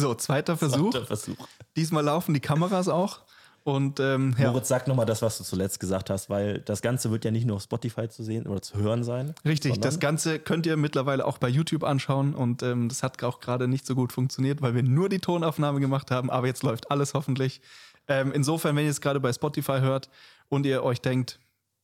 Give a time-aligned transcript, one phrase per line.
[0.00, 0.90] So, zweiter Versuch.
[0.90, 1.36] Zweiter Versuch.
[1.76, 3.20] Diesmal laufen die Kameras auch.
[3.62, 7.10] Und ähm, ja, Moritz, sag nochmal das, was du zuletzt gesagt hast, weil das Ganze
[7.10, 9.34] wird ja nicht nur auf Spotify zu sehen oder zu hören sein.
[9.44, 12.34] richtig, das Ganze könnt ihr mittlerweile auch bei YouTube anschauen.
[12.34, 15.78] Und ähm, das hat auch gerade nicht so gut funktioniert, weil wir nur die Tonaufnahme
[15.80, 16.30] gemacht haben.
[16.30, 17.60] Aber jetzt läuft alles hoffentlich.
[18.08, 20.08] Ähm, insofern, wenn ihr es gerade bei Spotify hört
[20.48, 21.38] und ihr euch denkt,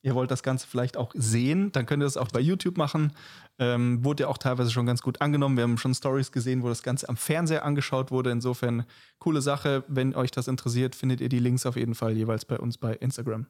[0.07, 3.13] ihr wollt das Ganze vielleicht auch sehen, dann könnt ihr das auch bei YouTube machen.
[3.59, 5.57] Ähm, wurde ja auch teilweise schon ganz gut angenommen.
[5.57, 8.31] Wir haben schon Stories gesehen, wo das Ganze am Fernseher angeschaut wurde.
[8.31, 8.85] Insofern
[9.19, 9.83] coole Sache.
[9.89, 12.95] Wenn euch das interessiert, findet ihr die Links auf jeden Fall jeweils bei uns bei
[12.95, 13.47] Instagram.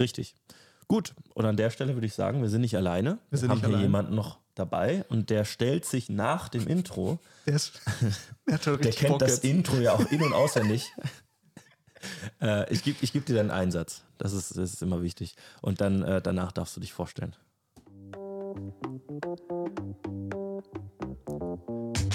[0.00, 0.34] Richtig.
[0.88, 3.18] Gut, und an der Stelle würde ich sagen, wir sind nicht alleine.
[3.30, 3.84] Wir sind haben nicht hier alleine.
[3.84, 7.80] jemanden noch dabei und der stellt sich nach dem Intro, Der, ist,
[8.48, 9.44] der der kennt Bock das jetzt.
[9.44, 10.92] Intro ja auch in- und auswendig.
[12.40, 14.02] äh, ich gebe ich geb dir deinen Einsatz.
[14.18, 15.34] Das ist, das ist immer wichtig.
[15.60, 17.34] Und dann äh, danach darfst du dich vorstellen.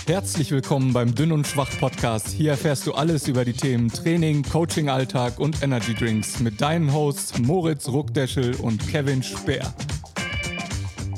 [0.07, 2.29] Herzlich willkommen beim Dünn und Schwach Podcast.
[2.29, 6.93] Hier erfährst du alles über die Themen Training, Coaching, Alltag und Energy Drinks mit deinen
[6.93, 9.73] Hosts Moritz Ruckdeschel und Kevin Speer.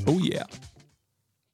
[0.08, 0.48] Oh yeah.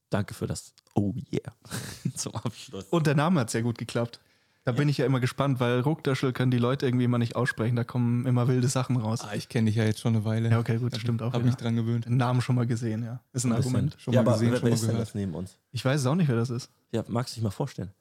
[0.10, 1.52] Danke für das Oh yeah
[2.16, 2.86] zum Abschluss.
[2.86, 4.22] Und der Name hat sehr gut geklappt.
[4.66, 7.76] Da bin ich ja immer gespannt, weil Ruckdöschel können die Leute irgendwie immer nicht aussprechen.
[7.76, 9.22] Da kommen immer wilde Sachen raus.
[9.22, 10.50] Ah, ich kenne dich ja jetzt schon eine Weile.
[10.50, 11.28] Ja, okay, gut, das stimmt auch.
[11.34, 11.46] Hab wieder.
[11.46, 12.06] mich dran gewöhnt.
[12.06, 13.20] Den Namen schon mal gesehen, ja.
[13.32, 13.58] Ist ein, Ein.
[13.60, 13.96] Argument.
[14.00, 15.56] Schon ja, mal aber gesehen, wer, schon wer mal ist denn das neben uns?
[15.72, 16.72] Ich weiß es auch nicht, wer das ist.
[16.92, 17.92] Ja, magst du dich mal vorstellen?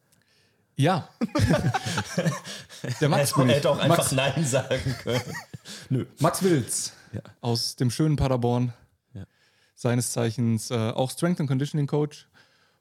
[0.76, 1.06] Ja.
[3.00, 5.20] Der Max er hätte auch einfach Max, Nein sagen können.
[5.90, 6.06] Nö.
[6.18, 7.20] Max Wilz Ja.
[7.42, 8.72] aus dem schönen Paderborn.
[9.12, 9.24] Ja.
[9.74, 12.26] Seines Zeichens äh, auch Strength and Conditioning Coach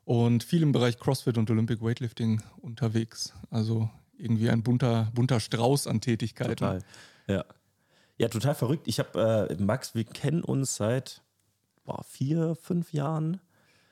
[0.06, 3.34] und viel im Bereich CrossFit und Olympic Weightlifting unterwegs.
[3.50, 6.56] Also irgendwie ein bunter, bunter Strauß an Tätigkeiten.
[6.56, 6.80] Total.
[7.28, 7.46] Ja.
[8.18, 8.88] Ja, total verrückt.
[8.88, 11.22] Ich habe, äh, Max, wir kennen uns seit
[11.84, 13.40] boah, vier, fünf Jahren.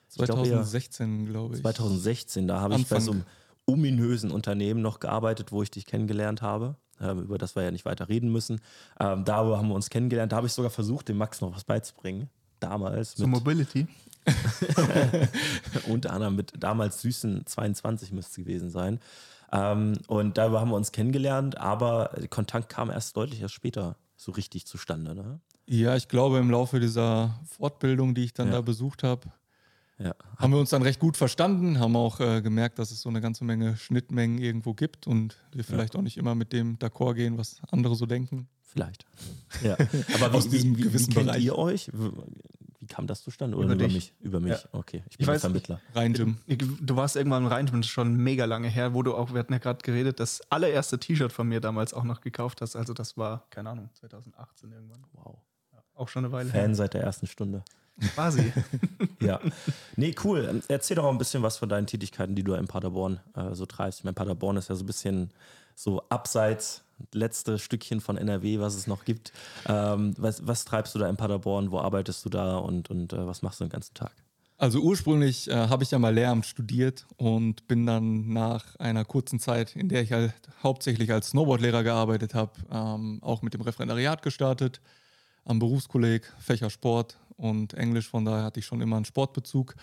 [0.09, 1.61] Ich glaub eher 2016, glaube ich.
[1.61, 3.23] 2016, da habe ich bei so einem
[3.65, 7.85] ominösen Unternehmen noch gearbeitet, wo ich dich kennengelernt habe, ähm, über das wir ja nicht
[7.85, 8.61] weiter reden müssen.
[8.99, 10.31] Ähm, da haben wir uns kennengelernt.
[10.31, 12.29] Da habe ich sogar versucht, dem Max noch was beizubringen.
[12.59, 13.87] Damals So mit, Mobility.
[15.87, 18.99] unter anderem mit damals süßen 22 müsste es gewesen sein.
[19.51, 24.31] Ähm, und darüber haben wir uns kennengelernt, aber Kontakt kam erst deutlich erst später so
[24.31, 25.15] richtig zustande.
[25.15, 25.39] Ne?
[25.65, 28.53] Ja, ich glaube, im Laufe dieser Fortbildung, die ich dann Ja.
[28.53, 29.31] da besucht habe,
[29.99, 30.15] Ja.
[30.37, 33.19] haben wir uns dann recht gut verstanden, haben auch äh, gemerkt, dass es so eine
[33.21, 37.37] ganze Menge Schnittmengen irgendwo gibt und wir vielleicht auch nicht immer mit dem d'accord gehen,
[37.37, 38.47] was andere so denken.
[38.63, 39.05] Vielleicht.
[39.63, 39.73] Ja.
[40.15, 41.43] Aber wie, Aus diesem wie, wie, wie gewissen kennt Bereich.
[41.43, 41.91] ihr euch?
[42.91, 43.55] Kam das zustande?
[43.55, 43.93] Oder Über über dich.
[43.93, 44.13] mich?
[44.19, 44.69] Über mich, Ja.
[44.73, 45.03] okay.
[45.09, 45.79] Ich bin Ich weiß- Vermittler.
[45.95, 46.13] Rein.
[46.13, 49.53] Du warst irgendwann rein, das ist schon mega lange her, wo du auch, wir hatten
[49.53, 52.75] ja gerade geredet, das allererste T-Shirt von mir damals auch noch gekauft hast.
[52.75, 55.05] Also das war, keine Ahnung, 2018 irgendwann.
[55.13, 55.37] Wow.
[55.95, 57.63] Auch schon eine Weile Fan seit der ersten Stunde.
[57.99, 58.09] her.
[58.15, 58.51] Quasi.
[59.19, 59.39] Ja.
[59.95, 60.61] Nee, cool.
[60.67, 63.67] Erzähl doch auch ein bisschen was von deinen Tätigkeiten, die du in Paderborn äh, so
[63.67, 63.99] treibst.
[63.99, 65.29] Ich meine, Paderborn ist ja so ein bisschen
[65.75, 69.31] so abseits, letzte Stückchen von NRW, was es noch gibt.
[69.67, 71.71] Ähm, was, was treibst du da in Paderborn?
[71.71, 74.13] Wo arbeitest du da und, und äh, was machst du den ganzen Tag?
[74.61, 79.39] Also ursprünglich äh, habe ich ja mal Lehramt studiert und bin dann nach einer kurzen
[79.39, 84.21] Zeit, in der ich halt hauptsächlich als Snowboardlehrer gearbeitet habe, ähm, auch mit dem Referendariat
[84.21, 84.79] gestartet,
[85.45, 88.07] am Berufskolleg, Fächer Sport und Englisch.
[88.07, 89.73] Von daher hatte ich schon immer einen Sportbezug,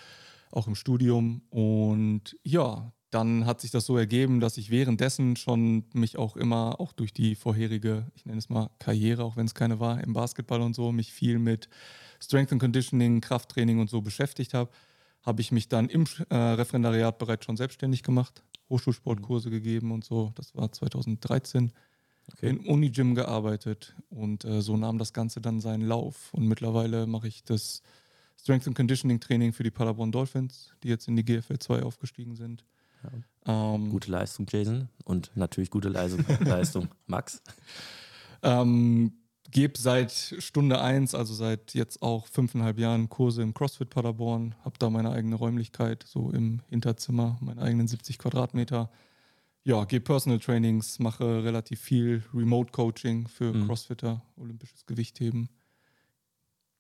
[0.53, 1.43] auch im Studium.
[1.51, 6.81] Und ja, dann hat sich das so ergeben, dass ich währenddessen schon mich auch immer,
[6.81, 10.13] auch durch die vorherige, ich nenne es mal Karriere, auch wenn es keine war, im
[10.13, 11.69] Basketball und so, mich viel mit
[12.21, 14.71] Strength and Conditioning, Krafttraining und so beschäftigt habe,
[15.23, 20.33] habe ich mich dann im äh, Referendariat bereits schon selbstständig gemacht, Hochschulsportkurse gegeben und so.
[20.35, 21.73] Das war 2013.
[22.31, 22.51] Okay.
[22.51, 26.33] Im Unigym gearbeitet und äh, so nahm das Ganze dann seinen Lauf.
[26.35, 27.83] Und mittlerweile mache ich das
[28.39, 32.37] Strength and Conditioning Training für die Paderborn Dolphins, die jetzt in die GFL 2 aufgestiegen
[32.37, 32.65] sind.
[33.47, 34.89] Ähm, Gute Leistung, Jason.
[35.05, 37.43] Und natürlich gute Leistung, Leistung Max.
[38.43, 39.13] Ähm,
[39.51, 44.79] gebe seit Stunde 1, also seit jetzt auch fünfeinhalb Jahren Kurse im CrossFit Paderborn, habe
[44.79, 48.91] da meine eigene Räumlichkeit, so im Hinterzimmer, meine eigenen 70 Quadratmeter.
[49.65, 53.67] Ja, gebe Personal Trainings, mache relativ viel Remote Coaching für Mhm.
[53.67, 55.49] Crossfitter, olympisches Gewichtheben.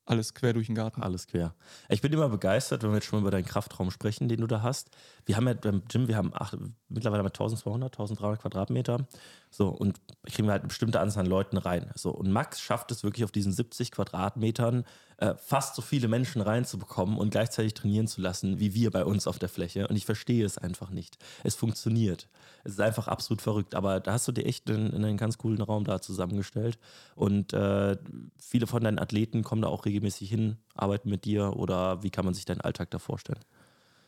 [0.09, 1.03] Alles quer durch den Garten.
[1.03, 1.55] Alles quer.
[1.91, 4.63] Ich bin immer begeistert, wenn wir jetzt schon über deinen Kraftraum sprechen, den du da
[4.63, 4.89] hast.
[5.27, 6.57] Wir haben ja beim Gym, wir haben acht,
[6.89, 9.07] mittlerweile haben wir 1200, 1300 Quadratmeter.
[9.51, 11.91] So, und kriegen wir halt eine bestimmte Anzahl an Leuten rein.
[11.95, 14.85] So, und Max schafft es wirklich auf diesen 70 Quadratmetern
[15.19, 19.27] äh, fast so viele Menschen reinzubekommen und gleichzeitig trainieren zu lassen, wie wir bei uns
[19.27, 19.89] auf der Fläche.
[19.89, 21.19] Und ich verstehe es einfach nicht.
[21.45, 22.29] Es funktioniert.
[22.65, 23.75] Es ist einfach absolut verrückt.
[23.75, 26.79] Aber da hast du dir echt in, in einen ganz coolen Raum da zusammengestellt.
[27.15, 27.97] Und äh,
[28.39, 32.25] viele von deinen Athleten kommen da auch regelmäßig hin, arbeiten mit dir oder wie kann
[32.25, 33.41] man sich deinen Alltag da vorstellen?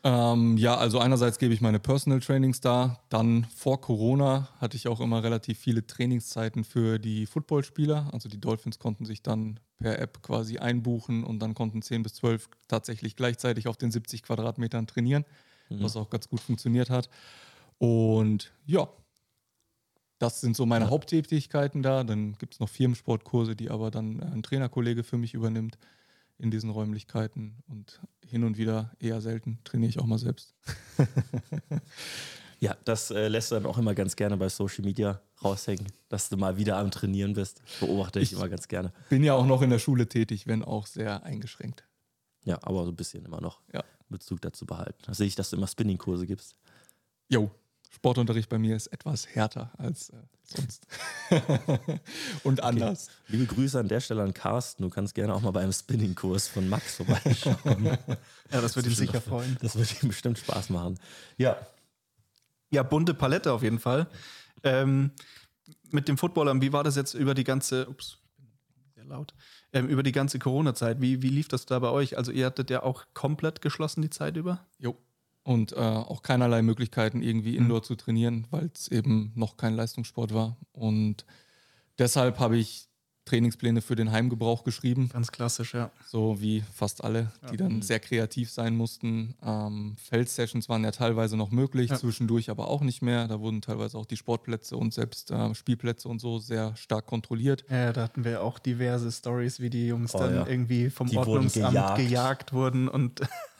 [0.03, 2.99] Ähm, ja, also einerseits gebe ich meine Personal Trainings da.
[3.09, 8.09] Dann vor Corona hatte ich auch immer relativ viele Trainingszeiten für die Footballspieler.
[8.11, 12.15] Also die Dolphins konnten sich dann per App quasi einbuchen und dann konnten 10 bis
[12.15, 15.25] 12 tatsächlich gleichzeitig auf den 70 Quadratmetern trainieren,
[15.69, 17.09] was auch ganz gut funktioniert hat.
[17.77, 18.87] Und ja,
[20.17, 22.03] das sind so meine Haupttätigkeiten da.
[22.03, 25.77] Dann gibt es noch Firmensportkurse, die aber dann ein Trainerkollege für mich übernimmt
[26.41, 27.63] in diesen Räumlichkeiten.
[27.67, 30.53] Und hin und wieder, eher selten, trainiere ich auch mal selbst.
[32.59, 36.29] Ja, das äh, lässt du dann auch immer ganz gerne bei Social Media raushängen, dass
[36.29, 37.59] du mal wieder am Trainieren bist.
[37.79, 38.93] Beobachte ich, Ich- immer ganz gerne.
[39.09, 41.83] Bin ja auch noch in der Schule tätig, wenn auch sehr eingeschränkt.
[42.43, 43.83] Ja, aber so ein bisschen immer noch Ja.
[44.09, 44.99] Bezug dazu behalten.
[45.07, 46.53] Da sehe ich, dass du immer Spinning-Kurse gibst.
[47.29, 47.49] Jo,
[47.93, 50.87] Sportunterricht bei mir ist etwas härter als äh, sonst.
[52.43, 53.09] und anders.
[53.27, 54.83] Liebe Grüße an der Stelle an Carsten.
[54.83, 57.97] Du kannst gerne auch mal bei einem Spinning-Kurs von Max vorbeischauen.
[58.51, 59.57] Ja, das würde ihn sicher freuen.
[59.61, 60.99] das wird ihm bestimmt Spaß machen.
[61.37, 61.55] Ja,
[62.69, 64.07] Ja, bunte Palette auf jeden Fall.
[64.63, 65.11] Ähm,
[65.89, 68.17] mit dem Footballern, wie war das jetzt über die ganze, ups,
[68.95, 69.33] sehr laut,
[69.73, 70.99] ähm, über die ganze Corona-Zeit?
[71.01, 72.17] Wie, wie lief das da bei euch?
[72.17, 74.65] Also ihr hattet ja auch komplett geschlossen die Zeit über?
[74.79, 74.97] Jo.
[75.43, 80.33] Und äh, auch keinerlei Möglichkeiten, irgendwie Indoor zu trainieren, weil es eben noch kein Leistungssport
[80.35, 80.55] war.
[80.71, 81.25] Und
[81.97, 82.87] deshalb habe ich
[83.25, 85.91] Trainingspläne für den Heimgebrauch geschrieben, Ganz klassisch, ja.
[86.07, 89.35] so wie fast alle, die dann sehr kreativ sein mussten.
[89.43, 91.97] Ähm, Feldsessions waren ja teilweise noch möglich, Ja.
[91.97, 93.27] zwischendurch aber auch nicht mehr.
[93.27, 97.63] Da wurden teilweise auch die Sportplätze und selbst äh, Spielplätze und so sehr stark kontrolliert.
[97.69, 100.47] Ja, da hatten wir auch diverse Stories, wie die Jungs Oh, dann ja.
[100.47, 101.97] irgendwie vom Die wurden Ordnungsamt gejagt.
[101.97, 102.53] gejagt.
[102.53, 103.21] wurden und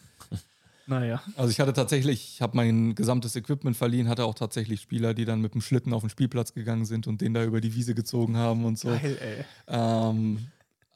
[0.88, 1.22] naja.
[1.36, 5.26] Also ich hatte tatsächlich, ich habe mein gesamtes Equipment verliehen, hatte auch tatsächlich Spieler, die
[5.26, 7.96] dann mit dem Schlitten auf den Spielplatz gegangen sind und den da über die Wiese
[7.96, 8.90] gezogen haben und so.
[8.90, 9.46] Geil, ey.
[9.68, 10.48] Ähm,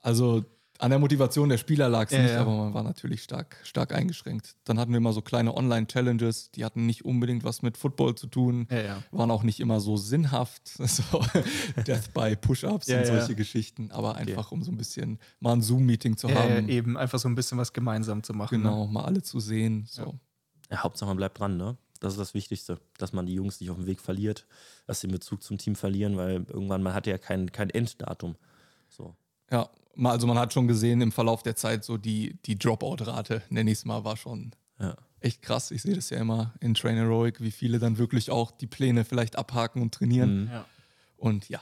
[0.02, 0.46] also
[0.80, 2.42] an der Motivation der Spieler lag es Ja, nicht, ja.
[2.42, 4.56] aber man war natürlich stark, stark eingeschränkt.
[4.66, 8.28] Dann hatten wir immer so kleine Online-Challenges, die hatten nicht unbedingt was mit Football zu
[8.28, 9.04] tun, Ja, ja.
[9.12, 11.24] waren auch nicht immer so sinnhaft, so
[11.88, 13.18] Death by Push-Ups Ja, und ja.
[13.20, 16.70] solche Geschichten, aber einfach um so ein bisschen mal ein Zoom-Meeting zu Ja, ja, haben,
[16.70, 18.58] eben einfach so ein bisschen was gemeinsam zu machen.
[18.62, 18.64] Ne?
[18.70, 19.86] genau, mal alle zu sehen.
[19.90, 20.20] So.
[20.70, 21.78] Ja, Hauptsache man bleibt dran, ne?
[22.02, 24.46] Das ist das Wichtigste, dass man die Jungs nicht auf dem Weg verliert,
[24.86, 28.36] dass sie den Bezug zum Team verlieren, weil irgendwann, man hat ja kein, kein Enddatum.
[28.90, 29.16] So.
[29.50, 29.70] Ja,
[30.04, 33.80] also man hat schon gesehen im Verlauf der Zeit so die, die Dropout-Rate, nenne ich
[33.80, 34.96] es mal, war schon Ja.
[35.20, 35.72] echt krass.
[35.72, 39.06] Ich sehe das ja immer in Train Heroic, wie viele dann wirklich auch die Pläne
[39.06, 40.44] vielleicht abhaken und trainieren.
[40.46, 40.50] Mhm.
[40.52, 40.66] Ja.
[41.18, 41.62] Und ja,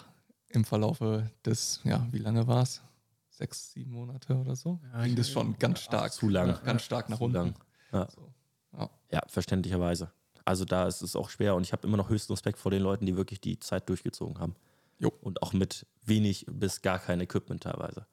[0.49, 2.81] im Verlaufe des, ja, wie lange war es?
[3.29, 4.79] Sechs, sieben Monate oder so?
[4.93, 6.13] Ja, ging das schon ganz stark.
[6.13, 6.59] Zu lang.
[6.63, 7.35] Ganz stark nach unten.
[7.37, 7.55] lang.
[7.91, 8.07] Ja.
[8.11, 8.31] So.
[8.77, 8.89] Ja.
[9.11, 10.11] ja, verständlicherweise.
[10.45, 12.81] Also da ist es auch schwer und ich habe immer noch höchsten Respekt vor den
[12.83, 14.55] Leuten, die wirklich die Zeit durchgezogen haben.
[14.99, 15.11] Jo.
[15.21, 18.05] Und auch mit wenig bis gar kein Equipment teilweise.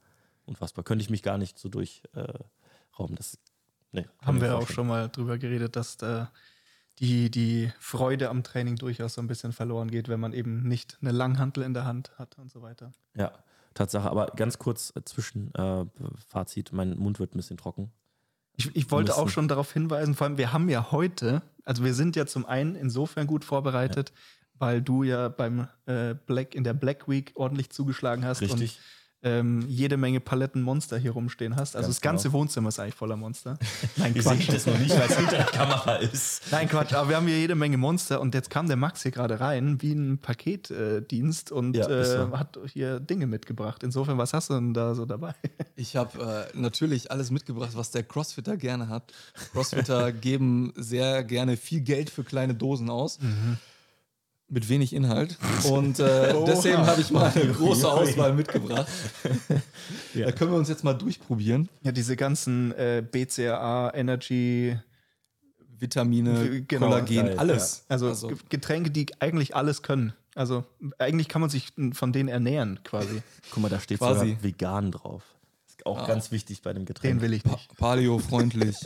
[0.51, 0.85] Unfassbar.
[0.85, 3.17] Könnte ich mich gar nicht so durchrauben.
[3.17, 3.37] Äh,
[3.93, 6.33] nee, Haben wir auch schon mal drüber geredet, dass da
[6.99, 10.99] die, die Freude am Training durchaus so ein bisschen verloren geht, wenn man eben nicht
[11.01, 12.91] eine Langhantel in der Hand hat und so weiter.
[13.15, 13.31] Ja,
[13.75, 14.11] Tatsache.
[14.11, 15.87] Aber ganz kurz äh, zwischen äh,
[16.27, 17.93] Fazit, mein Mund wird ein bisschen trocken.
[18.57, 21.95] Ich, ich wollte auch schon darauf hinweisen, vor allem, wir haben ja heute, also wir
[21.95, 24.13] sind ja zum einen insofern gut vorbereitet,
[24.59, 28.79] weil du ja beim äh, Black in der Black Week ordentlich zugeschlagen hast und
[29.23, 31.77] ähm, jede Menge Paletten Monster hier rumstehen hast.
[31.77, 32.39] Also Ganz das ganze genau.
[32.41, 33.59] Wohnzimmer ist eigentlich voller Monster.
[33.97, 34.47] Nein, Quatsch.
[34.47, 36.43] seht das noch nicht, weil es hinter der Kamera ist.
[36.51, 39.11] Nein, Quatsch, aber wir haben hier jede Menge Monster und jetzt kam der Max hier
[39.13, 42.39] gerade rein, wie ein Paketdienst äh, und Ja, äh, so.
[42.39, 43.83] hat hier Dinge mitgebracht.
[43.83, 45.35] Insofern, was hast du denn da so dabei?
[45.77, 49.13] Ich habe äh, natürlich alles mitgebracht, was der Crossfitter gerne hat.
[49.53, 53.19] Crossfitter geben sehr gerne viel Geld für kleine Dosen aus.
[54.53, 55.39] Mit wenig Inhalt.
[55.71, 57.91] Und äh, deswegen habe ich mal eine große.
[57.91, 58.89] Auswahl mitgebracht.
[60.15, 61.69] Da können wir uns jetzt mal durchprobieren.
[61.83, 64.77] Ja, diese ganzen äh, BCAA, Energy,
[65.79, 67.85] Vitamine, Genau, Kollagen, geil, alles.
[67.89, 70.13] also, Ge- Getränke, die eigentlich alles können.
[70.35, 70.65] Also
[70.99, 73.23] eigentlich kann man sich von denen ernähren quasi.
[73.53, 74.31] Guck mal, da steht Quasi.
[74.31, 75.23] sogar vegan drauf.
[75.69, 76.07] Ist auch Ah.
[76.07, 77.15] ganz wichtig bei dem Getränk.
[77.15, 77.77] Den will ich Pa nicht.
[77.77, 78.77] Paleo-freundlich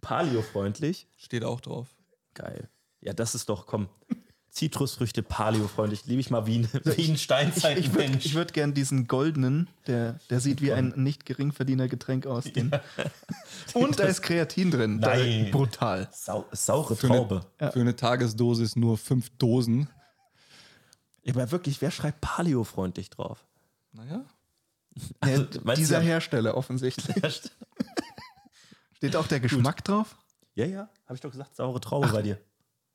[0.00, 1.06] Paleo-freundlich.
[1.16, 1.88] steht auch drauf.
[2.34, 2.68] Geil.
[3.00, 3.88] Ja, das ist doch, komm.
[4.50, 6.04] Zitrusfrüchte, Paleo-freundlich.
[6.06, 8.24] Liebe ich mal wie ein, wie ein Ich, ich würde Steinzeitmensch.
[8.26, 12.44] ich würd gern diesen goldenen, der, der sieht wie ein nicht geringverdiener Getränk aus.
[12.44, 12.70] Den.
[13.74, 15.00] Und da ist Kreatin drin.
[15.00, 15.50] Da- Nein.
[15.50, 16.08] brutal.
[16.12, 17.46] Sau, saure Für eine, Traube.
[17.72, 19.88] für eine Tagesdosis nur fünf Dosen.
[21.28, 23.44] Aber wirklich, wer schreibt Paleo-freundlich drauf?
[23.92, 24.24] Naja.
[25.20, 27.14] Also, Ja, dieser Hersteller offensichtlich.
[28.96, 30.16] Steht auch der Geschmack drauf?
[30.56, 32.40] Ja, ja, habe ich doch gesagt, saure Traube bei dir.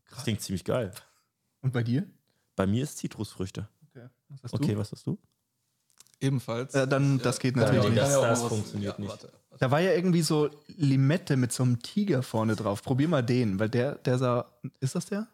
[0.09, 0.91] Das klingt ziemlich geil.
[1.63, 2.05] Und bei dir?
[2.55, 3.67] Bei mir ist Zitrusfrüchte.
[3.89, 4.07] Okay.
[4.29, 4.57] Was hast du?
[4.57, 5.17] Okay, was hast du?
[6.19, 6.73] Ebenfalls.
[6.75, 7.97] Äh, dann, das geht Ja, natürlich nicht.
[7.97, 9.09] das- ja auch das funktioniert nicht.
[9.09, 9.31] warte.
[9.59, 12.81] Da war ja irgendwie so Limette mit so einem Tiger vorne drauf.
[12.81, 14.45] Probier mal den, weil der, der sah.
[14.79, 15.27] Ist das der?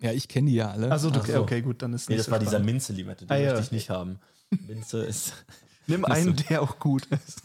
[0.00, 0.90] Ja, ich kenne die ja alle.
[0.92, 1.40] Also Ach okay, so.
[1.42, 2.58] okay, gut, dann ist Nee, nicht das so war dieser.
[2.60, 3.50] Minze-Limette, die Ah, ja.
[3.52, 4.18] möchte ich nicht haben.
[4.66, 5.32] Minze ist.
[5.88, 7.42] Nimm einen, der auch gut ist.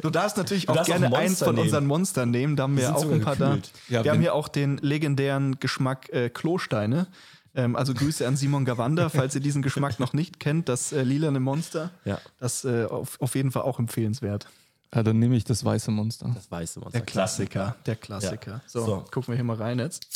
[0.00, 1.66] Du darfst natürlich Du auch darfst auch gerne ein eins von nehmen.
[1.66, 2.56] unseren Monstern nehmen.
[2.56, 3.70] Da haben wir auch ein paar gekühlt.
[3.88, 3.94] da.
[3.94, 7.06] Ja, wir haben hier auch den legendären Geschmack äh, Klosteine.
[7.54, 11.02] Ähm, also Grüße an Simon Gawanda, falls ihr diesen Geschmack noch nicht kennt, das äh,
[11.02, 11.90] lilane Monster.
[12.04, 12.18] Ja.
[12.38, 14.46] Das äh, auf, auf jeden Fall auch empfehlenswert.
[14.94, 16.30] ja, dann nehme ich das weiße Monster.
[16.34, 16.98] Das weiße Monster.
[16.98, 18.52] Der Klassiker, der Klassiker.
[18.52, 18.60] Ja.
[18.66, 18.96] So, So.
[19.10, 20.06] gucken wir hier mal rein jetzt.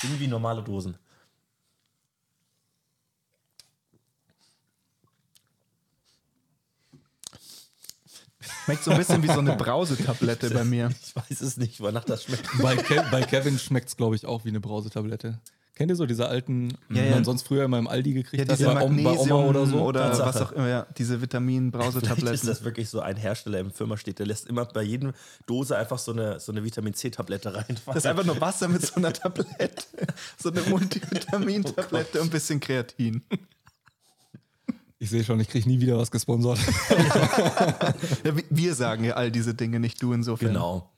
[0.00, 0.96] Sind wie normale Dosen.
[8.64, 10.90] Schmeckt so ein bisschen wie so eine Brausetablette bei mir.
[11.04, 12.48] Ich weiß es nicht, wonach das schmeckt.
[12.60, 15.40] Bei, Ke bei Kevin schmeckt es, glaube ich, auch wie eine Brausetablette.
[15.74, 17.10] Kennt ihr so diese alten, die ja.
[17.14, 18.58] man sonst früher immer im Aldi gekriegt Ja, hat?
[18.58, 19.80] diese bei, Om- bei Magnesium Oma oder so?
[19.80, 20.26] oder Tatsache.
[20.28, 22.46] was auch immer, ja, diese Vielleicht ist Vitamin-Brausetabletten.
[22.46, 25.12] das wirklich so ein Hersteller im Firma steht, der lässt immer bei jedem
[25.46, 27.64] Dose einfach so eine, so eine Vitamin C-Tablette rein.
[27.86, 29.82] Das ist einfach nur Wasser mit so einer Tablette.
[30.38, 33.22] So eine Multivitamin-Tablette und ein bisschen Kreatin.
[35.02, 36.58] Ich sehe schon, ich kriege nie wieder was gesponsert.
[38.24, 40.52] Ja, wir- sagen ja all diese Dinge, nicht du insofern.
[40.52, 40.90] Genau.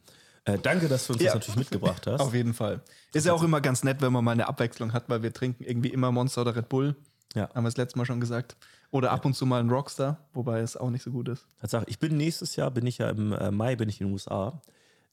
[0.44, 1.28] Äh, danke, dass du uns Ja.
[1.32, 2.20] das natürlich mitgebracht hast.
[2.20, 2.82] Auf jeden Fall.
[3.14, 5.64] Ist ja auch immer ganz nett, wenn man mal eine Abwechslung hat, weil wir trinken
[5.64, 6.96] irgendwie immer Monster oder Red Bull.
[7.34, 7.48] Ja.
[7.54, 8.56] Haben wir das letzte Mal schon gesagt.
[8.90, 11.46] Oder ab und zu mal ein Rockstar, wobei es auch nicht so gut ist.
[11.62, 14.12] Tatsache, ich bin nächstes Jahr, bin ich ja im äh, Mai, bin ich in den
[14.12, 14.60] USA.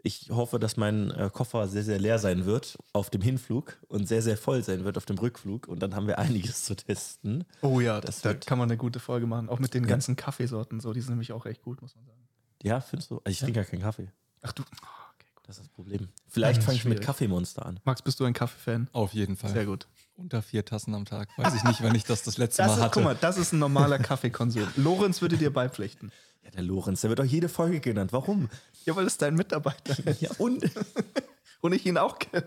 [0.04, 4.08] Ich hoffe, dass mein äh, Koffer sehr, sehr leer sein wird auf dem Hinflug und
[4.08, 5.68] sehr, sehr voll sein wird auf dem Rückflug.
[5.68, 7.44] Und dann haben wir einiges zu testen.
[7.62, 9.48] Oh ja, Das da wird- kann man eine gute Folge machen.
[9.48, 10.80] Auch mit den ganzen Kaffeesorten.
[10.80, 12.18] So, die sind nämlich auch echt gut, muss man sagen.
[12.64, 13.18] Ja, findest du?
[13.18, 14.12] Also ich trinke ja keinen Kaffee.
[14.42, 14.64] Ach du.
[14.64, 15.44] Okay, gut.
[15.48, 16.10] Das ist das Problem.
[16.28, 17.02] Vielleicht fange ich mit.
[17.02, 17.80] Kaffeemonster an.
[17.84, 18.88] Max, bist du ein Kaffeefan?
[18.94, 19.52] Auf jeden Fall.
[19.52, 19.88] Sehr gut.
[20.16, 21.30] Unter vier Tassen am Tag.
[21.38, 22.94] Weiß ich nicht, wenn ich das das letzte Das Mal ist, hatte.
[22.96, 24.68] guck mal, das ist ein normaler Kaffeekonsum.
[24.78, 26.12] Lorenz würde dir beipflichten.
[26.44, 28.14] Ja, der Lorenz, der wird auch jede Folge genannt.
[28.14, 28.50] Warum?
[28.86, 30.22] Ja, weil es dein Mitarbeiter ist.
[30.22, 30.64] Ja, und?
[31.62, 32.44] Und ich ihn auch kenne.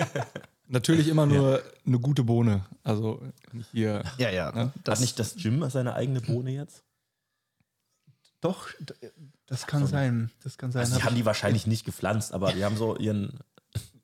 [0.66, 2.66] Natürlich immer nur eine gute Bohne.
[2.82, 3.22] Also
[3.70, 4.02] hier.
[4.18, 4.50] Ja, ja.
[4.50, 4.72] Ne?
[4.82, 6.82] Das, Hat nicht das Gym seine eigene Bohne jetzt?
[8.40, 8.68] doch,
[9.46, 10.30] das kann sein.
[10.42, 10.80] Das kann sein.
[10.80, 13.38] Also die Hab haben die wahrscheinlich nicht gepflanzt, aber die haben so ihren.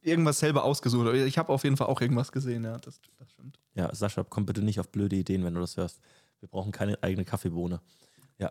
[0.03, 1.13] irgendwas selber ausgesucht.
[1.15, 2.79] Ich habe auf jeden Fall auch irgendwas gesehen, ja.
[2.79, 3.59] Das, das stimmt.
[3.75, 6.01] Ja, Sascha, komm bitte nicht auf blöde Ideen, wenn du das hörst.
[6.41, 7.81] Wir brauchen keine eigene Kaffeebohne.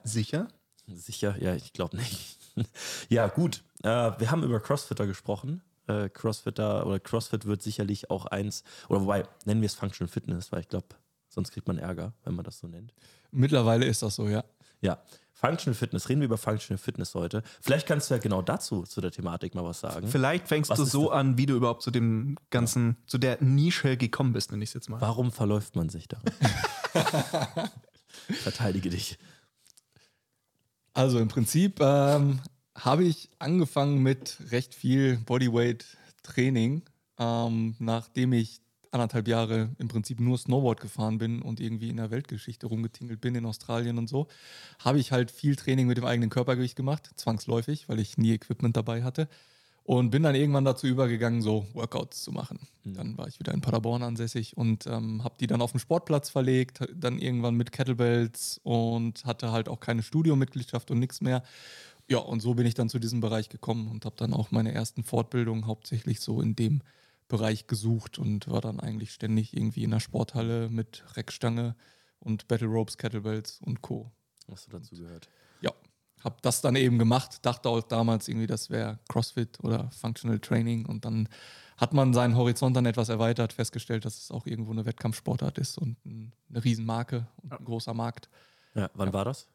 [0.04, 0.48] Sicher?
[0.88, 1.36] Sicher?
[1.40, 2.38] Ja, ich glaube nicht.
[3.10, 3.64] ja, gut.
[3.84, 3.88] Äh,
[4.20, 5.62] wir haben über Crossfitter gesprochen.
[5.88, 10.52] Äh, Crossfitter oder Crossfit wird sicherlich auch eins, oder wobei, nennen wir es Functional Fitness,
[10.52, 10.88] weil ich glaube,
[11.30, 12.94] sonst kriegt man Ärger, wenn man das so nennt.
[13.32, 14.44] Mittlerweile ist das so, ja.
[14.82, 15.02] Ja,
[15.34, 17.44] Functional Fitness, reden wir über Functional Fitness heute.
[17.62, 20.08] Vielleicht kannst du ja genau dazu, zu der Thematik mal was sagen.
[20.08, 21.20] Vielleicht fängst Was du so das?
[21.20, 24.74] an, wie du überhaupt zu dem ganzen, zu der Nische gekommen bist, nenne ich es
[24.74, 25.02] jetzt mal.
[25.02, 26.32] Warum verläuft man sich darin?
[28.44, 29.20] Verteidige dich.
[30.96, 32.40] Also im Prinzip ähm,
[32.74, 36.84] habe ich angefangen mit recht viel Bodyweight-Training,
[37.20, 38.62] ähm, nachdem ich
[38.92, 43.36] anderthalb Jahre im Prinzip nur Snowboard gefahren bin und irgendwie in der Weltgeschichte rumgetingelt bin
[43.36, 44.30] in Australien und so,
[44.80, 48.78] habe ich halt viel Training mit dem eigenen Körpergewicht gemacht, zwangsläufig, weil ich nie Equipment
[48.78, 49.28] dabei hatte.
[49.88, 52.58] Und bin dann irgendwann dazu übergegangen, so Workouts zu machen.
[52.84, 56.32] Dann war ich wieder in Paderborn ansässig und ähm, habe die dann auf den Sportplatz
[56.32, 61.44] verlegt, dann irgendwann mit Kettlebells und hatte halt auch keine Studiomitgliedschaft und nichts mehr.
[62.10, 64.72] Ja, und so bin ich dann zu diesem Bereich gekommen und habe dann auch meine
[64.72, 66.82] ersten Fortbildungen hauptsächlich so in dem
[67.28, 71.76] Bereich gesucht und war dann eigentlich ständig irgendwie in der Sporthalle mit Reckstange
[72.20, 74.12] und Battle Ropes, Kettlebells und Co.
[74.50, 75.30] Hast du dazu gehört?
[76.26, 80.40] Ja, habe das dann eben gemacht, dachte auch damals irgendwie, das wäre CrossFit oder Functional
[80.40, 81.30] Training und dann
[81.78, 85.78] hat man seinen Horizont dann etwas erweitert, festgestellt, dass es auch irgendwo eine Wettkampfsportart ist
[85.78, 88.30] und ein, eine Riesenmarke und ein großer Markt.
[88.76, 89.48] Ja, wann war das?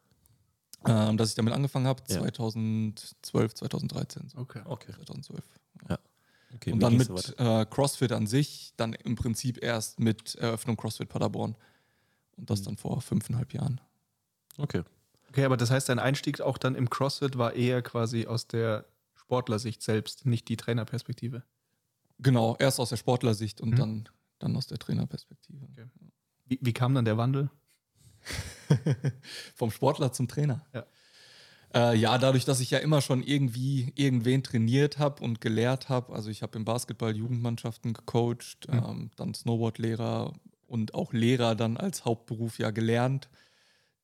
[0.85, 2.19] Ähm, dass ich damit angefangen habe, Ja.
[2.19, 4.29] 2012, 2013.
[4.29, 4.37] So.
[4.39, 4.61] Okay.
[4.65, 4.91] Okay.
[4.93, 5.43] 2012.
[6.55, 10.77] okay und dann mit so äh, CrossFit an sich, dann im Prinzip erst mit Eröffnung
[10.77, 11.55] CrossFit Paderborn.
[12.37, 13.79] Und das dann vor fünfeinhalb Jahren.
[14.57, 14.83] Okay.
[15.31, 18.85] Okay, aber das heißt, dein Einstieg auch dann im CrossFit war eher quasi aus der
[19.15, 21.43] Sportlersicht selbst, nicht die Trainerperspektive.
[22.19, 23.75] Genau, erst aus der Sportlersicht und Mhm.
[23.77, 24.09] dann,
[24.39, 25.63] dann aus der Trainerperspektive.
[25.71, 25.85] Okay.
[26.47, 27.49] Wie, wie kam dann der Wandel?
[29.55, 30.65] Vom Sportler zum Trainer.
[30.73, 30.85] Ja.
[31.73, 36.13] Äh, ja, dadurch, dass ich ja immer schon irgendwie irgendwen trainiert habe und gelehrt habe.
[36.13, 38.73] Also ich habe im Basketball Jugendmannschaften gecoacht, Mhm.
[38.85, 40.33] ähm, dann Snowboardlehrer
[40.67, 43.29] und auch Lehrer dann als Hauptberuf ja gelernt.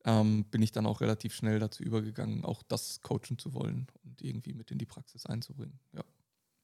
[0.08, 4.22] Ähm, bin ich dann auch relativ schnell dazu übergegangen, auch das coachen zu wollen und
[4.22, 5.78] irgendwie mit in die Praxis einzubringen.
[5.92, 6.04] Ja.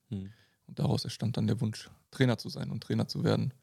[0.09, 0.31] Hm.
[0.67, 3.53] Und daraus entstand dann der Wunsch, Trainer zu sein und Trainer zu werden.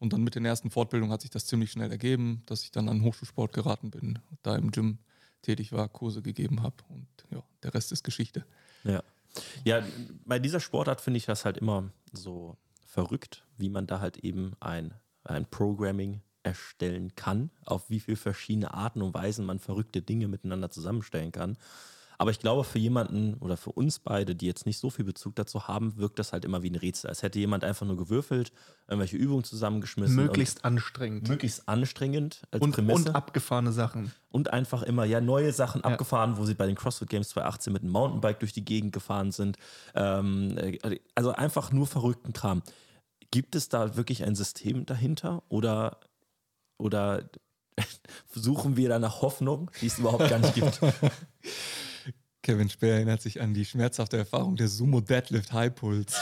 [0.00, 2.88] Und dann mit den ersten Fortbildungen hat sich das ziemlich schnell ergeben, dass ich dann
[2.88, 4.98] an Hochschulsport geraten bin, da im Gym
[5.42, 8.44] tätig war, Kurse gegeben habe und ja, der Rest ist Geschichte.
[8.82, 9.02] Ja.
[9.64, 9.84] Ja,
[10.24, 14.54] bei dieser Sportart finde ich das halt immer so verrückt, wie man da halt eben
[14.58, 20.28] ein, ein Programming erstellen kann, auf wie viele verschiedene Arten und Weisen man verrückte Dinge
[20.28, 21.56] miteinander zusammenstellen kann.
[22.20, 25.36] Aber ich glaube, für jemanden oder für uns beide, die jetzt nicht so viel Bezug
[25.36, 27.08] dazu haben, wirkt das halt immer wie ein Rätsel.
[27.08, 28.52] Als hätte jemand einfach nur gewürfelt,
[28.88, 30.16] irgendwelche Übungen zusammengeschmissen.
[30.16, 31.28] Möglichst anstrengend.
[31.28, 33.10] Möglichst anstrengend als und, Prämisse.
[33.10, 34.12] Und abgefahrene Sachen.
[34.30, 35.90] Und einfach immer, ja, neue Sachen ja.
[35.90, 39.30] abgefahren, wo sie bei den CrossFit Games 2018 mit einem Mountainbike durch die Gegend gefahren
[39.30, 39.56] sind.
[39.94, 42.64] Ähm, äh, also einfach nur verrückten Kram.
[43.30, 46.00] Gibt es da wirklich ein System dahinter oder,
[46.78, 47.28] oder
[48.32, 50.80] suchen wir da nach Hoffnung, die es überhaupt gar nicht gibt?
[52.42, 56.16] Kevin Speer erinnert sich an die schmerzhafte Erfahrung der Sumo Deadlift High Pulse.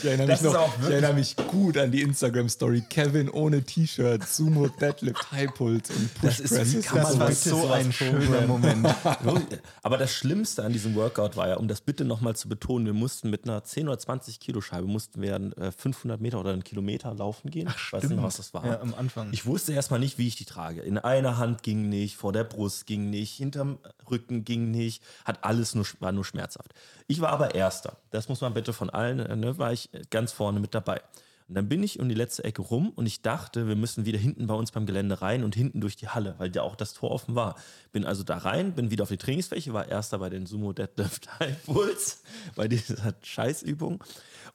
[0.00, 2.84] Ich erinnere, mich noch, ich erinnere mich gut an die Instagram-Story.
[2.88, 6.40] Kevin ohne T-Shirt, Sumo, Deadlift, High Pulse und Push das.
[6.40, 8.86] Ist, das war so ein schöner Moment.
[9.82, 12.92] Aber das Schlimmste an diesem Workout war ja, um das bitte nochmal zu betonen, wir
[12.92, 16.64] mussten mit einer 10 oder 20 Kilo Scheibe mussten wir 500 äh, Meter oder einen
[16.64, 17.66] Kilometer laufen gehen.
[17.68, 18.64] Ach, ich weiß nicht was das war.
[18.64, 19.28] Ja, am Anfang.
[19.32, 20.82] Ich wusste erstmal nicht, wie ich die trage.
[20.82, 23.78] In einer Hand ging nicht, vor der Brust ging nicht, hinterm
[24.08, 26.72] Rücken ging nicht, hat alles nur, war nur schmerzhaft.
[27.08, 27.96] Ich war aber Erster.
[28.10, 31.00] Das muss man bitte von allen, äh, ne, war ich ganz vorne mit dabei.
[31.48, 34.18] Und dann bin ich um die letzte Ecke rum und ich dachte, wir müssen wieder
[34.18, 36.92] hinten bei uns beim Gelände rein und hinten durch die Halle, weil ja auch das
[36.92, 37.56] Tor offen war.
[37.90, 41.40] Bin also da rein, bin wieder auf die Trainingsfläche, war erster bei den Sumo Deadlift
[41.40, 42.16] High Pulse,
[42.54, 44.04] bei dieser Scheißübung.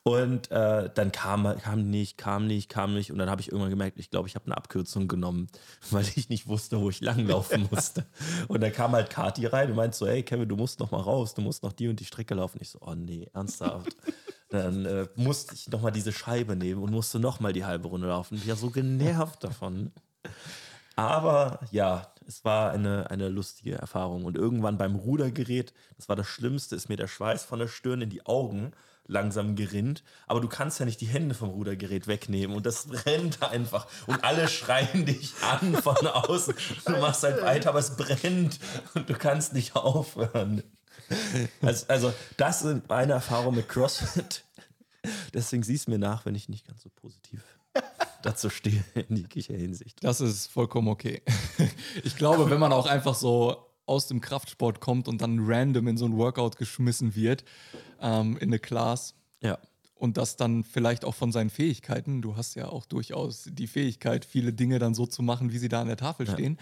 [0.01, 3.11] Und äh, dann kam, kam nicht, kam nicht, kam nicht.
[3.11, 5.47] Und dann habe ich irgendwann gemerkt, ich glaube, ich habe eine Abkürzung genommen,
[5.91, 8.05] weil ich nicht wusste, wo ich langlaufen musste.
[8.47, 11.01] und dann kam halt Kati rein und meinte so, hey Kevin, du musst noch mal
[11.01, 12.57] raus, du musst noch die und die Strecke laufen.
[12.61, 13.95] Ich so, oh nee, ernsthaft.
[14.49, 17.87] dann äh, musste ich noch mal diese Scheibe nehmen und musste noch mal die halbe
[17.87, 18.35] Runde laufen.
[18.35, 19.91] Ich war so genervt davon.
[20.95, 24.25] Aber ja, es war eine, eine lustige Erfahrung.
[24.25, 28.01] Und irgendwann beim Rudergerät, das war das Schlimmste, ist mir der Schweiß von der Stirn
[28.01, 28.73] in die Augen
[29.07, 30.03] langsam gerinnt.
[30.27, 33.87] Aber du kannst ja nicht die Hände vom Rudergerät wegnehmen und das brennt einfach.
[34.07, 36.55] Und alle schreien dich an von außen.
[36.85, 38.59] Du machst halt weiter, aber es brennt
[38.93, 40.63] und du kannst nicht aufhören.
[41.61, 44.43] Also, also das sind meine Erfahrungen mit CrossFit.
[45.33, 47.41] Deswegen siehst du mir nach, wenn ich nicht ganz so positiv
[48.21, 50.03] dazu stehe in jeglicher Hinsicht.
[50.03, 51.21] Das ist vollkommen okay.
[52.03, 55.97] Ich glaube, wenn man auch einfach so aus dem Kraftsport kommt und dann random in
[55.97, 57.43] so ein Workout geschmissen wird,
[58.01, 59.15] ähm, in eine Class.
[59.41, 59.57] Ja.
[59.95, 64.25] Und das dann vielleicht auch von seinen Fähigkeiten, du hast ja auch durchaus die Fähigkeit,
[64.25, 66.33] viele Dinge dann so zu machen, wie sie da an der Tafel ja.
[66.33, 66.57] stehen,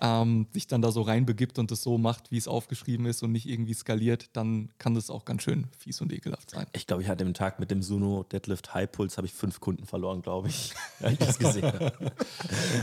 [0.00, 3.32] ähm, sich dann da so reinbegibt und es so macht, wie es aufgeschrieben ist und
[3.32, 6.66] nicht irgendwie skaliert, dann kann das auch ganz schön fies und ekelhaft sein.
[6.72, 9.60] Ich glaube, ich hatte im Tag mit dem Suno Deadlift High Pulse habe ich fünf
[9.60, 11.92] Kunden verloren, glaube ich, als ich das gesehen habe.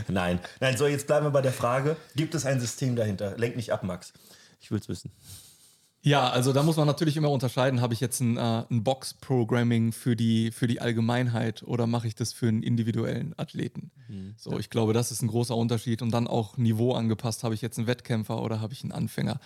[0.08, 3.36] Nein, nein, so jetzt bleiben wir bei der Frage: Gibt es ein System dahinter?
[3.38, 4.12] Lenk nicht ab, Max.
[4.60, 5.10] Ich will es wissen.
[6.06, 9.90] Ja, also da muss man natürlich immer unterscheiden, habe ich jetzt ein, äh, ein Box-Programming
[9.90, 13.90] für die, für die Allgemeinheit oder mache ich das für einen individuellen Athleten?
[14.06, 14.34] Mhm.
[14.36, 16.02] So, ich glaube, das ist ein großer Unterschied.
[16.02, 19.40] Und dann auch Niveau angepasst, habe ich jetzt einen Wettkämpfer oder habe ich einen Anfänger?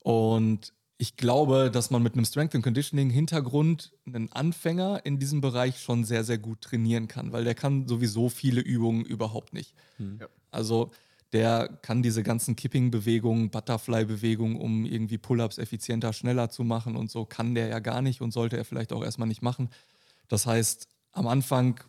[0.00, 5.40] Und ich glaube, dass man mit einem Strength and Conditioning Hintergrund einen Anfänger in diesem
[5.40, 9.74] Bereich schon sehr, sehr gut trainieren kann, weil der kann sowieso viele Übungen überhaupt nicht.
[9.98, 10.18] Mhm.
[10.50, 10.90] Also
[11.34, 17.24] der kann diese ganzen Kipping-Bewegungen, Butterfly-Bewegungen, um irgendwie Pull-ups effizienter, schneller zu machen und so,
[17.26, 19.68] kann der ja gar nicht und sollte er vielleicht auch erstmal nicht machen.
[20.28, 21.80] Das heißt, am Anfang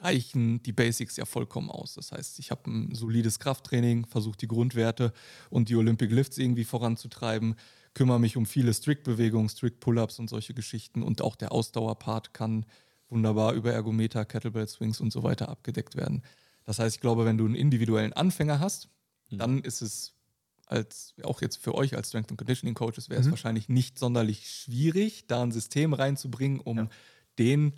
[0.00, 1.94] reichen die Basics ja vollkommen aus.
[1.94, 5.12] Das heißt, ich habe ein solides Krafttraining, versuche die Grundwerte
[5.50, 7.56] und die Olympic Lifts irgendwie voranzutreiben,
[7.92, 12.64] kümmere mich um viele Strict-Bewegungen, Strict-Pull-ups und solche Geschichten und auch der Ausdauerpart kann
[13.10, 16.22] wunderbar über Ergometer, Kettlebell Swings und so weiter abgedeckt werden.
[16.70, 18.90] Das heißt, ich glaube, wenn du einen individuellen Anfänger hast,
[19.28, 19.38] mhm.
[19.38, 20.14] dann ist es
[20.66, 23.32] als auch jetzt für euch als Strength and Conditioning Coaches wäre es mhm.
[23.32, 26.88] wahrscheinlich nicht sonderlich schwierig, da ein System reinzubringen, um ja.
[27.40, 27.74] den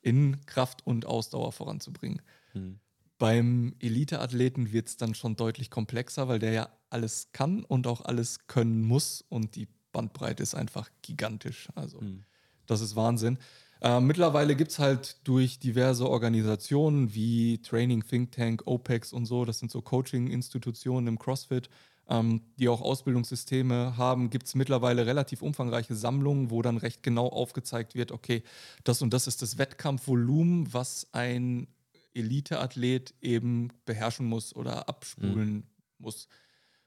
[0.00, 2.22] in Kraft und Ausdauer voranzubringen.
[2.54, 2.80] Mhm.
[3.18, 8.00] Beim Elite-Athleten wird es dann schon deutlich komplexer, weil der ja alles kann und auch
[8.00, 11.68] alles können muss und die Bandbreite ist einfach gigantisch.
[11.76, 12.24] Also mhm.
[12.66, 13.38] das ist Wahnsinn.
[13.84, 19.44] Äh, mittlerweile gibt es halt durch diverse Organisationen wie Training Think Tank, OPEX und so,
[19.44, 21.68] das sind so Coaching-Institutionen im CrossFit,
[22.08, 27.28] ähm, die auch Ausbildungssysteme haben, gibt es mittlerweile relativ umfangreiche Sammlungen, wo dann recht genau
[27.28, 28.42] aufgezeigt wird, okay,
[28.84, 31.68] das und das ist das Wettkampfvolumen, was ein
[32.14, 35.62] Elite-Athlet eben beherrschen muss oder abspulen mhm.
[35.98, 36.28] muss.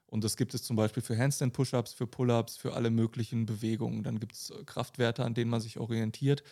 [0.08, 4.04] Und das gibt es zum Beispiel für Handstand-Push-Ups, für Pull-Ups, für alle möglichen Bewegungen.
[4.04, 6.44] Dann gibt es Kraftwerte, an denen man sich orientiert.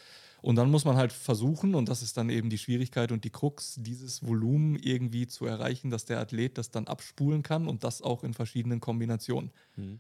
[0.41, 3.29] Und dann muss man halt versuchen, und das ist dann eben die Schwierigkeit und die
[3.29, 8.01] Krux, dieses Volumen irgendwie zu erreichen, dass der Athlet das dann abspulen kann und das
[8.01, 9.51] auch in verschiedenen Kombinationen.
[9.75, 9.99] Mhm.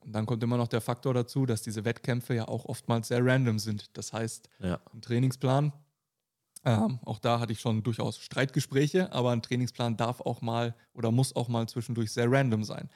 [0.00, 3.24] Und dann kommt immer noch der Faktor dazu, dass diese Wettkämpfe ja auch oftmals sehr
[3.24, 3.96] random sind.
[3.96, 4.78] Das heißt, ja.
[4.94, 5.72] ein Trainingsplan
[6.64, 11.10] ähm, auch da hatte ich schon durchaus Streitgespräche, aber ein Trainingsplan darf auch mal oder
[11.10, 12.90] muss auch mal zwischendurch sehr random sein.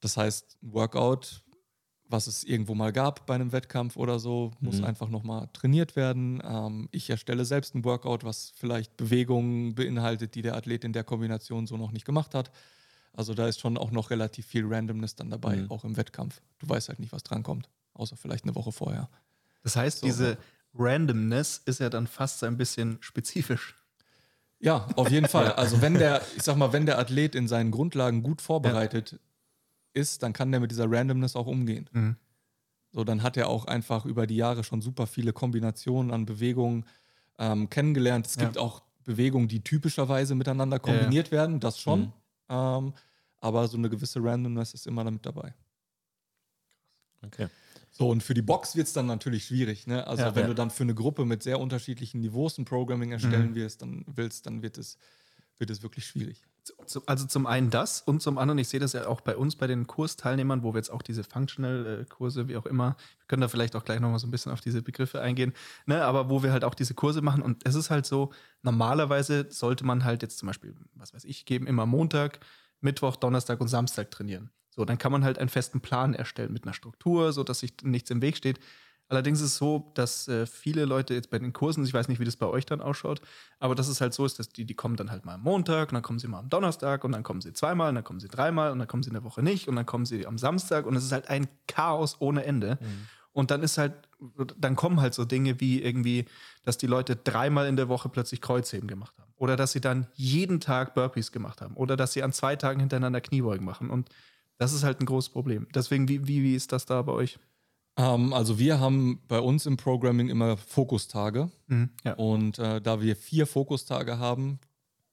[0.00, 1.44] Das heißt, ein Workout,
[2.04, 4.84] was es irgendwo mal gab bei einem Wettkampf oder so, muss mhm.
[4.84, 6.42] einfach nochmal trainiert werden.
[6.44, 11.04] Ähm, ich erstelle selbst ein Workout, was vielleicht Bewegungen beinhaltet, die der Athlet in der
[11.04, 12.50] Kombination so noch nicht gemacht hat.
[13.12, 15.70] Also da ist schon auch noch relativ viel Randomness dann dabei, mhm.
[15.70, 16.40] auch im Wettkampf.
[16.58, 19.08] Du weißt halt nicht, was drankommt, außer vielleicht eine Woche vorher.
[19.62, 20.38] Das heißt, so, diese,
[20.74, 23.76] Randomness ist ja dann fast ein bisschen spezifisch.
[24.60, 25.52] Ja, auf jeden Fall.
[25.52, 29.18] Also wenn der, ich sag mal, wenn der Athlet in seinen Grundlagen gut vorbereitet ja.
[29.94, 31.88] ist, dann kann der mit dieser Randomness auch umgehen.
[31.92, 32.16] Mhm.
[32.90, 36.86] So, dann hat er auch einfach über die Jahre schon super viele Kombinationen an Bewegungen
[37.38, 38.26] ähm, kennengelernt.
[38.26, 38.44] Es ja.
[38.44, 42.00] gibt auch Bewegungen, die typischerweise miteinander kombiniert ja, werden, das schon.
[42.00, 42.12] Mhm.
[42.48, 42.94] Ähm,
[43.40, 45.54] aber so eine gewisse Randomness ist immer damit dabei.
[47.24, 47.48] Okay.
[47.90, 49.86] So, und für die Box wird es dann natürlich schwierig.
[49.86, 50.06] Ne?
[50.06, 50.48] Also, ja, wenn ja.
[50.48, 53.54] du dann für eine Gruppe mit sehr unterschiedlichen Niveaus ein Programming erstellen mhm.
[53.54, 54.98] willst, dann willst, dann wird es,
[55.58, 56.42] wird es wirklich schwierig.
[57.06, 59.66] Also zum einen das und zum anderen, ich sehe das ja auch bei uns, bei
[59.66, 63.74] den Kursteilnehmern, wo wir jetzt auch diese Functional-Kurse, wie auch immer, wir können da vielleicht
[63.74, 65.54] auch gleich nochmal so ein bisschen auf diese Begriffe eingehen,
[65.86, 69.46] ne, aber wo wir halt auch diese Kurse machen und es ist halt so, normalerweise
[69.50, 72.40] sollte man halt jetzt zum Beispiel, was weiß ich, geben immer Montag,
[72.80, 74.50] Mittwoch, Donnerstag und Samstag trainieren.
[74.78, 78.10] So, dann kann man halt einen festen Plan erstellen mit einer Struktur, sodass sich nichts
[78.12, 78.60] im Weg steht.
[79.08, 82.20] Allerdings ist es so, dass äh, viele Leute jetzt bei den Kursen, ich weiß nicht,
[82.20, 83.20] wie das bei euch dann ausschaut,
[83.58, 85.88] aber dass es halt so ist, dass die, die kommen dann halt mal am Montag
[85.88, 88.20] und dann kommen sie mal am Donnerstag und dann kommen sie zweimal und dann kommen
[88.20, 90.38] sie dreimal und dann kommen sie in der Woche nicht und dann kommen sie am
[90.38, 92.78] Samstag und es ist halt ein Chaos ohne Ende.
[92.80, 93.08] Mhm.
[93.32, 93.94] Und dann ist halt,
[94.56, 96.26] dann kommen halt so Dinge wie irgendwie,
[96.62, 99.32] dass die Leute dreimal in der Woche plötzlich Kreuzheben gemacht haben.
[99.38, 101.74] Oder dass sie dann jeden Tag Burpees gemacht haben.
[101.74, 103.90] Oder dass sie an zwei Tagen hintereinander Kniebeugen machen.
[103.90, 104.08] Und
[104.58, 105.66] das ist halt ein großes Problem.
[105.74, 107.38] Deswegen, wie, wie, wie ist das da bei euch?
[107.96, 111.50] Ähm, also wir haben bei uns im Programming immer Fokustage.
[111.66, 112.14] Mhm, ja.
[112.14, 114.60] Und äh, da wir vier Fokustage haben,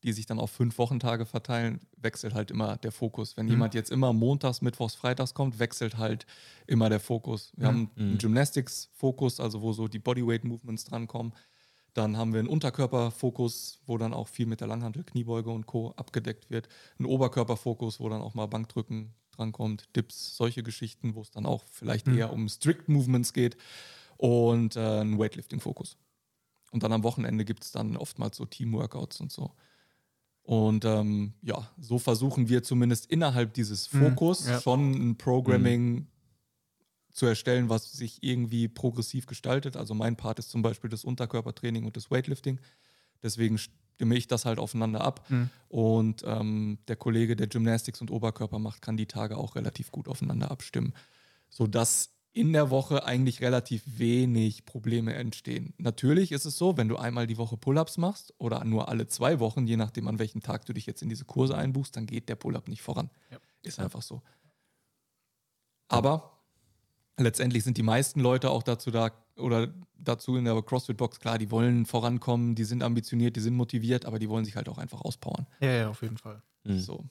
[0.03, 3.35] die sich dann auf fünf Wochentage verteilen, wechselt halt immer der Fokus.
[3.37, 3.53] Wenn mhm.
[3.53, 6.27] jemand jetzt immer montags, mittwochs, freitags kommt, wechselt halt
[6.67, 7.51] immer der Fokus.
[7.55, 7.67] Wir mhm.
[7.67, 8.17] haben einen mhm.
[8.19, 11.33] Gymnastics-Fokus, also wo so die Bodyweight-Movements drankommen.
[11.95, 15.93] Dann haben wir einen Unterkörperfokus, wo dann auch viel mit der Langhantel, Kniebeuge und Co.
[15.95, 16.67] abgedeckt wird.
[16.99, 21.63] Einen Oberkörperfokus, wo dann auch mal Bankdrücken, drankommt, Dips, solche Geschichten, wo es dann auch
[21.71, 22.17] vielleicht mhm.
[22.17, 23.57] eher um Strict Movements geht
[24.17, 25.97] und äh, ein Weightlifting-Fokus.
[26.71, 29.51] Und dann am Wochenende gibt es dann oftmals so Team-Workouts und so.
[30.45, 34.09] Und ähm, ja, so versuchen wir zumindest innerhalb dieses mhm.
[34.09, 34.61] Fokus mhm, ja.
[34.61, 36.07] schon ein Programming mhm.
[37.11, 39.75] zu erstellen, was sich irgendwie progressiv gestaltet.
[39.75, 42.59] Also mein Part ist zum Beispiel das Unterkörpertraining und das Weightlifting.
[43.23, 43.57] Deswegen
[43.95, 45.25] stimme ich das halt aufeinander ab.
[45.29, 45.49] Mhm.
[45.69, 50.07] Und ähm, der Kollege, der Gymnastics und Oberkörper macht, kann die Tage auch relativ gut
[50.07, 50.93] aufeinander abstimmen.
[51.49, 55.73] Sodass in der Woche eigentlich relativ wenig Probleme entstehen.
[55.77, 59.39] Natürlich ist es so, wenn du einmal die Woche Pull-ups machst oder nur alle zwei
[59.39, 62.27] Wochen, je nachdem an welchem Tag du dich jetzt in diese Kurse einbuchst, dann geht
[62.27, 63.09] der Pull-up nicht voran.
[63.31, 63.37] Ja.
[63.61, 64.21] Ist einfach so.
[65.87, 66.41] Aber
[67.17, 71.51] letztendlich sind die meisten Leute auch dazu da oder dazu in der CrossFit-Box, klar, die
[71.51, 75.01] wollen vorankommen, die sind ambitioniert, die sind motiviert, aber die wollen sich halt auch einfach
[75.01, 75.47] auspowern.
[75.59, 76.41] Ja, ja, auf jeden Fall.
[76.63, 76.79] Mhm.
[76.79, 77.05] So.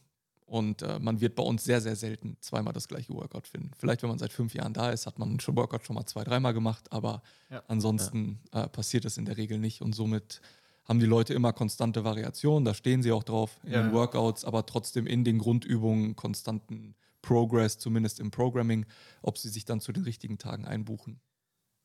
[0.47, 3.71] Und äh, man wird bei uns sehr, sehr selten zweimal das gleiche Workout finden.
[3.77, 6.23] Vielleicht, wenn man seit fünf Jahren da ist, hat man schon Workout schon mal zwei,
[6.23, 7.63] dreimal gemacht, aber ja.
[7.67, 8.65] ansonsten ja.
[8.65, 9.81] Äh, passiert das in der Regel nicht.
[9.81, 10.43] Und somit
[10.85, 13.83] haben die Leute immer konstante Variationen, da stehen sie auch drauf in ja.
[13.83, 18.85] den Workouts, aber trotzdem in den Grundübungen konstanten Progress, zumindest im Programming.
[19.23, 21.21] Ob sie sich dann zu den richtigen Tagen einbuchen,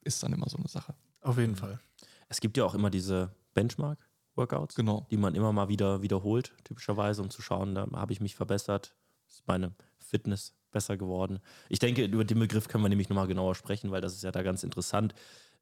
[0.01, 0.93] ist dann immer so eine Sache.
[1.21, 1.79] Auf jeden Fall.
[2.27, 5.07] Es gibt ja auch immer diese Benchmark-Workouts, genau.
[5.11, 8.95] die man immer mal wieder wiederholt, typischerweise, um zu schauen, da habe ich mich verbessert,
[9.27, 11.39] ist meine Fitness besser geworden.
[11.67, 14.31] Ich denke, über den Begriff können wir nämlich nochmal genauer sprechen, weil das ist ja
[14.31, 15.13] da ganz interessant.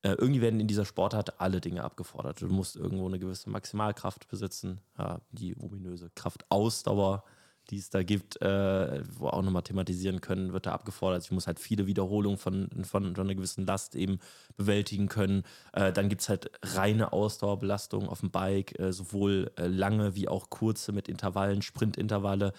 [0.02, 2.42] Äh, irgendwie werden in dieser Sportart alle Dinge abgefordert.
[2.42, 7.24] Du musst irgendwo eine gewisse Maximalkraft besitzen, ja, die ominöse Kraftausdauer
[7.70, 11.24] die es da gibt, äh, wo auch nochmal thematisieren können, wird da abgefordert.
[11.24, 14.20] Ich muss halt viele Wiederholungen von, von, von einer gewissen Last eben
[14.56, 15.44] bewältigen können.
[15.74, 20.28] Äh, dann gibt es halt reine Ausdauerbelastung auf dem Bike, äh, sowohl äh, lange wie
[20.28, 22.54] auch kurze mit Intervallen, Sprintintervalle.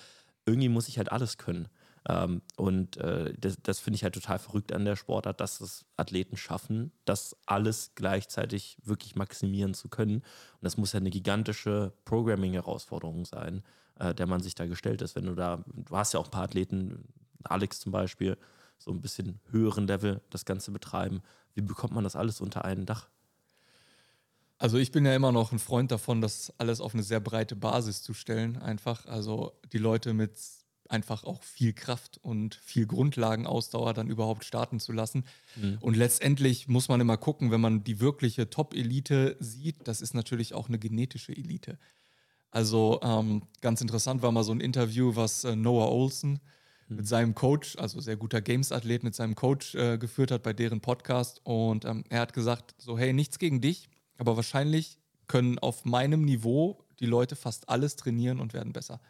[0.46, 1.68] Irgendwie muss ich halt alles können.
[2.08, 5.84] Ähm, und äh, das, das finde ich halt total verrückt an der Sportart, dass es
[5.96, 10.16] Athleten schaffen, das alles gleichzeitig wirklich maximieren zu können.
[10.16, 13.62] Und das muss ja eine gigantische Programming-Herausforderung sein
[13.98, 15.16] äh, der man sich da gestellt ist.
[15.16, 17.04] Wenn du da, du hast ja auch ein paar Athleten,
[17.44, 18.36] Alex zum Beispiel,
[18.78, 21.22] so ein bisschen höheren Level das Ganze betreiben.
[21.54, 23.08] Wie bekommt man das alles unter einem Dach?
[24.58, 27.56] Also ich bin ja immer noch ein Freund davon, das alles auf eine sehr breite
[27.56, 28.56] Basis zu stellen.
[28.56, 30.32] Einfach, also die Leute mit
[30.88, 35.24] einfach auch viel Kraft und viel Grundlagenausdauer dann überhaupt starten zu lassen.
[35.56, 35.78] Mhm.
[35.80, 40.54] Und letztendlich muss man immer gucken, wenn man die wirkliche Top-Elite sieht, das ist natürlich
[40.54, 41.78] auch eine genetische Elite.
[42.50, 46.40] Also ähm, ganz interessant war mal so ein Interview, was äh, Noah Olsen
[46.88, 46.96] mhm.
[46.96, 50.80] mit seinem Coach, also sehr guter Games-Athlet, mit seinem Coach äh, geführt hat bei deren
[50.80, 51.40] Podcast.
[51.44, 56.24] Und ähm, er hat gesagt, so hey, nichts gegen dich, aber wahrscheinlich können auf meinem
[56.24, 59.00] Niveau die Leute fast alles trainieren und werden besser.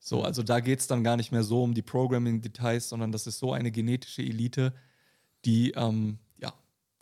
[0.00, 3.26] So, also da geht es dann gar nicht mehr so um die Programming-Details, sondern das
[3.26, 4.74] ist so eine genetische Elite,
[5.44, 6.52] die ähm, ja,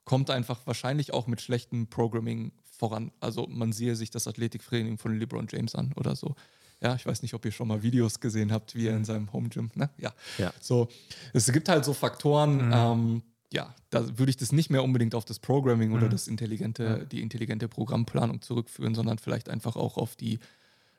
[0.04, 3.12] kommt einfach wahrscheinlich auch mit schlechtem Programming voran.
[3.20, 6.34] Also man sehe sich das Athletiktraining von LeBron James an oder so.
[6.82, 9.04] Ja, ich weiß nicht, ob ihr schon mal Videos gesehen habt, wie er in mhm.
[9.04, 9.88] seinem Home Gym, ne?
[9.96, 10.12] Ja.
[10.36, 10.52] ja.
[10.60, 10.88] So,
[11.32, 12.72] es gibt halt so Faktoren, mhm.
[12.74, 15.96] ähm, ja, da würde ich das nicht mehr unbedingt auf das Programming mhm.
[15.96, 16.98] oder das intelligente, ja.
[17.04, 20.38] die intelligente Programmplanung zurückführen, sondern vielleicht einfach auch auf die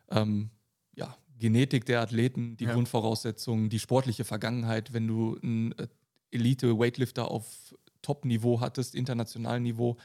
[0.09, 0.49] ähm,
[0.95, 2.73] ja, Genetik der Athleten, die ja.
[2.73, 4.93] Grundvoraussetzungen, die sportliche Vergangenheit.
[4.93, 5.87] Wenn du einen äh,
[6.31, 9.97] Elite-Weightlifter auf Top-Niveau hattest, internationalen Niveau,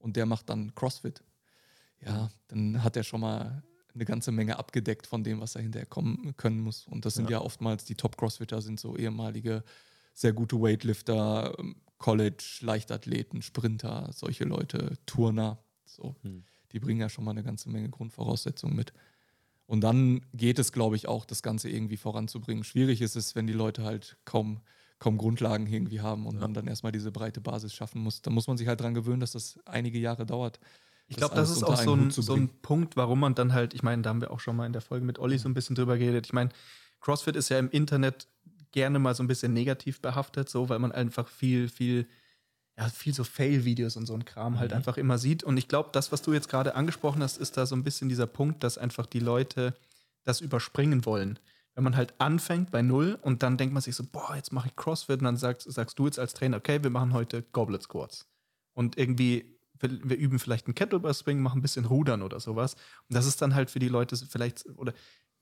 [0.00, 1.22] und der macht dann CrossFit,
[2.04, 3.62] ja, dann hat er schon mal
[3.94, 6.86] eine ganze Menge abgedeckt von dem, was er hinterher kommen können muss.
[6.86, 9.62] Und das sind ja, ja oftmals die Top-Crossfitter, sind so ehemalige
[10.14, 15.62] sehr gute Weightlifter, ähm, College, Leichtathleten, Sprinter, solche Leute, Turner.
[15.84, 16.16] So.
[16.22, 16.44] Hm.
[16.72, 18.92] Die bringen ja schon mal eine ganze Menge Grundvoraussetzungen mit.
[19.66, 22.64] Und dann geht es, glaube ich, auch, das Ganze irgendwie voranzubringen.
[22.64, 24.62] Schwierig ist es, wenn die Leute halt kaum,
[25.00, 26.42] kaum Grundlagen irgendwie haben und ja.
[26.42, 28.22] man dann erstmal diese breite Basis schaffen muss.
[28.22, 30.60] Da muss man sich halt dran gewöhnen, dass das einige Jahre dauert.
[31.08, 33.82] Ich glaube, das ist auch so ein, so ein Punkt, warum man dann halt, ich
[33.82, 35.74] meine, da haben wir auch schon mal in der Folge mit Olli so ein bisschen
[35.74, 36.26] drüber geredet.
[36.26, 36.50] Ich meine,
[37.00, 38.28] CrossFit ist ja im Internet
[38.70, 42.06] gerne mal so ein bisschen negativ behaftet, so, weil man einfach viel, viel,
[42.78, 44.76] ja, viel so Fail-Videos und so ein Kram halt mhm.
[44.76, 45.42] einfach immer sieht.
[45.42, 48.08] Und ich glaube, das, was du jetzt gerade angesprochen hast, ist da so ein bisschen
[48.08, 49.74] dieser Punkt, dass einfach die Leute
[50.24, 51.40] das überspringen wollen.
[51.74, 54.68] Wenn man halt anfängt bei Null und dann denkt man sich so, boah, jetzt mache
[54.68, 57.82] ich CrossFit und dann sagst, sagst du jetzt als Trainer, okay, wir machen heute Goblet
[57.82, 58.26] Squats.
[58.74, 62.74] Und irgendwie wir üben vielleicht einen Kettlebell Swing, machen ein bisschen Rudern oder sowas.
[63.08, 64.92] Und das ist dann halt für die Leute vielleicht, oder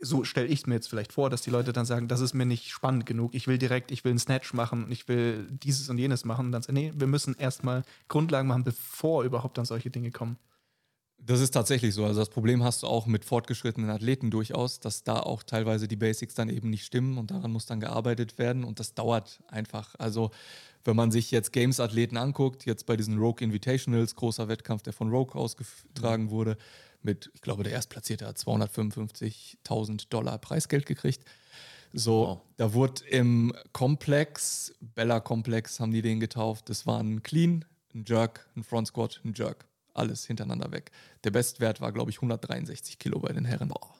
[0.01, 2.47] so stelle ich mir jetzt vielleicht vor, dass die Leute dann sagen, das ist mir
[2.47, 5.99] nicht spannend genug, ich will direkt, ich will einen Snatch machen, ich will dieses und
[5.99, 9.91] jenes machen und dann sagen, nee, wir müssen erstmal Grundlagen machen, bevor überhaupt dann solche
[9.91, 10.39] Dinge kommen.
[11.19, 12.05] Das ist tatsächlich so.
[12.05, 15.97] Also das Problem hast du auch mit fortgeschrittenen Athleten durchaus, dass da auch teilweise die
[15.97, 19.95] Basics dann eben nicht stimmen und daran muss dann gearbeitet werden und das dauert einfach.
[19.99, 20.31] Also
[20.85, 25.11] wenn man sich jetzt Games-Athleten anguckt, jetzt bei diesen Rogue Invitationals, großer Wettkampf, der von
[25.11, 26.31] Rogue ausgetragen mhm.
[26.31, 26.57] wurde,
[27.03, 31.25] mit, ich glaube, der Erstplatzierte hat 255.000 Dollar Preisgeld gekriegt.
[31.93, 32.41] So, wow.
[32.57, 36.69] da wurde im Komplex, Bella-Komplex haben die den getauft.
[36.69, 39.68] Das war ein Clean, ein Jerk, ein Front Squat, ein Jerk.
[39.99, 40.91] Alles hintereinander weg.
[41.25, 43.69] Der Bestwert war, glaube ich, 163 Kilo bei den Herren.
[43.69, 43.95] Boah.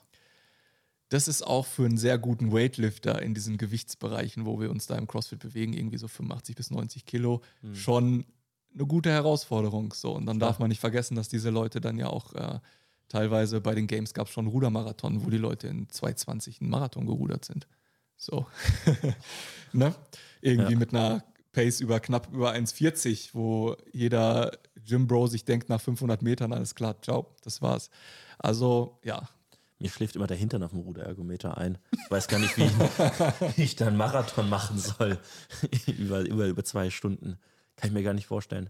[1.09, 4.95] Das ist auch für einen sehr guten Weightlifter in diesen Gewichtsbereichen, wo wir uns da
[4.95, 7.75] im CrossFit bewegen, irgendwie so 85 bis 90 Kilo, hm.
[7.75, 8.25] schon
[8.73, 9.93] eine gute Herausforderung.
[9.93, 10.51] So, und dann Klar.
[10.51, 12.59] darf man nicht vergessen, dass diese Leute dann ja auch äh,
[13.09, 17.07] Teilweise bei den Games gab es schon Rudermarathon, wo die Leute in 2,20 einen Marathon
[17.07, 17.67] gerudert sind.
[18.15, 18.45] So.
[19.73, 19.95] ne?
[20.41, 20.79] Irgendwie ja.
[20.79, 24.51] mit einer Pace über knapp über 1,40, wo jeder
[24.89, 27.89] Gym Bro sich denkt, nach 500 Metern, alles klar, ciao, das war's.
[28.37, 29.29] Also, ja.
[29.81, 31.77] Mir schläft immer der Hintern auf dem Ruderergometer ein.
[31.91, 32.71] Ich weiß gar nicht, wie ich,
[33.57, 35.17] wie ich da einen Marathon machen soll.
[35.97, 37.37] über, über, über zwei Stunden.
[37.77, 38.69] Kann ich mir gar nicht vorstellen.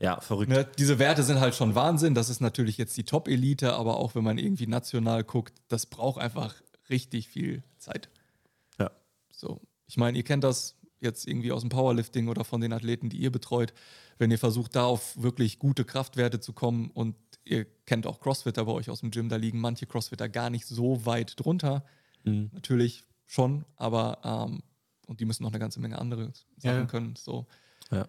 [0.00, 0.50] Ja, verrückt.
[0.50, 2.14] Ne, diese Werte sind halt schon Wahnsinn.
[2.14, 6.20] Das ist natürlich jetzt die Top-Elite, aber auch wenn man irgendwie national guckt, das braucht
[6.20, 6.54] einfach
[6.90, 8.08] richtig viel Zeit.
[8.78, 8.90] Ja.
[9.32, 9.60] So.
[9.86, 13.18] Ich meine, ihr kennt das jetzt irgendwie aus dem Powerlifting oder von den Athleten, die
[13.18, 13.72] ihr betreut.
[14.18, 18.64] Wenn ihr versucht, da auf wirklich gute Kraftwerte zu kommen und ihr kennt auch Crossfitter
[18.64, 21.84] bei euch aus dem Gym, da liegen manche Crossfitter gar nicht so weit drunter.
[22.24, 22.50] Mhm.
[22.52, 24.62] Natürlich schon, aber ähm,
[25.06, 26.86] und die müssen noch eine ganze Menge andere Sachen ja.
[26.86, 27.14] können.
[27.16, 27.46] So.
[27.90, 28.08] Ja.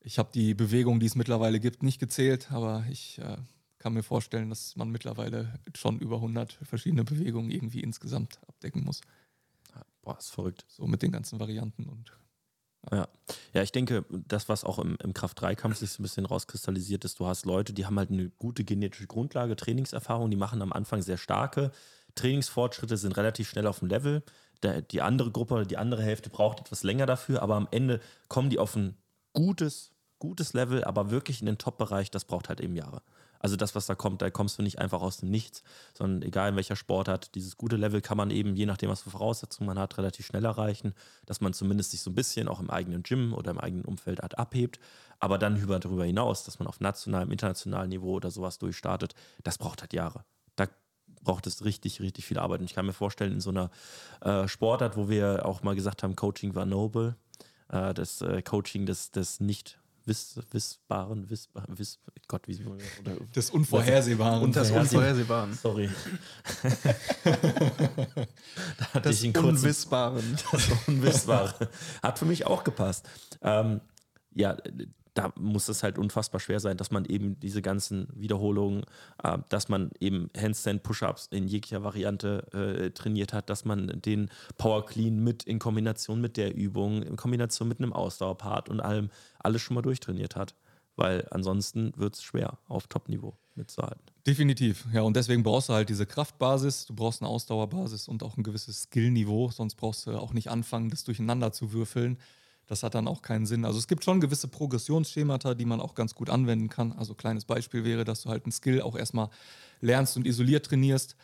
[0.00, 3.36] Ich habe die Bewegung, die es mittlerweile gibt, nicht gezählt, aber ich äh,
[3.78, 9.00] kann mir vorstellen, dass man mittlerweile schon über 100 verschiedene Bewegungen irgendwie insgesamt abdecken muss.
[10.06, 10.64] Boah, ist verrückt.
[10.68, 12.12] So mit den ganzen Varianten und.
[12.92, 13.08] Ja.
[13.52, 17.18] ja, ich denke, das, was auch im, im Kraft-3-Kampf sich so ein bisschen rauskristallisiert ist,
[17.18, 21.02] du hast Leute, die haben halt eine gute genetische Grundlage, Trainingserfahrung, die machen am Anfang
[21.02, 21.72] sehr starke
[22.14, 24.22] Trainingsfortschritte, sind relativ schnell auf dem Level.
[24.62, 28.50] Der, die andere Gruppe, die andere Hälfte braucht etwas länger dafür, aber am Ende kommen
[28.50, 28.96] die auf ein
[29.32, 33.02] gutes gutes Level, aber wirklich in den Top-Bereich, das braucht halt eben Jahre.
[33.38, 35.62] Also das, was da kommt, da kommst du nicht einfach aus dem Nichts,
[35.94, 39.10] sondern egal in welcher Sportart, dieses gute Level kann man eben, je nachdem, was für
[39.10, 40.94] Voraussetzungen man hat, relativ schnell erreichen,
[41.26, 44.20] dass man zumindest sich so ein bisschen auch im eigenen Gym oder im eigenen Umfeld
[44.20, 44.78] halt abhebt.
[45.18, 49.58] Aber dann über, darüber hinaus, dass man auf nationalem, internationalem Niveau oder sowas durchstartet, das
[49.58, 50.24] braucht halt Jahre.
[50.56, 50.66] Da
[51.22, 52.60] braucht es richtig, richtig viel Arbeit.
[52.60, 53.70] Und ich kann mir vorstellen, in so einer
[54.20, 57.16] äh, Sportart, wo wir auch mal gesagt haben, Coaching war noble,
[57.68, 63.50] äh, das äh, Coaching des, des nicht Wiss, Wissbaren, Wiss, Wiss, Gott, wie oder, des
[63.50, 64.40] Unvorhersehbaren.
[64.42, 65.52] Und das Unvorhersehbaren.
[65.54, 65.90] Sorry.
[68.92, 70.38] da das Unwissbaren.
[70.52, 71.68] Das Unwissbare.
[72.02, 73.08] Hat für mich auch gepasst.
[73.42, 73.80] Ähm,
[74.32, 74.56] ja,
[75.16, 78.84] da muss es halt unfassbar schwer sein, dass man eben diese ganzen Wiederholungen,
[79.22, 84.30] äh, dass man eben Handstand Push-Ups in jeglicher Variante äh, trainiert hat, dass man den
[84.58, 89.10] Power Clean mit in Kombination mit der Übung, in Kombination mit einem Ausdauerpart und allem
[89.38, 90.54] alles schon mal durchtrainiert hat.
[90.96, 94.00] Weil ansonsten wird es schwer auf Top-Niveau mitzuhalten.
[94.26, 95.02] Definitiv, ja.
[95.02, 98.84] Und deswegen brauchst du halt diese Kraftbasis, du brauchst eine Ausdauerbasis und auch ein gewisses
[98.84, 102.18] Skillniveau, sonst brauchst du auch nicht anfangen, das durcheinander zu würfeln.
[102.66, 103.64] Das hat dann auch keinen Sinn.
[103.64, 106.92] Also es gibt schon gewisse Progressionsschemata, die man auch ganz gut anwenden kann.
[106.92, 109.28] Also kleines Beispiel wäre, dass du halt einen Skill auch erstmal
[109.80, 111.16] lernst und isoliert trainierst,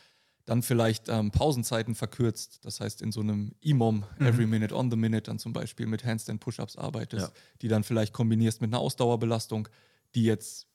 [0.45, 2.59] dann vielleicht ähm, Pausenzeiten verkürzt.
[2.63, 4.25] Das heißt, in so einem EMOM, mhm.
[4.25, 7.33] Every Minute on the Minute, dann zum Beispiel mit Handstand Push-Ups arbeitest, ja.
[7.61, 9.67] die dann vielleicht kombinierst mit einer Ausdauerbelastung,
[10.15, 10.67] die jetzt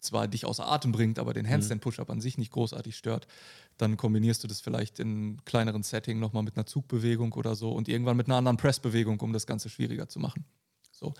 [0.00, 3.26] zwar dich außer Atem bringt, aber den Handstand-Push-Up an sich nicht großartig stört.
[3.76, 7.88] Dann kombinierst du das vielleicht in kleineren Setting nochmal mit einer Zugbewegung oder so und
[7.88, 10.44] irgendwann mit einer anderen Pressbewegung, um das Ganze schwieriger zu machen.
[10.92, 11.14] So.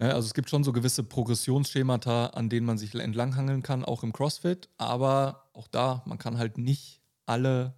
[0.00, 4.02] Ja, also es gibt schon so gewisse Progressionsschemata, an denen man sich entlanghangeln kann, auch
[4.02, 7.74] im CrossFit, aber auch da, man kann halt nicht alle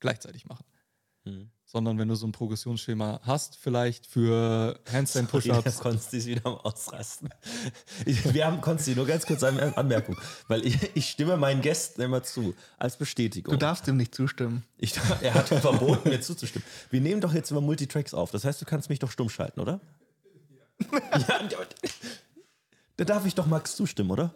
[0.00, 0.66] gleichzeitig machen.
[1.24, 5.78] Mhm sondern wenn du so ein Progressionsschema hast, vielleicht für Handstand Push-Ups.
[5.80, 7.30] Konsti ist wieder am Ausrasten.
[8.04, 10.16] Wir haben Konsti, nur ganz kurz eine Anmerkung,
[10.48, 13.52] weil ich, ich stimme meinen Gästen immer zu, als Bestätigung.
[13.52, 14.64] Du darfst ihm nicht zustimmen.
[14.78, 16.66] Ich, er hat verboten, mir zuzustimmen.
[16.90, 19.60] Wir nehmen doch jetzt immer Multitracks auf, das heißt, du kannst mich doch stumm schalten,
[19.60, 19.80] oder?
[20.92, 20.98] Ja.
[21.12, 21.58] ja
[22.96, 24.34] da darf ich doch Max zustimmen, oder?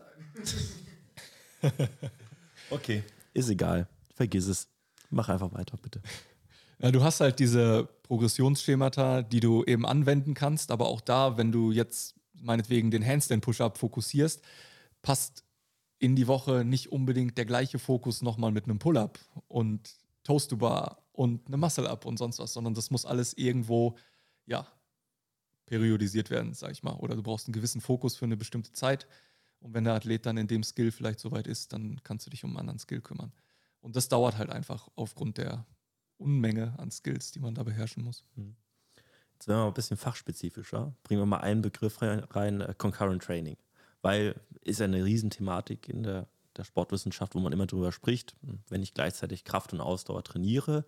[2.70, 3.02] Okay,
[3.34, 3.88] ist egal.
[4.14, 4.68] Vergiss es.
[5.10, 6.02] Mach einfach weiter, bitte.
[6.80, 11.50] Ja, du hast halt diese Progressionsschemata, die du eben anwenden kannst, aber auch da, wenn
[11.50, 14.42] du jetzt meinetwegen den Handstand-Push-Up fokussierst,
[15.02, 15.44] passt
[15.98, 19.90] in die Woche nicht unbedingt der gleiche Fokus nochmal mit einem Pull-Up und
[20.22, 23.96] Toast-to-Bar und einem Muscle-Up und sonst was, sondern das muss alles irgendwo,
[24.46, 24.68] ja,
[25.66, 26.94] periodisiert werden, sag ich mal.
[26.94, 29.06] Oder du brauchst einen gewissen Fokus für eine bestimmte Zeit.
[29.58, 32.44] Und wenn der Athlet dann in dem Skill vielleicht soweit ist, dann kannst du dich
[32.44, 33.32] um einen anderen Skill kümmern.
[33.80, 35.66] Und das dauert halt einfach aufgrund der
[36.18, 38.24] Unmenge an Skills, die man da beherrschen muss.
[38.34, 38.56] Hm.
[39.34, 40.94] Jetzt werden wir mal ein bisschen fachspezifischer.
[41.04, 43.56] Bringen wir mal einen Begriff rein, rein äh, Concurrent Training.
[44.02, 46.26] Weil ist eine Riesenthematik in der,
[46.56, 48.36] der Sportwissenschaft, wo man immer drüber spricht.
[48.68, 50.84] Wenn ich gleichzeitig Kraft und Ausdauer trainiere,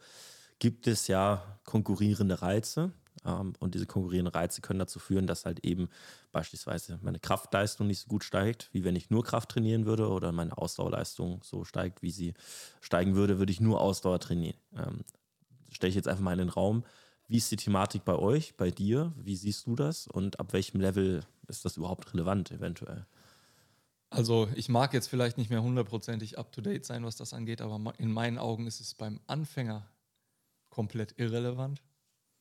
[0.59, 2.93] gibt es ja konkurrierende Reize.
[3.25, 5.89] Ähm, und diese konkurrierenden Reize können dazu führen, dass halt eben
[6.33, 10.33] beispielsweise meine Kraftleistung nicht so gut steigt, wie wenn ich nur Kraft trainieren würde oder
[10.33, 12.35] meine Ausdauerleistung so steigt, wie sie
[12.81, 14.57] steigen würde, würde ich nur Ausdauer trainieren.
[14.77, 15.05] Ähm,
[15.71, 16.85] stelle ich jetzt einfach mal in den Raum.
[17.27, 19.13] Wie ist die Thematik bei euch, bei dir?
[19.17, 23.07] Wie siehst du das und ab welchem Level ist das überhaupt relevant eventuell?
[24.11, 28.11] Also ich mag jetzt vielleicht nicht mehr hundertprozentig up-to-date sein, was das angeht, aber in
[28.11, 29.89] meinen Augen ist es beim Anfänger
[30.69, 31.81] komplett irrelevant.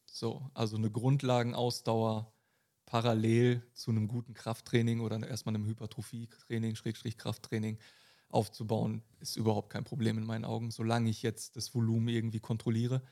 [0.06, 2.34] So, also eine Grundlagenausdauer
[2.88, 7.78] parallel zu einem guten Krafttraining oder erstmal einem Hypertrophie-Training, Schrägstrich Krafttraining
[8.30, 13.04] aufzubauen, ist überhaupt kein Problem in meinen Augen, solange ich jetzt das Volumen irgendwie kontrolliere.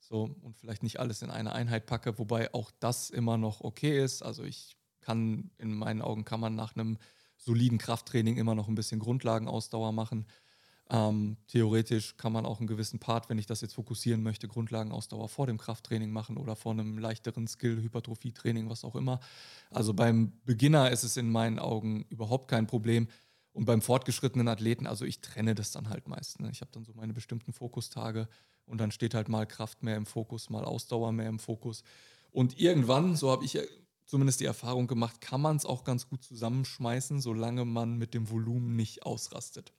[0.00, 4.02] So, und vielleicht nicht alles in eine Einheit packe, wobei auch das immer noch okay
[4.02, 4.22] ist.
[4.22, 6.98] Also ich kann, in meinen Augen kann man nach einem
[7.36, 10.26] soliden Krafttraining immer noch ein bisschen Grundlagenausdauer machen.
[10.90, 15.28] Ähm, theoretisch kann man auch einen gewissen Part, wenn ich das jetzt fokussieren möchte, Grundlagenausdauer
[15.28, 19.20] vor dem Krafttraining machen oder vor einem leichteren Skill-Hypertrophie-Training, was auch immer.
[19.70, 23.08] Also beim Beginner ist es in meinen Augen überhaupt kein Problem.
[23.52, 26.40] Und beim fortgeschrittenen Athleten, also ich trenne das dann halt meist.
[26.40, 26.50] Ne?
[26.50, 28.28] Ich habe dann so meine bestimmten Fokustage
[28.66, 31.82] und dann steht halt mal Kraft mehr im Fokus, mal Ausdauer mehr im Fokus.
[32.30, 33.58] Und irgendwann, so habe ich
[34.04, 38.30] zumindest die Erfahrung gemacht, kann man es auch ganz gut zusammenschmeißen, solange man mit dem
[38.30, 39.72] Volumen nicht ausrastet.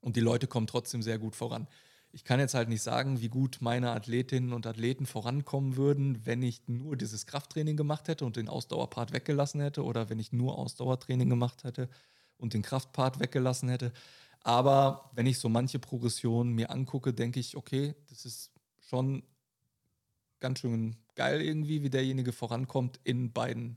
[0.00, 1.68] Und die Leute kommen trotzdem sehr gut voran.
[2.12, 6.42] Ich kann jetzt halt nicht sagen, wie gut meine Athletinnen und Athleten vorankommen würden, wenn
[6.42, 10.56] ich nur dieses Krafttraining gemacht hätte und den Ausdauerpart weggelassen hätte oder wenn ich nur
[10.56, 11.90] Ausdauertraining gemacht hätte
[12.38, 13.92] und den Kraftpart weggelassen hätte.
[14.42, 19.22] Aber wenn ich so manche Progressionen mir angucke, denke ich, okay, das ist schon
[20.38, 23.76] ganz schön geil irgendwie, wie derjenige vorankommt in beiden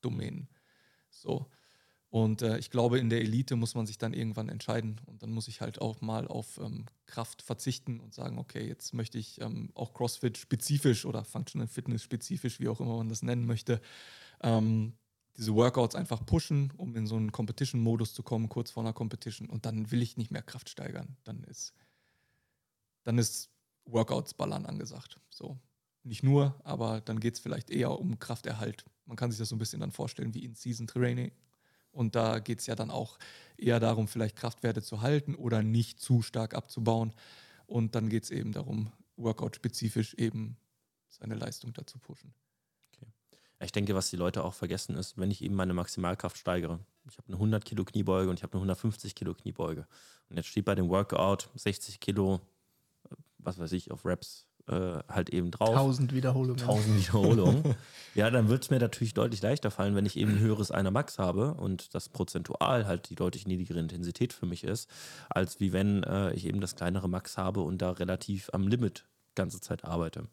[0.00, 0.48] Domänen.
[1.10, 1.46] So.
[2.08, 5.00] Und äh, ich glaube, in der Elite muss man sich dann irgendwann entscheiden.
[5.06, 8.94] Und dann muss ich halt auch mal auf ähm, Kraft verzichten und sagen, okay, jetzt
[8.94, 13.22] möchte ich ähm, auch CrossFit spezifisch oder Functional Fitness spezifisch, wie auch immer man das
[13.22, 13.80] nennen möchte,
[14.40, 14.92] ähm,
[15.36, 19.48] diese Workouts einfach pushen, um in so einen Competition-Modus zu kommen, kurz vor einer Competition.
[19.48, 21.16] Und dann will ich nicht mehr Kraft steigern.
[21.24, 21.74] Dann ist,
[23.04, 23.50] dann ist
[23.84, 25.20] Workouts ballern angesagt.
[25.30, 25.58] So.
[26.02, 28.84] Nicht nur, aber dann geht es vielleicht eher um Krafterhalt.
[29.04, 31.32] Man kann sich das so ein bisschen dann vorstellen wie In-Season-Training,
[31.96, 33.18] und da geht es ja dann auch
[33.56, 37.14] eher darum, vielleicht Kraftwerte zu halten oder nicht zu stark abzubauen.
[37.66, 40.58] Und dann geht es eben darum, Workout-spezifisch eben
[41.08, 42.34] seine Leistung dazu pushen.
[43.60, 46.78] Ich denke, was die Leute auch vergessen ist, wenn ich eben meine Maximalkraft steigere.
[47.08, 49.86] Ich habe eine 100 Kilo Kniebeuge und ich habe eine 150 Kilo Kniebeuge.
[50.28, 52.40] Und jetzt steht bei dem Workout 60 Kilo,
[53.04, 55.70] äh, was weiß ich, auf Reps äh, halt eben drauf.
[55.70, 56.60] 1000 Wiederholungen.
[56.60, 57.76] 1000 Wiederholungen.
[58.14, 60.90] ja, dann wird es mir natürlich deutlich leichter fallen, wenn ich eben ein höheres einer
[60.90, 64.90] Max habe und das prozentual halt die deutlich niedrigere Intensität für mich ist,
[65.30, 69.06] als wie wenn äh, ich eben das kleinere Max habe und da relativ am Limit
[69.34, 70.24] ganze Zeit arbeite.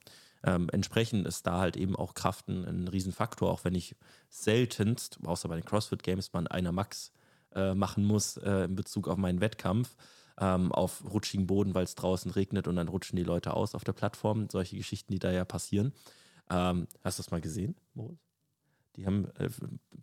[0.44, 3.96] Ähm, entsprechend ist da halt eben auch Kraft ein, ein Riesenfaktor, auch wenn ich
[4.30, 7.12] seltenst, außer bei den CrossFit Games, mal einer Max
[7.56, 9.96] äh, machen muss äh, in Bezug auf meinen Wettkampf
[10.40, 13.84] ähm, auf rutschigen Boden, weil es draußen regnet und dann rutschen die Leute aus auf
[13.84, 14.50] der Plattform.
[14.50, 15.94] Solche Geschichten, die da ja passieren.
[16.50, 18.20] Ähm, hast du das mal gesehen, Moritz?
[18.96, 19.50] Die haben, äh,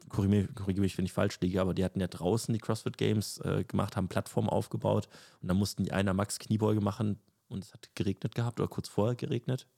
[0.09, 3.62] korrigiere mich, wenn ich falsch liege, aber die hatten ja draußen die CrossFit Games äh,
[3.62, 5.09] gemacht, haben Plattformen aufgebaut
[5.41, 8.88] und dann mussten die einer Max Kniebeuge machen und es hat geregnet gehabt oder kurz
[8.88, 9.68] vorher geregnet.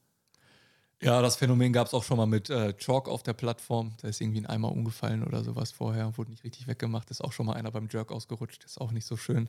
[1.02, 3.92] Ja, das Phänomen gab es auch schon mal mit äh, Chalk auf der Plattform.
[4.00, 7.10] Da ist irgendwie ein Eimer umgefallen oder sowas vorher, wurde nicht richtig weggemacht.
[7.10, 8.64] Ist auch schon mal einer beim Jerk ausgerutscht.
[8.64, 9.48] Ist auch nicht so schön.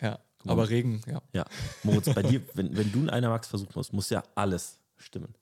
[0.00, 1.20] Ja, aber Regen, ja.
[1.32, 1.44] Ja,
[1.82, 5.34] Moritz, bei dir, wenn, wenn du einen einer Max versuchen musst, muss ja alles stimmen.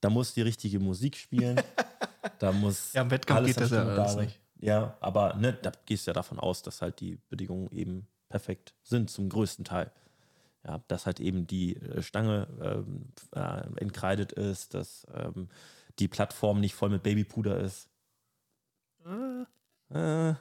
[0.00, 1.60] Da muss die richtige Musik spielen.
[2.38, 2.92] da muss.
[2.92, 4.40] Ja, im Wettkampf geht das ja alles nicht.
[4.60, 8.74] Ja, aber ne, da gehst du ja davon aus, dass halt die Bedingungen eben perfekt
[8.84, 9.90] sind, zum größten Teil.
[10.66, 15.48] Ja, dass halt eben die äh, Stange ähm, äh, entkreidet ist, dass ähm,
[15.98, 17.90] die Plattform nicht voll mit Babypuder ist.
[19.04, 19.44] Äh.
[19.94, 20.34] Äh.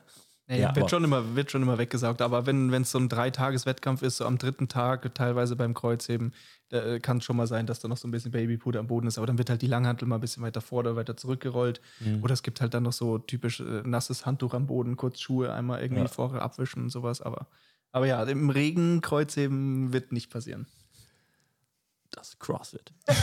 [0.50, 2.22] Ja, ja, wird, schon immer, wird schon immer weggesaugt.
[2.22, 6.34] Aber wenn es so ein Dreitages-Wettkampf ist, so am dritten Tag, teilweise beim Kreuzheben,
[6.70, 9.08] äh, kann es schon mal sein, dass da noch so ein bisschen Babypuder am Boden
[9.08, 9.18] ist.
[9.18, 11.80] Aber dann wird halt die Langhantel mal ein bisschen weiter vor oder weiter zurückgerollt.
[12.02, 12.24] Mhm.
[12.24, 15.54] Oder es gibt halt dann noch so typisch äh, nasses Handtuch am Boden, kurz Schuhe
[15.54, 16.08] einmal irgendwie ja.
[16.10, 17.22] vorher abwischen und sowas.
[17.22, 17.48] Aber,
[17.94, 20.68] aber ja, im Regen Kreuzheben wird nicht passieren.
[22.10, 22.91] Das CrossFit.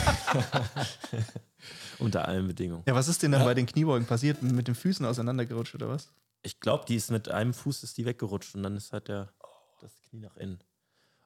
[1.99, 2.83] Unter allen Bedingungen.
[2.87, 3.47] Ja, was ist denn dann ja.
[3.47, 4.41] bei den Kniebeugen passiert?
[4.41, 6.11] Mit den Füßen auseinandergerutscht oder was?
[6.41, 9.31] Ich glaube, die ist mit einem Fuß ist die weggerutscht und dann ist halt der,
[9.79, 10.59] das Knie nach innen.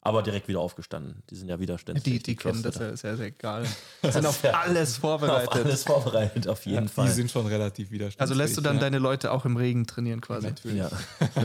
[0.06, 1.24] Aber direkt wieder aufgestanden.
[1.32, 2.04] Die sind ja widerständig.
[2.04, 3.66] Die, die, die kennen das ja sehr, sehr egal.
[4.04, 5.48] Die sind auf alles vorbereitet.
[5.50, 7.08] Auf alles vorbereitet, auf jeden ja, Fall.
[7.08, 8.22] Die sind schon relativ widerständig.
[8.22, 8.82] Also lässt du dann ja.
[8.82, 10.46] deine Leute auch im Regen trainieren quasi.
[10.46, 10.78] Natürlich.
[10.78, 10.92] Ja.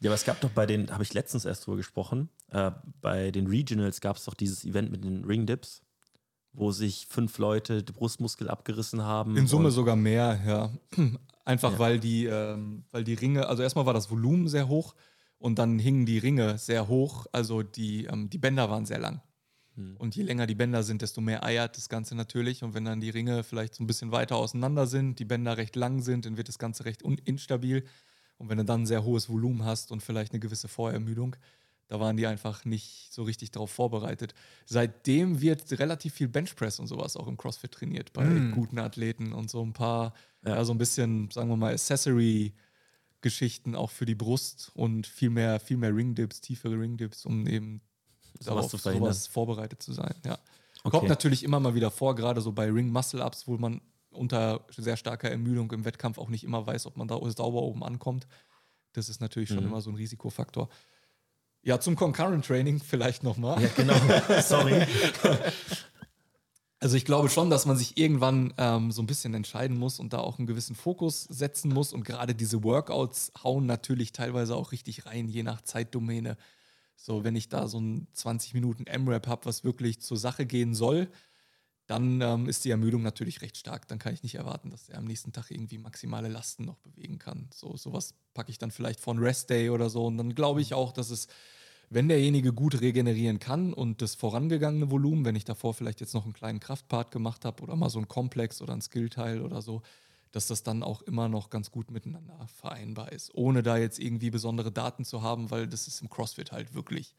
[0.00, 2.70] ja, aber es gab doch bei den, habe ich letztens erst drüber gesprochen, äh,
[3.00, 5.82] bei den Regionals gab es doch dieses Event mit den Ring Dips
[6.52, 9.36] wo sich fünf Leute die Brustmuskel abgerissen haben.
[9.36, 10.70] In Summe sogar mehr, ja.
[11.44, 11.78] Einfach ja.
[11.78, 14.94] weil die, ähm, weil die Ringe, also erstmal war das Volumen sehr hoch
[15.38, 19.20] und dann hingen die Ringe sehr hoch, also die, ähm, die Bänder waren sehr lang.
[19.74, 19.96] Hm.
[19.98, 22.62] Und je länger die Bänder sind, desto mehr eiert das Ganze natürlich.
[22.62, 25.76] Und wenn dann die Ringe vielleicht so ein bisschen weiter auseinander sind, die Bänder recht
[25.76, 27.84] lang sind, dann wird das Ganze recht instabil.
[28.38, 31.36] Und wenn du dann ein sehr hohes Volumen hast und vielleicht eine gewisse Vorermüdung,
[31.88, 34.34] da waren die einfach nicht so richtig darauf vorbereitet.
[34.64, 38.52] Seitdem wird relativ viel Benchpress und sowas auch im CrossFit trainiert bei mm.
[38.52, 40.12] guten Athleten und so ein paar,
[40.44, 40.64] ja.
[40.64, 41.78] so ein bisschen, sagen wir mal,
[43.26, 47.80] Accessory-Geschichten auch für die Brust und viel mehr, viel mehr Ringdips, tiefere Ringdips, um eben
[48.38, 50.14] so darauf sowas vorbereitet zu sein.
[50.24, 50.38] Ja.
[50.84, 50.98] Okay.
[50.98, 55.30] Kommt natürlich immer mal wieder vor, gerade so bei Ring-Muscle-Ups, wo man unter sehr starker
[55.30, 58.26] Ermüdung im Wettkampf auch nicht immer weiß, ob man da sauber oben ankommt.
[58.92, 59.70] Das ist natürlich schon mhm.
[59.70, 60.68] immer so ein Risikofaktor.
[61.62, 63.60] Ja, zum Concurrent Training vielleicht nochmal.
[63.60, 63.94] Ja, genau.
[64.42, 64.86] Sorry.
[66.78, 70.12] Also ich glaube schon, dass man sich irgendwann ähm, so ein bisschen entscheiden muss und
[70.12, 71.94] da auch einen gewissen Fokus setzen muss.
[71.94, 76.36] Und gerade diese Workouts hauen natürlich teilweise auch richtig rein, je nach Zeitdomäne.
[76.96, 80.74] So, wenn ich da so ein 20 Minuten M-Rap habe, was wirklich zur Sache gehen
[80.74, 81.08] soll,
[81.86, 83.88] dann ähm, ist die Ermüdung natürlich recht stark.
[83.88, 87.18] Dann kann ich nicht erwarten, dass er am nächsten Tag irgendwie maximale Lasten noch bewegen
[87.18, 87.48] kann.
[87.54, 90.06] So sowas packe ich dann vielleicht von Rest Day oder so.
[90.06, 91.28] Und dann glaube ich auch, dass es,
[91.88, 96.24] wenn derjenige gut regenerieren kann und das vorangegangene Volumen, wenn ich davor vielleicht jetzt noch
[96.24, 99.82] einen kleinen Kraftpart gemacht habe oder mal so ein Komplex oder ein Skillteil oder so,
[100.32, 104.30] dass das dann auch immer noch ganz gut miteinander vereinbar ist, ohne da jetzt irgendwie
[104.30, 107.14] besondere Daten zu haben, weil das ist im CrossFit halt wirklich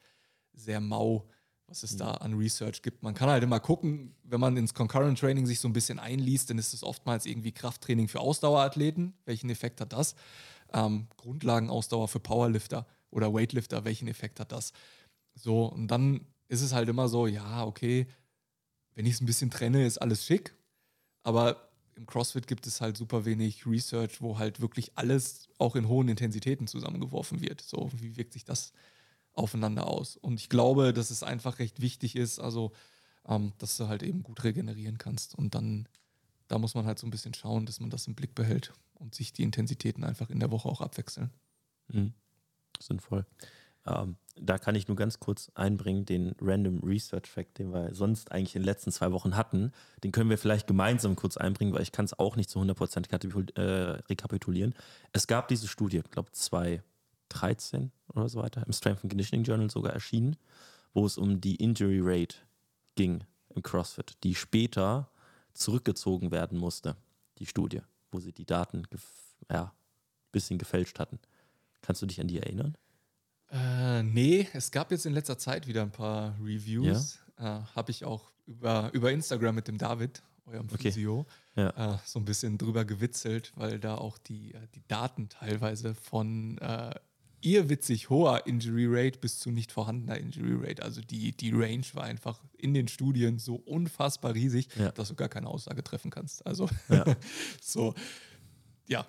[0.52, 1.28] sehr mau
[1.68, 3.02] was es da an Research gibt.
[3.02, 6.48] Man kann halt immer gucken, wenn man ins Concurrent Training sich so ein bisschen einliest,
[6.48, 9.12] dann ist es oftmals irgendwie Krafttraining für Ausdauerathleten.
[9.26, 10.14] Welchen Effekt hat das?
[10.72, 14.72] Ähm, Grundlagenausdauer für Powerlifter oder Weightlifter, welchen Effekt hat das?
[15.34, 18.06] So, und dann ist es halt immer so, ja, okay,
[18.94, 20.54] wenn ich es ein bisschen trenne, ist alles schick.
[21.22, 25.88] Aber im CrossFit gibt es halt super wenig Research, wo halt wirklich alles auch in
[25.88, 27.60] hohen Intensitäten zusammengeworfen wird.
[27.60, 28.72] So, wie wirkt sich das
[29.32, 30.16] aufeinander aus?
[30.16, 32.72] Und ich glaube, dass es einfach recht wichtig ist, also,
[33.26, 35.34] ähm, dass du halt eben gut regenerieren kannst.
[35.34, 35.88] Und dann,
[36.46, 39.14] da muss man halt so ein bisschen schauen, dass man das im Blick behält und
[39.14, 41.30] sich die Intensitäten einfach in der Woche auch abwechseln.
[41.88, 42.14] Mhm.
[42.80, 43.26] Sinnvoll.
[43.86, 48.30] Ähm, da kann ich nur ganz kurz einbringen, den Random Research Fact, den wir sonst
[48.30, 49.72] eigentlich in den letzten zwei Wochen hatten.
[50.04, 53.56] Den können wir vielleicht gemeinsam kurz einbringen, weil ich kann es auch nicht zu 100%
[53.56, 53.62] äh,
[54.08, 54.74] rekapitulieren.
[55.12, 59.70] Es gab diese Studie, ich glaube 2013 oder so weiter, im Strength and Conditioning Journal
[59.70, 60.36] sogar erschienen,
[60.94, 62.36] wo es um die Injury Rate
[62.94, 63.24] ging
[63.54, 65.10] im CrossFit, die später
[65.52, 66.96] zurückgezogen werden musste,
[67.38, 67.80] die Studie,
[68.12, 68.86] wo sie die Daten
[69.50, 69.72] ja, ein
[70.32, 71.18] bisschen gefälscht hatten.
[71.82, 72.76] Kannst du dich an die erinnern?
[73.50, 77.18] Äh, nee, es gab jetzt in letzter Zeit wieder ein paar Reviews.
[77.38, 77.60] Ja.
[77.60, 80.90] Äh, Habe ich auch über, über Instagram mit dem David, eurem okay.
[80.90, 81.26] Physio,
[81.56, 81.94] ja.
[81.94, 86.58] äh, so ein bisschen drüber gewitzelt, weil da auch die, äh, die Daten teilweise von
[86.58, 86.94] äh,
[87.40, 90.82] irrwitzig hoher Injury Rate bis zu nicht vorhandener Injury Rate.
[90.82, 94.90] Also die, die Range war einfach in den Studien so unfassbar riesig, ja.
[94.92, 96.44] dass du gar keine Aussage treffen kannst.
[96.46, 96.68] Also
[97.62, 97.94] so,
[98.88, 99.06] ja,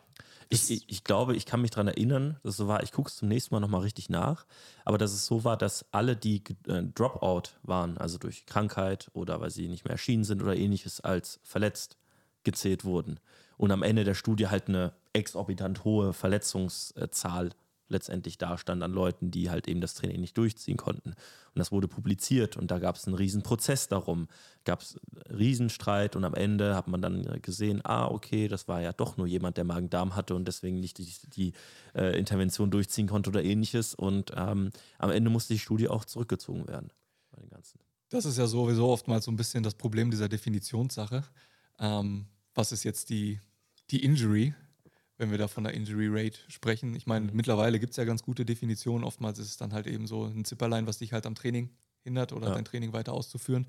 [0.50, 3.10] ich, ich, ich, glaube, ich kann mich daran erinnern, dass es so war, ich gucke
[3.10, 4.45] es zum nächsten Mal nochmal richtig nach,
[4.84, 9.39] aber dass es so war, dass alle, die äh, Dropout waren, also durch Krankheit oder
[9.41, 11.97] weil sie nicht mehr erschienen sind oder ähnliches, als verletzt
[12.43, 13.20] gezählt wurden.
[13.58, 17.52] Und am Ende der Studie halt eine exorbitant hohe Verletzungszahl
[17.90, 21.10] letztendlich dastand an Leuten, die halt eben das Training nicht durchziehen konnten.
[21.10, 24.28] Und das wurde publiziert und da gab es einen riesen Prozess darum,
[24.64, 28.94] gab es Riesenstreit und am Ende hat man dann gesehen, ah, okay, das war ja
[28.94, 31.54] doch nur jemand, der Magen-Darm hatte und deswegen nicht die, die
[31.96, 33.96] äh, Intervention durchziehen konnte oder ähnliches.
[33.96, 36.90] Und ähm, am Ende musste die Studie auch zurückgezogen werden.
[37.32, 37.80] Bei den ganzen.
[38.10, 41.24] Das ist ja sowieso oftmals so ein bisschen das Problem dieser Definitionssache.
[41.80, 43.40] Ähm, was ist jetzt die,
[43.92, 44.54] die Injury?
[45.20, 46.96] Wenn wir da von der Injury Rate sprechen.
[46.96, 47.36] Ich meine, mhm.
[47.36, 49.04] mittlerweile gibt es ja ganz gute Definitionen.
[49.04, 51.70] Oftmals ist es dann halt eben so ein Zipperlein, was dich halt am Training
[52.04, 52.56] hindert oder ja.
[52.56, 53.68] dein Training weiter auszuführen.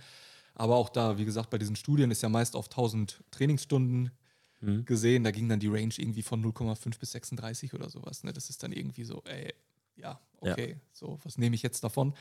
[0.54, 4.12] Aber auch da, wie gesagt, bei diesen Studien ist ja meist auf 1000 Trainingsstunden
[4.60, 4.84] mhm.
[4.84, 5.24] gesehen.
[5.24, 8.22] Da ging dann die Range irgendwie von 0,5 bis 36 oder sowas.
[8.22, 8.32] Ne?
[8.32, 9.52] Das ist dann irgendwie so, ey,
[9.96, 10.76] ja, okay, ja.
[10.92, 12.14] so, was nehme ich jetzt davon?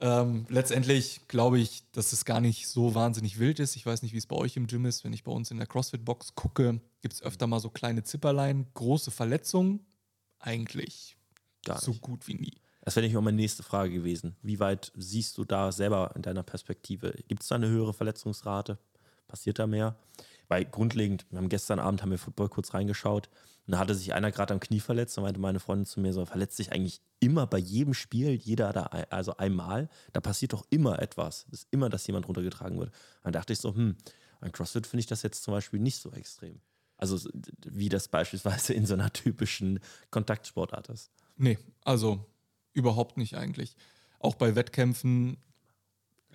[0.00, 3.76] Ähm, letztendlich glaube ich, dass es gar nicht so wahnsinnig wild ist.
[3.76, 5.04] Ich weiß nicht, wie es bei euch im Gym ist.
[5.04, 8.66] Wenn ich bei uns in der CrossFit-Box gucke, gibt es öfter mal so kleine Zipperlein,
[8.74, 9.86] große Verletzungen.
[10.38, 11.16] Eigentlich
[11.64, 12.60] gar so gut wie nie.
[12.82, 14.36] Das wäre nicht auch meine nächste Frage gewesen.
[14.42, 17.14] Wie weit siehst du da selber in deiner Perspektive?
[17.28, 18.78] Gibt es da eine höhere Verletzungsrate?
[19.26, 19.96] Passiert da mehr?
[20.48, 23.28] Weil grundlegend, wir haben gestern Abend haben wir Football kurz reingeschaut
[23.66, 25.16] und da hatte sich einer gerade am Knie verletzt.
[25.16, 28.72] Da meinte meine Freundin zu mir so, verletzt sich eigentlich immer bei jedem Spiel, jeder
[28.72, 29.88] da, also einmal.
[30.12, 31.46] Da passiert doch immer etwas.
[31.50, 32.92] Es ist immer, dass jemand runtergetragen wird.
[33.22, 33.96] dann dachte ich so, hm,
[34.40, 36.60] an CrossFit finde ich das jetzt zum Beispiel nicht so extrem.
[36.98, 37.18] Also
[37.66, 39.80] wie das beispielsweise in so einer typischen
[40.10, 41.10] Kontaktsportart ist.
[41.36, 42.24] Nee, also
[42.74, 43.76] überhaupt nicht eigentlich.
[44.18, 45.38] Auch bei Wettkämpfen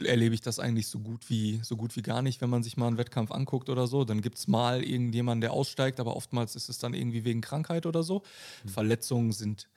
[0.01, 2.77] erlebe ich das eigentlich so gut wie so gut wie gar nicht, wenn man sich
[2.77, 4.03] mal einen Wettkampf anguckt oder so.
[4.05, 7.85] Dann gibt es mal irgendjemanden, der aussteigt, aber oftmals ist es dann irgendwie wegen Krankheit
[7.85, 8.23] oder so.
[8.63, 8.69] Mhm.
[8.69, 9.69] Verletzungen sind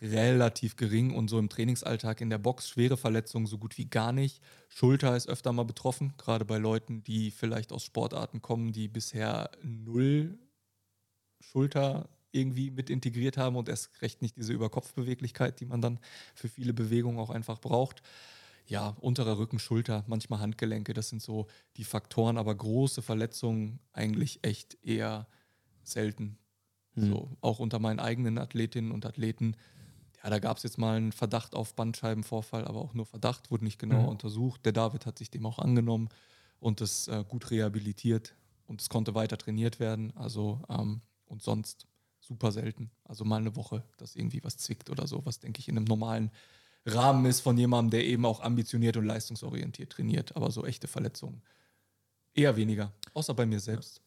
[0.00, 4.12] relativ gering und so im Trainingsalltag in der Box schwere Verletzungen so gut wie gar
[4.12, 4.42] nicht.
[4.68, 9.50] Schulter ist öfter mal betroffen, gerade bei Leuten, die vielleicht aus Sportarten kommen, die bisher
[9.62, 10.38] null
[11.40, 16.00] Schulter irgendwie mit integriert haben und erst recht nicht diese Überkopfbeweglichkeit, die man dann
[16.34, 18.02] für viele Bewegungen auch einfach braucht
[18.66, 21.46] ja, unterer Rücken, Schulter, manchmal Handgelenke, das sind so
[21.76, 25.26] die Faktoren, aber große Verletzungen eigentlich echt eher
[25.82, 26.38] selten.
[26.94, 27.10] Mhm.
[27.10, 29.56] So, auch unter meinen eigenen Athletinnen und Athleten.
[30.22, 33.64] Ja, da gab es jetzt mal einen Verdacht auf Bandscheibenvorfall, aber auch nur Verdacht, wurde
[33.64, 34.08] nicht genau mhm.
[34.08, 34.64] untersucht.
[34.64, 36.08] Der David hat sich dem auch angenommen
[36.60, 38.34] und das äh, gut rehabilitiert
[38.66, 40.16] und es konnte weiter trainiert werden.
[40.16, 41.86] Also ähm, und sonst
[42.20, 42.90] super selten.
[43.04, 45.84] Also mal eine Woche, dass irgendwie was zwickt oder so, was denke ich in einem
[45.84, 46.30] normalen
[46.86, 50.36] Rahmen ist von jemandem, der eben auch ambitioniert und leistungsorientiert trainiert.
[50.36, 51.42] Aber so echte Verletzungen
[52.34, 54.02] eher weniger, außer bei mir selbst.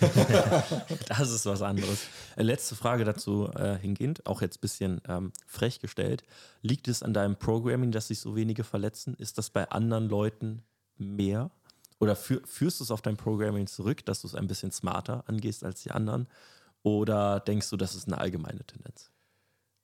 [1.08, 2.06] das ist was anderes.
[2.36, 6.24] Äh, letzte Frage dazu äh, hingehend, auch jetzt ein bisschen ähm, frech gestellt.
[6.62, 9.14] Liegt es an deinem Programming, dass sich so wenige verletzen?
[9.14, 10.62] Ist das bei anderen Leuten
[10.96, 11.50] mehr?
[11.98, 15.24] Oder für, führst du es auf dein Programming zurück, dass du es ein bisschen smarter
[15.26, 16.26] angehst als die anderen?
[16.82, 19.10] Oder denkst du, das ist eine allgemeine Tendenz?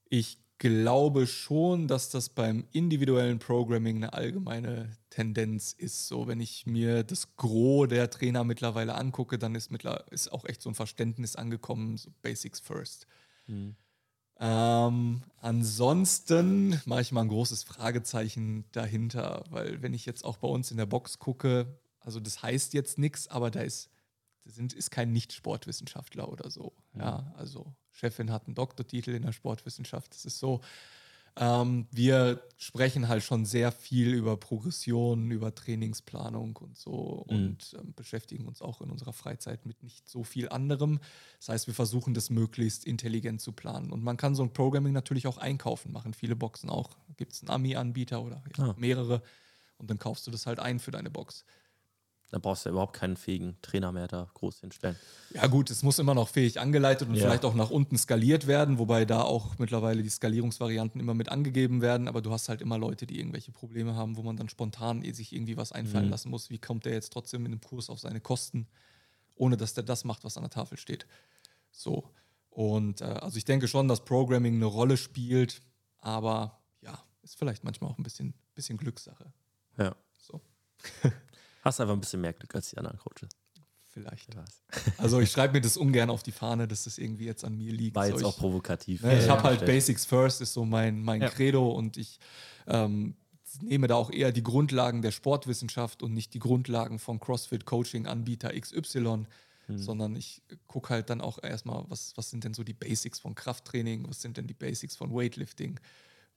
[0.08, 6.06] Ich glaube schon, dass das beim individuellen Programming eine allgemeine Tendenz ist.
[6.06, 10.44] So, wenn ich mir das Gros der Trainer mittlerweile angucke, dann ist, mittler ist auch
[10.44, 13.08] echt so ein Verständnis angekommen, so Basics first.
[13.48, 13.74] Mhm.
[14.38, 20.48] Ähm, ansonsten mache ich mal ein großes Fragezeichen dahinter, weil wenn ich jetzt auch bei
[20.48, 23.90] uns in der Box gucke, also das heißt jetzt nichts, aber da ist,
[24.44, 26.72] sind, ist kein Nicht-Sportwissenschaftler oder so.
[26.94, 30.14] Ja, also Chefin hat einen Doktortitel in der Sportwissenschaft.
[30.14, 30.60] Das ist so.
[31.34, 37.36] Ähm, wir sprechen halt schon sehr viel über Progression, über Trainingsplanung und so mhm.
[37.36, 41.00] und ähm, beschäftigen uns auch in unserer Freizeit mit nicht so viel anderem.
[41.38, 43.92] Das heißt, wir versuchen das möglichst intelligent zu planen.
[43.92, 46.90] Und man kann so ein Programming natürlich auch einkaufen, machen viele Boxen auch.
[47.16, 48.74] Gibt es einen AMI-Anbieter oder ja, ah.
[48.76, 49.22] mehrere
[49.78, 51.44] und dann kaufst du das halt ein für deine Box.
[52.32, 54.96] Da brauchst du ja überhaupt keinen fähigen Trainer mehr da groß hinstellen.
[55.34, 57.24] Ja, gut, es muss immer noch fähig angeleitet und ja.
[57.24, 61.82] vielleicht auch nach unten skaliert werden, wobei da auch mittlerweile die Skalierungsvarianten immer mit angegeben
[61.82, 62.08] werden.
[62.08, 65.12] Aber du hast halt immer Leute, die irgendwelche Probleme haben, wo man dann spontan eh
[65.12, 66.10] sich irgendwie was einfallen mhm.
[66.10, 66.48] lassen muss.
[66.48, 68.66] Wie kommt der jetzt trotzdem in dem Kurs auf seine Kosten,
[69.34, 71.06] ohne dass der das macht, was an der Tafel steht?
[71.70, 72.08] So.
[72.48, 75.60] Und äh, also ich denke schon, dass Programming eine Rolle spielt,
[75.98, 79.34] aber ja, ist vielleicht manchmal auch ein bisschen, bisschen Glückssache.
[79.76, 79.94] Ja.
[80.16, 80.40] So.
[81.62, 83.30] Hast einfach ein bisschen mehr Glück als die anderen Coaches.
[83.92, 84.28] Vielleicht.
[84.96, 87.72] Also ich schreibe mir das ungern auf die Fahne, dass das irgendwie jetzt an mir
[87.72, 87.94] liegt.
[87.94, 89.02] War jetzt so, auch provokativ.
[89.02, 91.28] Ne, ich ja, habe halt Basics First, ist so mein, mein ja.
[91.28, 92.18] Credo und ich
[92.66, 93.16] ähm,
[93.60, 99.26] nehme da auch eher die Grundlagen der Sportwissenschaft und nicht die Grundlagen von CrossFit-Coaching-Anbieter XY,
[99.66, 99.78] hm.
[99.78, 103.34] sondern ich gucke halt dann auch erstmal, was, was sind denn so die Basics von
[103.34, 105.78] Krafttraining, was sind denn die Basics von Weightlifting,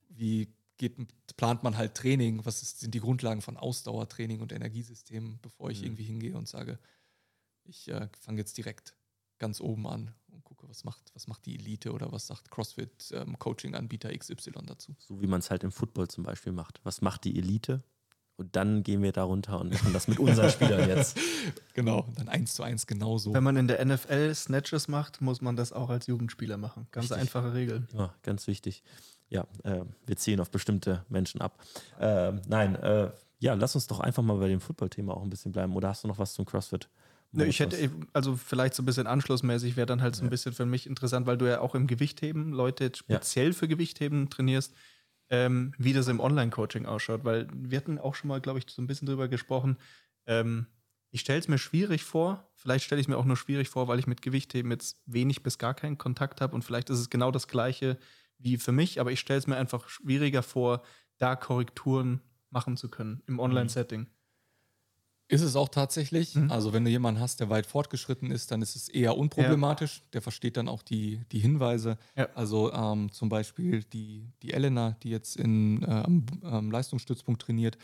[0.09, 0.97] wie geht,
[1.37, 5.79] plant man halt Training, was ist, sind die Grundlagen von Ausdauertraining und Energiesystemen, bevor ich
[5.79, 5.85] mhm.
[5.85, 6.79] irgendwie hingehe und sage,
[7.63, 8.95] ich äh, fange jetzt direkt
[9.37, 13.11] ganz oben an und gucke, was macht, was macht die Elite oder was sagt CrossFit
[13.11, 14.95] ähm, Coaching-Anbieter XY dazu.
[14.99, 16.79] So wie man es halt im Football zum Beispiel macht.
[16.83, 17.83] Was macht die Elite?
[18.37, 21.17] Und dann gehen wir da runter und machen das mit unseren Spielern jetzt.
[21.73, 23.33] Genau, dann eins zu eins genauso.
[23.33, 26.87] Wenn man in der NFL Snatches macht, muss man das auch als Jugendspieler machen.
[26.91, 27.19] Ganz Richtig.
[27.19, 27.85] einfache Regel.
[27.93, 28.81] Ja, ganz wichtig
[29.29, 31.63] ja, äh, wir ziehen auf bestimmte Menschen ab.
[31.99, 35.51] Äh, nein, äh, ja, lass uns doch einfach mal bei dem Football-Thema auch ein bisschen
[35.51, 35.75] bleiben.
[35.75, 36.89] Oder hast du noch was zum CrossFit?
[37.31, 40.29] Ne, ich hätte, also vielleicht so ein bisschen anschlussmäßig wäre dann halt so ein ja.
[40.29, 43.53] bisschen für mich interessant, weil du ja auch im Gewichtheben Leute speziell ja.
[43.53, 44.73] für Gewichtheben trainierst,
[45.29, 47.25] ähm, wie das im Online-Coaching ausschaut.
[47.25, 49.77] Weil wir hatten auch schon mal, glaube ich, so ein bisschen drüber gesprochen.
[50.27, 50.67] Ähm,
[51.11, 52.49] ich stelle es mir schwierig vor.
[52.55, 55.43] Vielleicht stelle ich es mir auch nur schwierig vor, weil ich mit Gewichtheben jetzt wenig
[55.43, 56.55] bis gar keinen Kontakt habe.
[56.55, 57.97] Und vielleicht ist es genau das Gleiche
[58.37, 60.83] wie für mich, aber ich stelle es mir einfach schwieriger vor,
[61.17, 64.07] da Korrekturen machen zu können im Online-Setting.
[65.27, 66.35] Ist es auch tatsächlich.
[66.35, 66.51] Mhm.
[66.51, 69.97] Also, wenn du jemanden hast, der weit fortgeschritten ist, dann ist es eher unproblematisch.
[69.97, 70.03] Ja.
[70.13, 71.97] Der versteht dann auch die, die Hinweise.
[72.15, 72.29] Ja.
[72.35, 77.79] Also, ähm, zum Beispiel die, die Elena, die jetzt in, äh, am, am, Leistungsstützpunkt trainiert,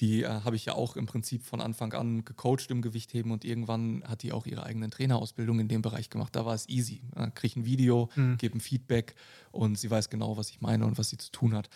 [0.00, 3.44] die äh, habe ich ja auch im Prinzip von Anfang an gecoacht im Gewichtheben und
[3.44, 6.34] irgendwann hat die auch ihre eigenen Trainerausbildung in dem Bereich gemacht.
[6.34, 7.02] Da war es easy.
[7.14, 8.36] Äh, Kriege ein Video, mhm.
[8.38, 9.14] gebe ein Feedback
[9.52, 11.68] und sie weiß genau, was ich meine und was sie zu tun hat.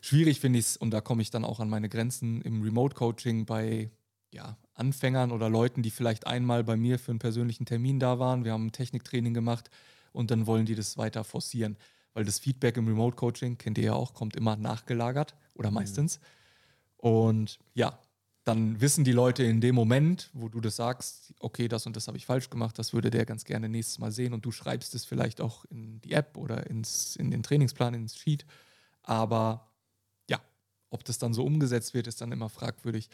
[0.00, 3.44] Schwierig finde ich es, und da komme ich dann auch an meine Grenzen im Remote-Coaching
[3.44, 3.90] bei
[4.32, 8.44] ja, Anfängern oder Leuten, die vielleicht einmal bei mir für einen persönlichen Termin da waren.
[8.44, 9.70] Wir haben ein Techniktraining gemacht
[10.12, 11.76] und dann wollen die das weiter forcieren.
[12.12, 15.74] Weil das Feedback im Remote-Coaching, kennt ihr ja auch, kommt immer nachgelagert oder mhm.
[15.74, 16.18] meistens.
[16.18, 16.24] Mhm.
[16.96, 17.98] Und ja,
[18.44, 22.08] dann wissen die Leute in dem Moment, wo du das sagst, okay, das und das
[22.08, 24.94] habe ich falsch gemacht, das würde der ganz gerne nächstes Mal sehen und du schreibst
[24.94, 28.46] es vielleicht auch in die App oder ins, in den Trainingsplan, ins Sheet.
[29.02, 29.68] Aber
[30.28, 30.40] ja,
[30.88, 33.08] ob das dann so umgesetzt wird, ist dann immer fragwürdig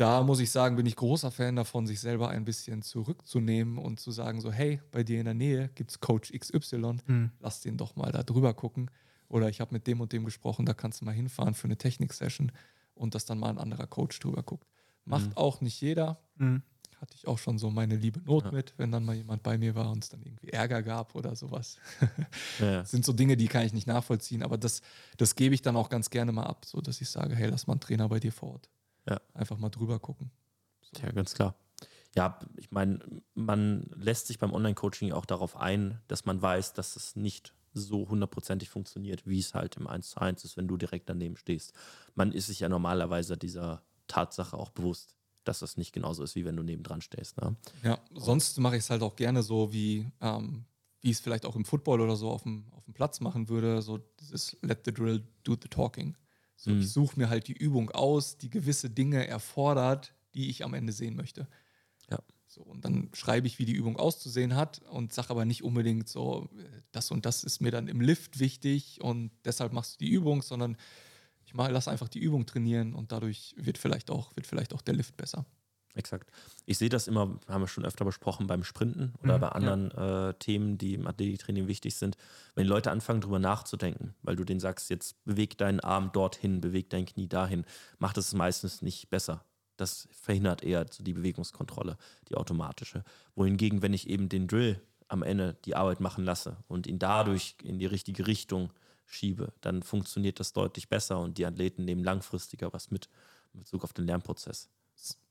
[0.00, 4.00] da muss ich sagen, bin ich großer Fan davon, sich selber ein bisschen zurückzunehmen und
[4.00, 7.30] zu sagen, so, hey, bei dir in der Nähe gibt es Coach XY, mhm.
[7.38, 8.90] lass den doch mal da drüber gucken.
[9.28, 11.76] Oder ich habe mit dem und dem gesprochen, da kannst du mal hinfahren für eine
[11.76, 12.50] Technik-Session
[12.94, 14.66] und dass dann mal ein anderer Coach drüber guckt.
[15.04, 15.36] Macht mhm.
[15.36, 16.18] auch nicht jeder.
[16.36, 16.62] Mhm.
[16.98, 18.52] Hatte ich auch schon so meine liebe Not ja.
[18.52, 21.36] mit, wenn dann mal jemand bei mir war und es dann irgendwie Ärger gab oder
[21.36, 21.76] sowas.
[22.58, 22.86] ja.
[22.86, 24.80] Sind so Dinge, die kann ich nicht nachvollziehen, aber das,
[25.18, 27.66] das gebe ich dann auch ganz gerne mal ab, so dass ich sage, hey, lass
[27.66, 28.70] mal einen Trainer bei dir vor Ort.
[29.08, 29.20] Ja.
[29.34, 30.30] Einfach mal drüber gucken.
[30.82, 31.02] So.
[31.02, 31.54] Ja, ganz klar.
[32.14, 32.98] Ja, ich meine,
[33.34, 38.08] man lässt sich beim Online-Coaching auch darauf ein, dass man weiß, dass es nicht so
[38.08, 41.72] hundertprozentig funktioniert, wie es halt im 1 zu 1 ist, wenn du direkt daneben stehst.
[42.16, 46.44] Man ist sich ja normalerweise dieser Tatsache auch bewusst, dass das nicht genauso ist, wie
[46.44, 47.40] wenn du nebendran stehst.
[47.40, 47.56] Ne?
[47.84, 50.64] Ja, sonst mache ich es halt auch gerne so, wie, ähm,
[51.00, 53.82] wie es vielleicht auch im Football oder so auf dem, auf dem Platz machen würde.
[53.82, 56.16] So dieses Let the drill do the talking.
[56.60, 56.80] So, mhm.
[56.80, 60.92] Ich suche mir halt die Übung aus, die gewisse Dinge erfordert, die ich am Ende
[60.92, 61.48] sehen möchte.
[62.10, 62.18] Ja.
[62.46, 66.08] So, und dann schreibe ich, wie die Übung auszusehen hat und sage aber nicht unbedingt
[66.08, 66.50] so,
[66.92, 70.42] das und das ist mir dann im Lift wichtig und deshalb machst du die Übung,
[70.42, 70.76] sondern
[71.46, 74.82] ich mach, lass einfach die Übung trainieren und dadurch wird vielleicht auch, wird vielleicht auch
[74.82, 75.46] der Lift besser.
[75.94, 76.30] Exakt.
[76.66, 79.90] Ich sehe das immer, haben wir schon öfter besprochen, beim Sprinten oder Mhm, bei anderen
[79.90, 82.16] äh, Themen, die im Athletiktraining wichtig sind,
[82.54, 86.90] wenn Leute anfangen, darüber nachzudenken, weil du denen sagst, jetzt beweg deinen Arm dorthin, beweg
[86.90, 87.64] dein Knie dahin,
[87.98, 89.44] macht es meistens nicht besser.
[89.76, 91.96] Das verhindert eher so die Bewegungskontrolle,
[92.28, 93.02] die automatische.
[93.34, 97.56] Wohingegen, wenn ich eben den Drill am Ende die Arbeit machen lasse und ihn dadurch
[97.62, 98.72] in die richtige Richtung
[99.06, 103.08] schiebe, dann funktioniert das deutlich besser und die Athleten nehmen langfristiger was mit
[103.54, 104.68] in Bezug auf den Lernprozess.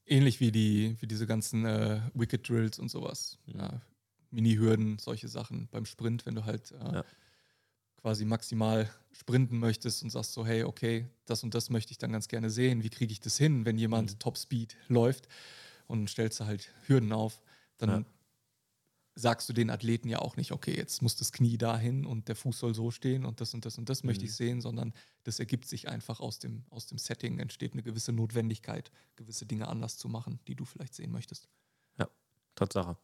[0.06, 3.38] Ähnlich wie, die, wie diese ganzen äh, Wicked Drills und sowas.
[3.46, 3.82] Ja,
[4.32, 7.04] Mini-Hürden, solche Sachen beim Sprint, wenn du halt äh, Ja.
[8.02, 12.12] quasi maximal sprinten möchtest und sagst so, hey, okay, das und das möchte ich dann
[12.12, 12.84] ganz gerne sehen.
[12.84, 15.28] Wie kriege ich das hin, wenn jemand Top Speed läuft
[15.88, 17.42] und stellst du halt Hürden auf,
[17.78, 18.04] dann Ja.
[19.20, 22.36] Sagst du den Athleten ja auch nicht, okay, jetzt muss das Knie dahin und der
[22.36, 24.94] Fuß soll so stehen und das und das und das möchte ich sehen, sondern
[25.24, 29.68] das ergibt sich einfach aus dem, aus dem Setting, entsteht eine gewisse Notwendigkeit, gewisse Dinge
[29.68, 31.50] anders zu machen, die du vielleicht sehen möchtest.
[31.98, 32.08] Ja,
[32.56, 32.98] Tatsache.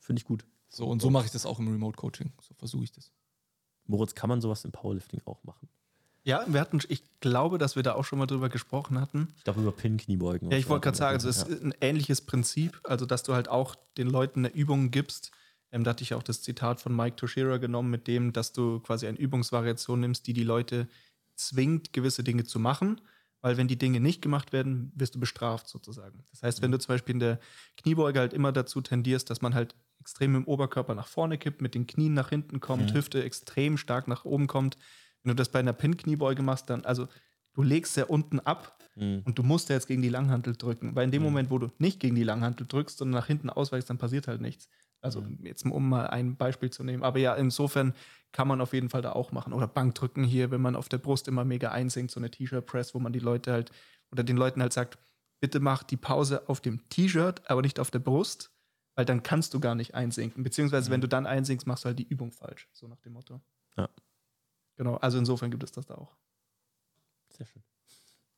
[0.00, 0.46] Finde ich gut.
[0.68, 2.32] So, und so mache ich das auch im Remote-Coaching.
[2.40, 3.12] So versuche ich das.
[3.86, 5.68] Moritz, kann man sowas im Powerlifting auch machen?
[6.22, 9.28] Ja, wir hatten, ich glaube, dass wir da auch schon mal drüber gesprochen hatten.
[9.38, 10.50] Ich glaube über Pin-Kniebeugen.
[10.50, 13.48] Ja, ich wollte gerade sagen, also es ist ein ähnliches Prinzip, also dass du halt
[13.48, 15.30] auch den Leuten eine Übung gibst.
[15.72, 18.80] Ähm, da hatte ich auch das Zitat von Mike Toshira genommen, mit dem, dass du
[18.80, 20.88] quasi eine Übungsvariation nimmst, die die Leute
[21.36, 23.00] zwingt, gewisse Dinge zu machen,
[23.40, 26.22] weil wenn die Dinge nicht gemacht werden, wirst du bestraft sozusagen.
[26.30, 27.40] Das heißt, wenn du zum Beispiel in der
[27.78, 31.74] Kniebeuge halt immer dazu tendierst, dass man halt extrem im Oberkörper nach vorne kippt, mit
[31.74, 34.76] den Knien nach hinten kommt, Hüfte extrem stark nach oben kommt,
[35.22, 37.08] wenn du das bei einer Pin-Kniebeuge machst, dann, also
[37.54, 39.22] du legst ja unten ab Mhm.
[39.24, 40.96] und du musst ja jetzt gegen die Langhantel drücken.
[40.96, 43.88] Weil in dem Moment, wo du nicht gegen die Langhantel drückst, sondern nach hinten ausweichst,
[43.88, 44.68] dann passiert halt nichts.
[45.00, 47.02] Also jetzt um mal ein Beispiel zu nehmen.
[47.04, 47.94] Aber ja, insofern
[48.32, 49.52] kann man auf jeden Fall da auch machen.
[49.52, 52.98] Oder Bankdrücken hier, wenn man auf der Brust immer mega einsinkt, so eine T-Shirt-Press, wo
[52.98, 53.70] man die Leute halt
[54.10, 54.98] oder den Leuten halt sagt,
[55.40, 58.50] bitte mach die Pause auf dem T-Shirt, aber nicht auf der Brust,
[58.96, 60.42] weil dann kannst du gar nicht einsinken.
[60.42, 62.68] Beziehungsweise, wenn du dann einsinkst, machst du halt die Übung falsch.
[62.72, 63.40] So nach dem Motto.
[63.78, 63.88] Ja.
[64.80, 66.16] Genau, also insofern gibt es das da auch.
[67.36, 67.62] Sehr schön.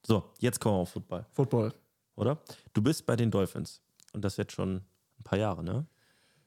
[0.05, 1.73] So, jetzt kommen wir auf Football, Football.
[2.17, 2.37] oder?
[2.73, 3.81] Du bist bei den Dolphins
[4.13, 4.79] und das jetzt schon
[5.21, 5.87] ein paar Jahre, ne?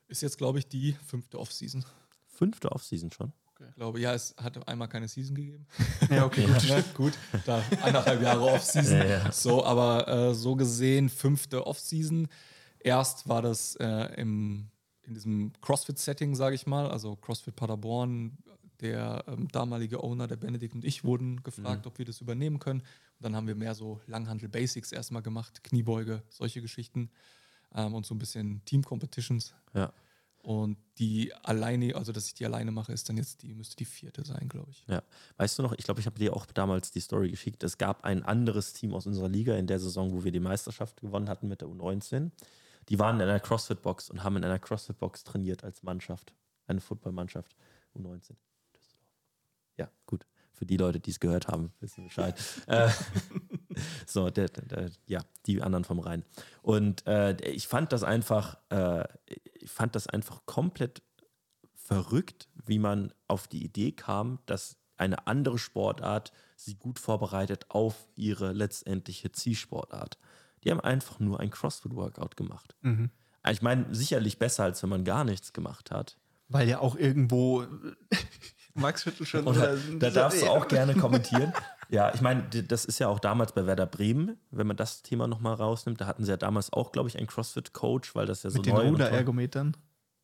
[0.10, 1.86] Ist jetzt, glaube ich, die fünfte Offseason.
[2.28, 3.32] Fünfte Offseason schon.
[3.70, 5.66] Ich glaube, ja, es hat einmal keine Season gegeben.
[6.10, 6.68] Ja, okay, gut.
[6.68, 6.84] ne?
[6.93, 7.14] Gut,
[7.46, 8.98] da eineinhalb Jahre Offseason.
[8.98, 9.32] Ja, ja.
[9.32, 12.28] So, aber äh, so gesehen fünfte Offseason.
[12.80, 14.68] Erst war das äh, im,
[15.04, 18.38] in diesem CrossFit-Setting, sage ich mal, also CrossFit Paderborn.
[18.82, 22.82] Der ähm, damalige Owner, der Benedikt und ich, wurden gefragt, ob wir das übernehmen können.
[22.82, 27.10] Und dann haben wir mehr so Langhandel-Basics erstmal gemacht, Kniebeuge, solche Geschichten
[27.74, 29.54] ähm, und so ein bisschen Team-Competitions.
[29.74, 29.94] Ja.
[30.46, 33.86] Und die alleine, also dass ich die alleine mache, ist dann jetzt die, müsste die
[33.86, 34.86] vierte sein, glaube ich.
[34.88, 35.02] Ja.
[35.38, 37.64] Weißt du noch, ich glaube, ich habe dir auch damals die Story geschickt.
[37.64, 41.02] Es gab ein anderes Team aus unserer Liga in der Saison, wo wir die Meisterschaft
[41.02, 42.30] gewonnen hatten mit der U19.
[42.90, 46.36] Die waren in einer CrossFit-Box und haben in einer CrossFit-Box trainiert als Mannschaft.
[46.68, 47.56] Eine Footballmannschaft.
[47.98, 48.36] U19.
[49.78, 50.26] Ja, gut.
[50.54, 52.42] Für die Leute, die es gehört haben, wissen Bescheid.
[52.68, 52.90] äh,
[54.08, 56.24] so, der, der, ja, die anderen vom Rhein.
[56.62, 61.02] Und äh, ich fand das einfach, äh, ich fand das einfach komplett
[61.76, 68.08] verrückt, wie man auf die Idee kam, dass eine andere Sportart sie gut vorbereitet auf
[68.16, 70.18] ihre letztendliche Zielsportart.
[70.64, 72.76] Die haben einfach nur ein CrossFit-Workout gemacht.
[72.82, 73.12] Mhm.
[73.52, 76.18] Ich meine, sicherlich besser, als wenn man gar nichts gemacht hat.
[76.48, 77.66] Weil ja auch irgendwo
[78.76, 81.54] Max da, oder- da darfst du auch gerne kommentieren.
[81.88, 85.28] Ja, ich meine, das ist ja auch damals bei Werder Bremen, wenn man das Thema
[85.28, 86.02] nochmal rausnimmt.
[86.02, 88.66] Da hatten sie ja damals auch, glaube ich, einen CrossFit-Coach, weil das ja so mit
[88.66, 89.78] den neu toll- Ruderergometern.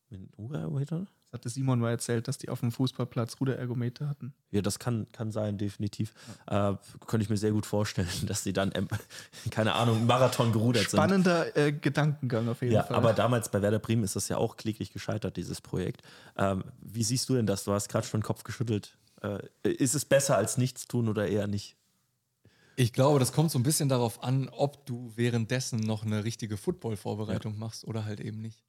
[0.09, 1.07] Mit den Ruderergometern?
[1.31, 4.33] Das hatte Simon mal erzählt, dass die auf dem Fußballplatz Ruderergometer hatten.
[4.51, 6.13] Ja, das kann, kann sein, definitiv.
[6.47, 6.73] Äh,
[7.07, 8.89] könnte ich mir sehr gut vorstellen, dass sie dann, ähm,
[9.49, 10.99] keine Ahnung, Marathon gerudert sind.
[10.99, 12.97] Spannender äh, Gedankengang auf jeden Ja, Fall.
[12.97, 16.01] aber damals bei Werder Bremen ist das ja auch kläglich gescheitert, dieses Projekt.
[16.37, 17.63] Ähm, wie siehst du denn das?
[17.63, 18.97] Du hast gerade schon den Kopf geschüttelt.
[19.21, 21.77] Äh, ist es besser als nichts tun oder eher nicht?
[22.75, 26.57] Ich glaube, das kommt so ein bisschen darauf an, ob du währenddessen noch eine richtige
[26.57, 28.63] Football-Vorbereitung machst oder halt eben nicht.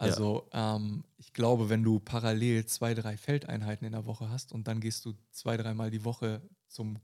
[0.00, 4.66] Also ähm, ich glaube, wenn du parallel zwei, drei Feldeinheiten in der Woche hast und
[4.66, 6.98] dann gehst du zwei, dreimal die Woche zum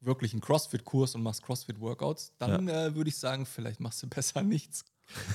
[0.00, 4.84] wirklichen CrossFit-Kurs und machst CrossFit-Workouts, dann äh, würde ich sagen, vielleicht machst du besser nichts.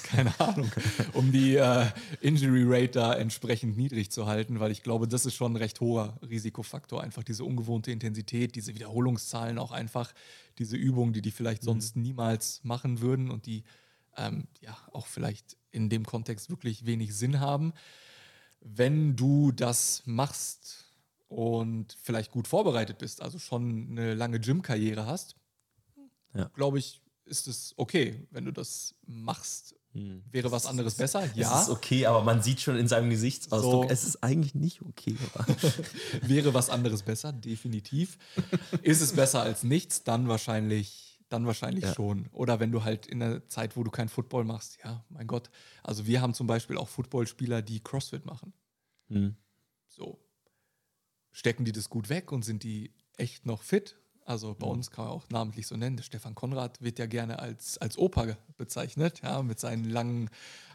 [0.03, 0.72] Keine Ahnung,
[1.14, 1.86] um die äh,
[2.22, 5.80] Injury Rate da entsprechend niedrig zu halten, weil ich glaube, das ist schon ein recht
[5.82, 7.03] hoher Risikofaktor.
[7.03, 10.14] Einfach diese ungewohnte Intensität, diese Wiederholungszahlen auch einfach,
[10.58, 13.64] diese Übungen, die die vielleicht sonst niemals machen würden und die
[14.18, 17.71] ähm, ja auch vielleicht in dem Kontext wirklich wenig Sinn haben.
[18.59, 20.86] Wenn du das machst
[21.30, 25.36] und vielleicht gut vorbereitet bist, also schon eine lange Gym-Karriere hast,
[26.34, 26.49] Ja.
[26.53, 29.75] glaube ich, ist es okay, wenn du das machst.
[30.32, 31.23] Wäre was anderes besser?
[31.23, 31.61] Es Ja.
[31.61, 33.89] ist okay, aber man sieht schon in seinem Gesichtsausdruck, So.
[33.89, 35.15] es ist eigentlich nicht okay.
[36.21, 37.32] Wäre was anderes besser?
[37.34, 38.17] Definitiv.
[38.84, 40.03] Ist es besser als nichts?
[40.03, 41.93] Dann wahrscheinlich, dann wahrscheinlich Ja.
[41.93, 42.28] schon.
[42.32, 45.49] Oder wenn du halt in einer Zeit, wo du keinen Football machst, ja, mein Gott.
[45.84, 48.53] Also wir haben zum Beispiel auch Footballspieler, die CrossFit machen.
[49.09, 49.36] Hm.
[49.88, 50.19] So.
[51.32, 53.95] Stecken die das gut weg und sind die echt noch fit?
[54.25, 55.95] Also bei uns kann man auch namentlich so nennen.
[55.95, 60.30] Der Stefan Konrad wird ja gerne als, als Opa bezeichnet, ja, mit seinen langen,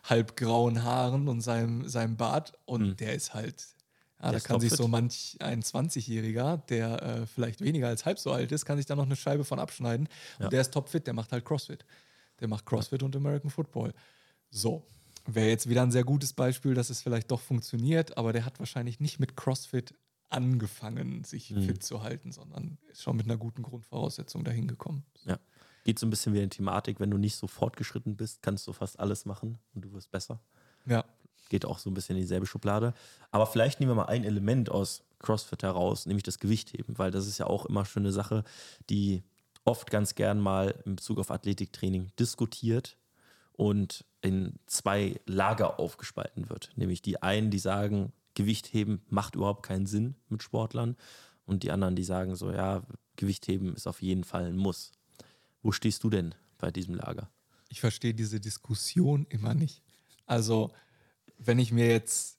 [0.05, 2.55] halbgrauen Haaren und seinem, seinem Bart.
[2.65, 3.75] Und der ist halt,
[4.23, 8.19] ja, da ist kann sich so manch ein 20-Jähriger, der äh, vielleicht weniger als halb
[8.19, 10.09] so alt ist, kann sich da noch eine Scheibe von abschneiden.
[10.39, 10.49] Und Ja.
[10.49, 11.85] der ist topfit, der macht halt CrossFit.
[12.41, 13.93] Der macht CrossFit und American Football.
[14.51, 14.87] So,
[15.27, 18.59] wäre jetzt wieder ein sehr gutes Beispiel, dass es vielleicht doch funktioniert, aber der hat
[18.59, 19.95] wahrscheinlich nicht mit CrossFit
[20.31, 21.63] angefangen, sich Mhm.
[21.63, 25.05] fit zu halten, sondern ist schon mit einer guten Grundvoraussetzung dahin gekommen.
[25.25, 25.39] ja.
[25.85, 28.73] Geht so ein bisschen wie in Thematik, wenn du nicht so fortgeschritten bist, kannst du
[28.73, 30.39] fast alles machen und du wirst besser.
[30.87, 31.05] Ja,
[31.53, 32.95] Geht auch so ein bisschen in dieselbe Schublade.
[33.31, 37.27] Aber vielleicht nehmen wir mal ein Element aus CrossFit heraus, nämlich das Gewichtheben, weil das
[37.27, 38.43] ist ja auch immer schon eine Sache,
[38.89, 39.23] die
[39.65, 42.97] oft ganz gern mal in Bezug auf Athletiktraining diskutiert
[43.53, 46.71] und in zwei Lager aufgespalten wird.
[46.77, 50.97] Nämlich die einen, die sagen, Gewichtheben macht überhaupt keinen Sinn mit Sportlern
[51.45, 52.83] und die anderen, die sagen so, ja,
[53.17, 54.93] Gewichtheben ist auf jeden Fall ein Muss.
[55.63, 57.29] Wo stehst du denn bei diesem Lager?
[57.73, 59.83] ich verstehe diese Diskussion immer nicht.
[60.27, 60.71] Also,
[61.47, 62.39] wenn ich mir jetzt,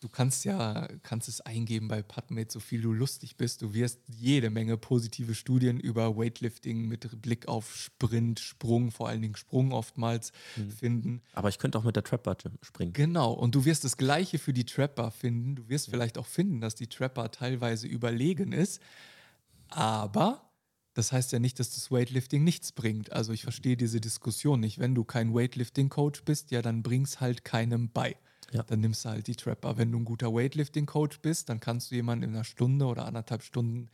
[0.00, 3.62] du kannst ja, kannst es eingeben bei PubMed, so viel du lustig bist.
[3.62, 9.22] Du wirst jede Menge positive Studien über Weightlifting mit Blick auf Sprint, Sprung, vor allen
[9.22, 10.32] Dingen Sprung oftmals
[10.76, 11.22] finden.
[11.34, 12.92] Aber ich könnte auch mit der Trapper springen.
[12.92, 15.56] Genau, und du wirst das Gleiche für die Trapper finden.
[15.56, 18.80] Du wirst vielleicht auch finden, dass die Trapper teilweise überlegen ist.
[19.68, 20.52] Aber
[20.94, 23.12] das heißt ja nicht, dass das Weightlifting nichts bringt.
[23.12, 24.78] Also ich verstehe diese Diskussion nicht.
[24.78, 28.16] Wenn du kein Weightlifting-Coach bist, ja, dann bring's halt keinem bei.
[28.52, 28.62] Ja.
[28.62, 29.78] Dann nimmst du halt die Trapper.
[29.78, 33.42] Wenn du ein guter Weightlifting-Coach bist, dann kannst du jemandem in einer Stunde oder anderthalb
[33.42, 33.88] Stunden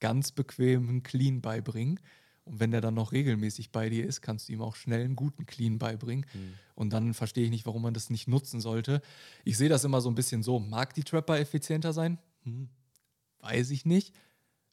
[0.00, 2.00] ganz bequem einen Clean beibringen.
[2.44, 5.14] Und wenn der dann noch regelmäßig bei dir ist, kannst du ihm auch schnell einen
[5.14, 6.26] guten Clean beibringen.
[6.74, 9.02] Und dann verstehe ich nicht, warum man das nicht nutzen sollte.
[9.44, 10.58] Ich sehe das immer so ein bisschen so.
[10.58, 12.18] Mag die Trapper effizienter sein?
[12.42, 12.68] Hm,
[13.40, 14.14] weiß ich nicht.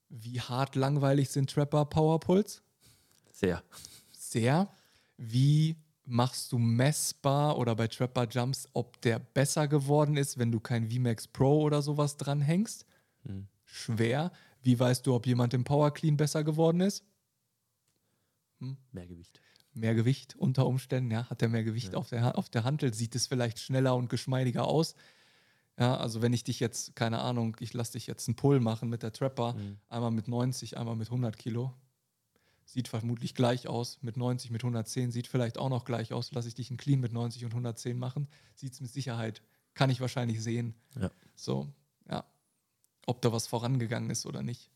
[0.09, 2.63] Wie hart langweilig sind Trapper Powerpulls?
[3.31, 3.61] Sehr.
[4.11, 4.71] Sehr.
[5.17, 5.75] Wie
[6.07, 10.89] machst du messbar oder bei Trapper Jumps, ob der besser geworden ist, wenn du kein
[10.89, 12.85] VMAX Pro oder sowas dranhängst?
[13.65, 14.31] Schwer.
[14.63, 17.03] Wie weißt du, ob jemand im Power Clean besser geworden ist?
[18.91, 19.39] Mehr Gewicht.
[19.73, 23.13] Mehr Gewicht unter Umständen, ja, hat er mehr Gewicht auf, der, auf der Hantel, sieht
[23.13, 24.95] es vielleicht schneller und geschmeidiger aus.
[25.77, 28.89] Ja, also wenn ich dich jetzt, keine Ahnung, ich lasse dich jetzt einen Pull machen
[28.89, 29.55] mit der Trapper,
[29.89, 31.73] einmal mit 90, einmal mit 100 Kilo,
[32.67, 36.49] sieht vermutlich gleich aus, mit 90, mit 110, sieht vielleicht auch noch gleich aus, lasse
[36.49, 39.41] ich dich einen Clean mit 90 und 110 machen, sieht es mit Sicherheit,
[39.73, 40.75] kann ich wahrscheinlich sehen.
[40.99, 41.09] Ja.
[41.33, 41.67] So,
[42.09, 42.25] ja,
[43.05, 44.69] ob da was vorangegangen ist oder nicht.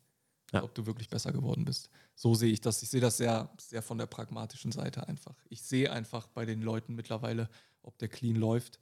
[0.53, 0.63] Ja.
[0.63, 1.89] Ob du wirklich besser geworden bist.
[2.13, 2.83] So sehe ich das.
[2.83, 5.35] Ich sehe das sehr, sehr von der pragmatischen Seite einfach.
[5.47, 7.49] Ich sehe einfach bei den Leuten mittlerweile,
[7.83, 8.77] ob der Clean läuft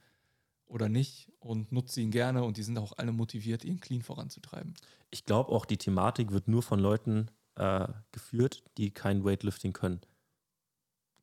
[0.65, 4.73] oder nicht und nutze ihn gerne und die sind auch alle motiviert, ihn clean voranzutreiben.
[5.11, 7.29] Ich glaube auch, die Thematik wird nur von Leuten
[7.59, 10.01] äh, geführt, die kein Weightlifting können.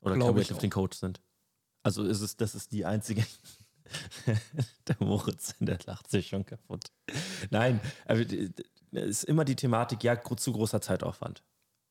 [0.01, 1.21] Oder Glaub kein Weightlifting-Coach sind.
[1.83, 3.25] Also ist es, das ist die einzige.
[4.89, 6.91] der Moritz, der lacht sich schon kaputt.
[7.51, 8.29] Nein, es
[8.91, 11.43] ist immer die Thematik, ja, zu großer Zeitaufwand.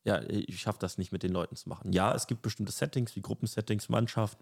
[0.04, 1.91] Ja, ich schaffe das nicht mit den Leuten zu machen.
[1.91, 4.38] Ja, es gibt bestimmte Settings wie Gruppensettings, Mannschaft.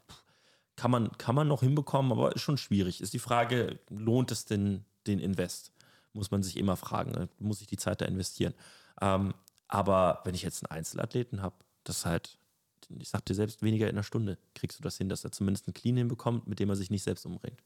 [0.76, 3.00] Kann man, kann man noch hinbekommen, aber ist schon schwierig.
[3.00, 5.72] Ist die Frage, lohnt es denn den Invest?
[6.12, 7.30] Muss man sich immer fragen.
[7.40, 8.54] Muss ich die Zeit da investieren?
[9.02, 9.34] Ähm,
[9.74, 12.38] aber wenn ich jetzt einen Einzelathleten habe, das halt,
[13.00, 15.68] ich sag dir selbst, weniger in einer Stunde kriegst du das hin, dass er zumindest
[15.68, 17.60] einen Clean hinbekommt, mit dem er sich nicht selbst umbringt.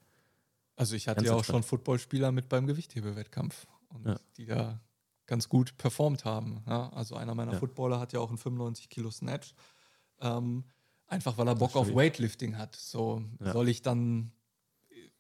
[0.78, 4.16] Also ich hatte Ganz ja auch schon Footballspieler mit beim Gewichthebewettkampf und Ja.
[4.38, 4.80] die da
[5.26, 6.64] ganz gut performt haben.
[6.66, 7.60] Ja, also einer meiner Ja.
[7.60, 9.54] Footballer hat ja auch einen 95 Kilo Snatch.
[10.22, 10.64] Ähm,
[11.08, 11.94] einfach weil er Bock ist auf.
[11.94, 12.76] Weightlifting hat.
[12.78, 14.32] So soll ich dann,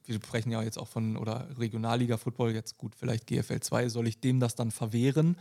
[0.05, 4.21] wir sprechen ja jetzt auch von, oder Regionalliga-Football, jetzt gut, vielleicht GFL 2, soll ich
[4.21, 5.37] dem das dann verwehren?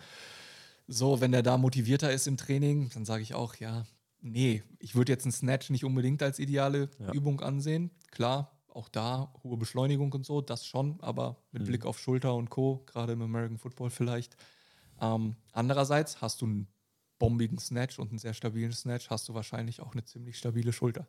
[0.88, 3.86] So, wenn der da motivierter ist im Training, dann sage ich auch, ja,
[4.20, 7.12] nee, ich würde jetzt einen Snatch nicht unbedingt als ideale Ja.
[7.12, 7.90] Übung ansehen.
[8.10, 11.64] Klar, auch da hohe Beschleunigung und so, das schon, aber mit Mhm.
[11.64, 14.36] Blick auf Schulter und Co., gerade im American Football vielleicht.
[15.00, 16.68] Ähm, andererseits hast du einen
[17.18, 21.08] bombigen Snatch und einen sehr stabilen Snatch, hast du wahrscheinlich auch eine ziemlich stabile Schulter.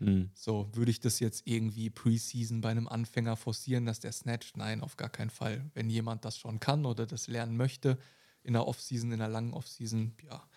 [0.00, 0.30] Mhm.
[0.34, 4.56] So, würde ich das jetzt irgendwie Preseason bei einem Anfänger forcieren, dass der snatcht?
[4.56, 5.70] Nein, auf gar keinen Fall.
[5.74, 7.98] Wenn jemand das schon kann oder das lernen möchte,
[8.46, 10.48] in der Offseason, in der langen Offseason, ja,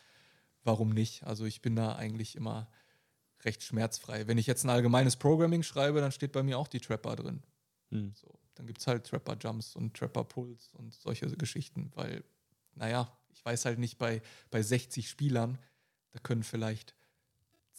[0.63, 1.23] warum nicht?
[1.23, 2.69] Also ich bin da eigentlich immer
[3.43, 4.27] recht schmerzfrei.
[4.27, 7.41] Wenn ich jetzt ein allgemeines Programming schreibe, dann steht bei mir auch die Trapper drin.
[7.89, 8.13] Mhm.
[8.13, 12.23] So, dann gibt es halt Trapper Jumps und Trapper Pulls und solche Geschichten, weil,
[12.75, 14.21] naja, ich weiß halt nicht, bei,
[14.51, 15.57] bei 60 Spielern,
[16.11, 16.95] da können vielleicht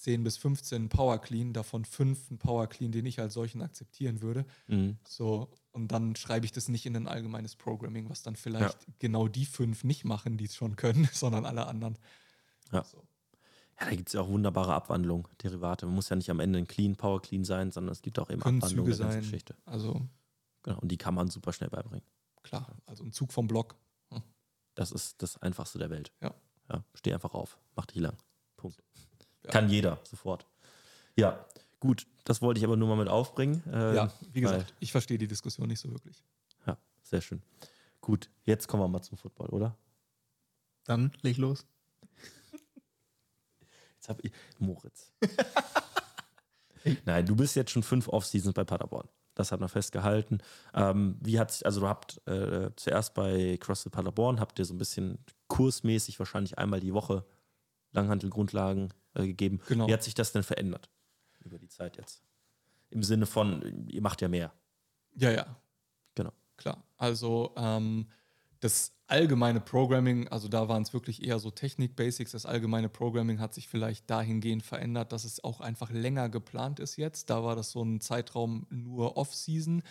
[0.01, 4.23] 10 bis 15 Power Clean, davon 5 ein Power Clean, den ich als solchen akzeptieren
[4.23, 4.45] würde.
[4.67, 4.97] Mhm.
[5.07, 9.29] So, und dann schreibe ich das nicht in ein allgemeines Programming, was dann vielleicht genau
[9.29, 11.99] die fünf nicht machen, die es schon können, sondern alle anderen.
[12.73, 12.85] Ja.
[12.85, 12.99] So.
[13.79, 15.87] Ja, da gibt es ja auch wunderbare Abwandlungen, Derivate.
[15.87, 18.29] Man muss ja nicht am Ende ein Clean, Power Clean sein, sondern es gibt auch
[18.31, 19.21] eben Können Abwandlungen Züge der sein.
[19.23, 19.55] Geschichte.
[19.65, 20.03] Also
[20.63, 20.79] Genau.
[20.79, 22.05] Und die kann man super schnell beibringen.
[22.43, 23.77] klar, also ein Zug vom Block.
[24.75, 26.13] Das ist das Einfachste der Welt.
[26.23, 26.33] Ja.
[26.71, 28.17] ja steh einfach auf, mach dich lang.
[28.57, 28.83] Punkt.
[29.45, 29.51] Ja.
[29.51, 30.47] Kann jeder, sofort.
[31.17, 31.45] Ja,
[31.79, 32.07] gut.
[32.25, 33.63] Das wollte ich aber nur mal mit aufbringen.
[33.73, 36.23] ähm, ja, wie gesagt, ich verstehe die Diskussion nicht so wirklich.
[36.67, 37.43] Ja, sehr schön.
[38.01, 39.77] Gut, jetzt kommen wir mal zum Football, oder?
[40.85, 41.67] Dann leg los.
[43.95, 44.33] Jetzt habe ich.
[44.59, 45.13] Moritz.
[47.05, 49.09] Nein, du bist jetzt schon fünf Off-Seasons bei Paderborn.
[49.35, 50.39] Das hat man festgehalten.
[50.75, 54.75] Ähm, wie hat sich, also du habt äh, zuerst bei CrossFit Paderborn, habt ihr so
[54.75, 55.19] ein bisschen
[55.49, 57.25] kursmäßig wahrscheinlich einmal die Woche
[57.93, 59.61] Langhantelgrundlagen äh, gegeben.
[59.69, 59.87] Genau.
[59.89, 60.91] Wie hat sich das denn verändert
[61.45, 62.23] über die Zeit jetzt?
[62.91, 64.53] Im Sinne von, ihr macht ja mehr.
[65.15, 65.61] Ja, ja,
[66.15, 66.33] Genau.
[66.57, 66.85] klar.
[66.97, 68.11] Also ähm,
[68.61, 72.31] das allgemeine Programming, also da waren es wirklich eher so Technik-Basics.
[72.33, 76.97] Das allgemeine Programming hat sich vielleicht dahingehend verändert, dass es auch einfach länger geplant ist
[76.97, 77.31] jetzt.
[77.31, 79.83] Da war das so ein Zeitraum nur Off-Season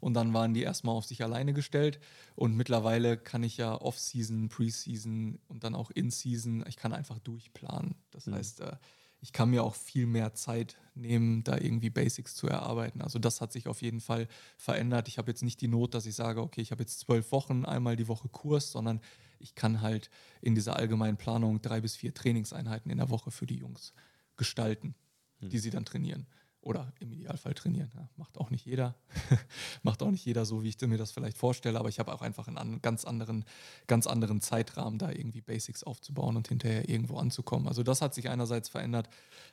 [0.00, 1.98] und dann waren die erstmal auf sich alleine gestellt.
[2.36, 7.96] Und mittlerweile kann ich ja Off-Season, Pre-Season und dann auch In-Season, ich kann einfach durchplanen.
[8.10, 8.34] Das Mhm.
[8.34, 8.76] heißt, äh,
[9.20, 13.02] ich kann mir auch viel mehr Zeit nehmen, da irgendwie Basics zu erarbeiten.
[13.02, 15.08] Also das hat sich auf jeden Fall verändert.
[15.08, 17.64] Ich habe jetzt nicht die Not, dass ich sage, okay, ich habe jetzt zwölf Wochen
[17.64, 19.00] einmal die Woche Kurs, sondern
[19.40, 20.10] ich kann halt
[20.40, 23.92] in dieser allgemeinen Planung drei bis vier Trainingseinheiten in der Woche für die Jungs
[24.36, 24.94] gestalten,
[25.40, 26.26] die sie dann trainieren.
[26.60, 27.90] Oder im Idealfall trainieren.
[27.94, 28.96] Ja, macht auch nicht jeder.
[29.84, 32.20] macht auch nicht jeder so, wie ich mir das vielleicht vorstelle, aber ich habe auch
[32.20, 33.44] einfach einen an- ganz anderen,
[33.86, 37.68] ganz anderen Zeitrahmen, da irgendwie Basics aufzubauen und hinterher irgendwo anzukommen.
[37.68, 39.08] Also das hat sich einerseits verändert.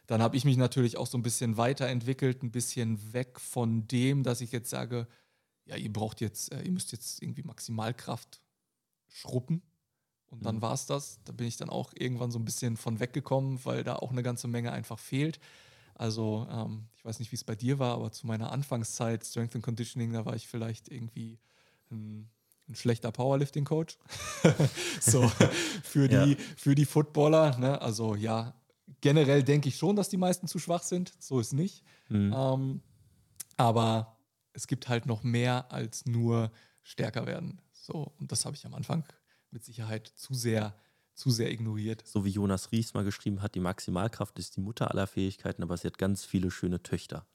[0.08, 4.24] Dann habe ich mich natürlich auch so ein bisschen weiterentwickelt, ein bisschen weg von dem,
[4.24, 5.08] dass ich jetzt sage,
[5.66, 8.42] ja, ihr braucht jetzt, äh, ihr müsst jetzt irgendwie Maximalkraft
[9.08, 9.62] schruppen.
[10.32, 10.62] Und dann Mhm.
[10.64, 11.20] war es das.
[11.24, 14.24] Da bin ich dann auch irgendwann so ein bisschen von weggekommen, weil da auch eine
[14.24, 15.40] ganze Menge einfach fehlt.
[15.96, 19.56] Also, ähm, ich weiß nicht, wie es bei dir war, aber zu meiner Anfangszeit, Strength
[19.56, 21.40] and Conditioning, da war ich vielleicht irgendwie
[21.90, 22.30] ein,
[22.68, 23.98] ein schlechter Powerlifting-Coach.
[25.00, 25.28] so,
[25.84, 26.38] für die, Ja.
[26.58, 27.58] für die Footballer.
[27.58, 27.82] Ne?
[27.82, 28.54] Also, ja,
[29.02, 31.14] generell denke ich schon, dass die meisten zu schwach sind.
[31.20, 31.84] So ist nicht.
[32.10, 32.34] Mhm.
[32.36, 32.82] Ähm,
[33.58, 34.18] aber
[34.54, 36.52] es gibt halt noch mehr als nur
[36.84, 37.62] stärker werden.
[37.72, 39.06] So, und das habe ich am Anfang
[39.52, 40.76] mit Sicherheit zu sehr,
[41.16, 42.04] zu sehr ignoriert.
[42.06, 45.76] So wie Jonas Ries mal geschrieben hat, die Maximalkraft ist die Mutter aller Fähigkeiten, aber
[45.78, 47.26] sie hat ganz viele schöne Töchter.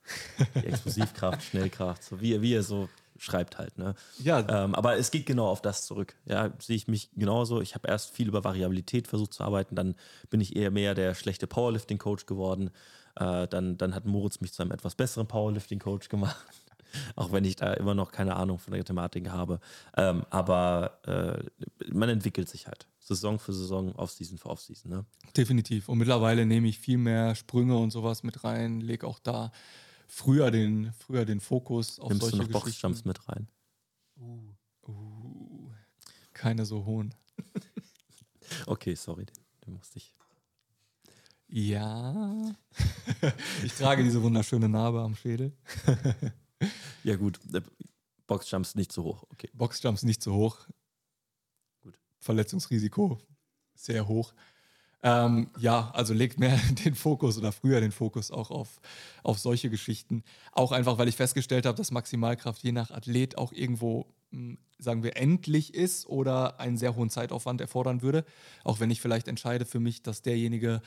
[0.55, 3.77] Die Explosivkraft, Schnellkraft, so wie, er- wie er so schreibt halt.
[3.77, 3.93] Ne?
[4.23, 6.15] Ja, Ähm, aber es geht genau auf das zurück.
[6.25, 7.61] Ja, sehe ich mich genauso.
[7.61, 9.95] Ich habe erst viel über Variabilität versucht zu arbeiten, dann
[10.29, 12.71] bin ich eher mehr der schlechte Powerlifting-Coach geworden.
[13.15, 16.47] Äh, dann, dann hat Moritz mich zu einem etwas besseren Powerlifting-Coach gemacht.
[17.15, 19.59] Auch wenn ich da immer noch keine Ahnung von der Thematik habe.
[19.95, 22.87] Ähm, aber äh, man entwickelt sich halt.
[22.99, 24.91] Saison für Saison, Offseason für Offseason.
[24.91, 25.05] Ne?
[25.35, 25.89] definitiv.
[25.89, 29.51] Und mittlerweile nehme ich viel mehr Sprünge und sowas mit rein, lege auch da
[30.07, 33.47] früher den, früher den Fokus auf Nimmst du solche noch Boxjumps mit rein?
[34.19, 35.69] Uh,
[36.33, 37.13] keine so hohen.
[38.65, 40.13] Okay, sorry, den, den musste ich.
[41.47, 42.53] Ja.
[43.63, 45.53] ich trage diese wunderschöne Narbe am Schädel.
[47.03, 47.39] Ja, gut.
[47.53, 47.61] äh,
[48.27, 49.23] Boxjumps nicht so hoch.
[49.29, 49.49] Okay.
[49.53, 50.67] Boxjumps nicht so hoch.
[51.83, 51.97] Gut.
[52.19, 53.19] Verletzungsrisiko
[53.81, 54.33] sehr hoch.
[55.03, 58.79] Ähm, ja, also legt mehr den Fokus oder früher den Fokus auch auf,
[59.23, 60.23] auf solche Geschichten.
[60.51, 65.03] Auch einfach, weil ich festgestellt habe, dass Maximalkraft je nach Athlet auch irgendwo, mh, sagen
[65.03, 68.25] wir, endlich ist oder einen sehr hohen Zeitaufwand erfordern würde.
[68.63, 70.81] Auch wenn ich vielleicht entscheide für mich, dass derjenige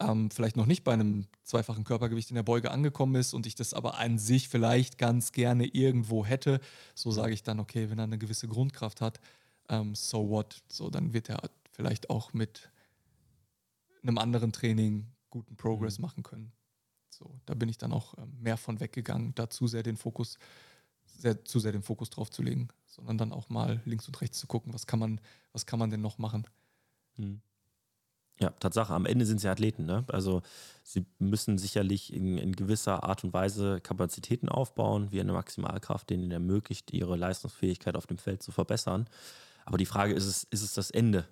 [0.00, 3.54] ähm, vielleicht noch nicht bei einem zweifachen Körpergewicht in der Beuge angekommen ist und ich
[3.54, 6.60] das aber an sich vielleicht ganz gerne irgendwo hätte,
[6.94, 9.20] so sage ich dann, okay, wenn er eine gewisse Grundkraft hat,
[9.68, 12.70] ähm, so what, so dann wird er vielleicht auch mit
[14.02, 16.52] einem anderen Training guten Progress machen können.
[17.10, 20.38] So, da bin ich dann auch ähm, mehr von weggegangen, da zu sehr den Fokus,
[21.04, 24.38] sehr, zu sehr den Fokus drauf zu legen, sondern dann auch mal links und rechts
[24.38, 25.20] zu gucken, was kann man,
[25.52, 26.46] was kann man denn noch machen.
[27.16, 27.40] Hm.
[28.40, 28.94] Ja, Tatsache.
[28.94, 29.84] Am Ende sind sie Athleten.
[29.84, 30.04] Ne?
[30.08, 30.42] Also
[30.84, 36.30] sie müssen sicherlich in, in, gewisser Art und Weise Kapazitäten aufbauen, wie eine Maximalkraft, denen
[36.30, 39.08] ermöglicht, ihre Leistungsfähigkeit auf dem Feld zu verbessern.
[39.64, 41.26] Aber die Frage ist es, ist es das Ende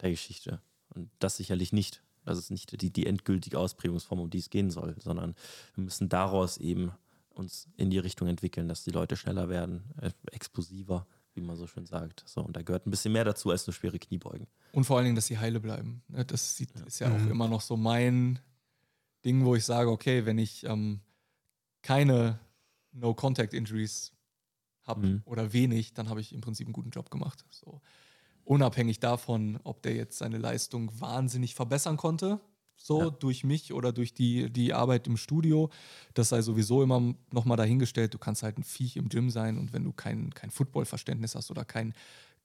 [0.00, 0.60] der Geschichte?
[0.94, 2.02] Und das sicherlich nicht.
[2.24, 5.34] Das ist nicht die, die endgültige Ausprägungsform, um die es gehen soll, sondern
[5.74, 6.92] wir müssen daraus eben
[7.30, 11.66] uns in die Richtung entwickeln, dass die Leute schneller werden, äh, explosiver, wie man so
[11.66, 12.24] schön sagt.
[12.26, 14.46] So, und da gehört ein bisschen mehr dazu als nur schwere Kniebeugen.
[14.72, 16.02] Und vor allen Dingen, dass sie heile bleiben.
[16.08, 17.30] Ne, das ist ja auch mhm.
[17.30, 18.38] immer noch so mein
[19.24, 21.00] Ding, wo ich sage, okay, wenn ich ähm,
[21.82, 22.38] keine
[22.92, 24.12] No-Contact-Injuries
[24.82, 25.22] habe mhm.
[25.24, 27.44] oder wenig, dann habe ich im Prinzip einen guten Job gemacht.
[27.50, 27.80] So.
[28.44, 32.40] Unabhängig davon, ob der jetzt seine Leistung wahnsinnig verbessern konnte,
[32.76, 33.10] so ja.
[33.10, 35.70] durch mich oder durch die, die Arbeit im Studio.
[36.14, 38.14] Das sei sowieso immer nochmal dahingestellt.
[38.14, 41.50] Du kannst halt ein Viech im Gym sein und wenn du kein, kein Football-Verständnis hast
[41.50, 41.94] oder kein,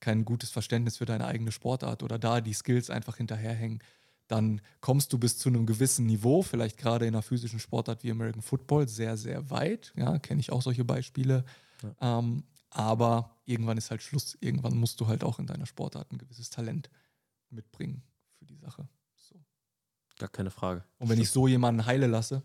[0.00, 3.80] kein gutes Verständnis für deine eigene Sportart oder da die Skills einfach hinterherhängen,
[4.28, 8.10] dann kommst du bis zu einem gewissen Niveau, vielleicht gerade in einer physischen Sportart wie
[8.10, 9.92] American Football, sehr, sehr weit.
[9.96, 11.44] Ja, kenne ich auch solche Beispiele.
[11.82, 12.18] Ja.
[12.18, 14.36] Ähm, aber irgendwann ist halt Schluss.
[14.40, 16.90] Irgendwann musst du halt auch in deiner Sportart ein gewisses Talent
[17.50, 18.02] mitbringen
[18.38, 18.86] für die Sache.
[20.18, 20.84] Gar keine Frage.
[20.98, 22.42] Und wenn ich so jemanden heile lasse,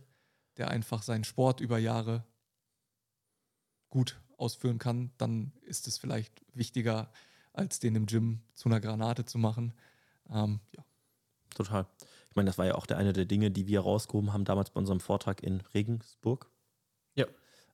[0.58, 2.24] der einfach seinen Sport über Jahre
[3.90, 7.12] gut ausführen kann, dann ist es vielleicht wichtiger,
[7.54, 9.74] als den im Gym zu einer Granate zu machen.
[10.30, 10.84] Ähm, ja.
[11.56, 11.88] Total.
[12.30, 14.72] Ich meine, das war ja auch der eine der Dinge, die wir rausgehoben haben damals
[14.72, 16.50] bei unserem Vortrag in Regensburg.
[17.16, 17.28] Ja.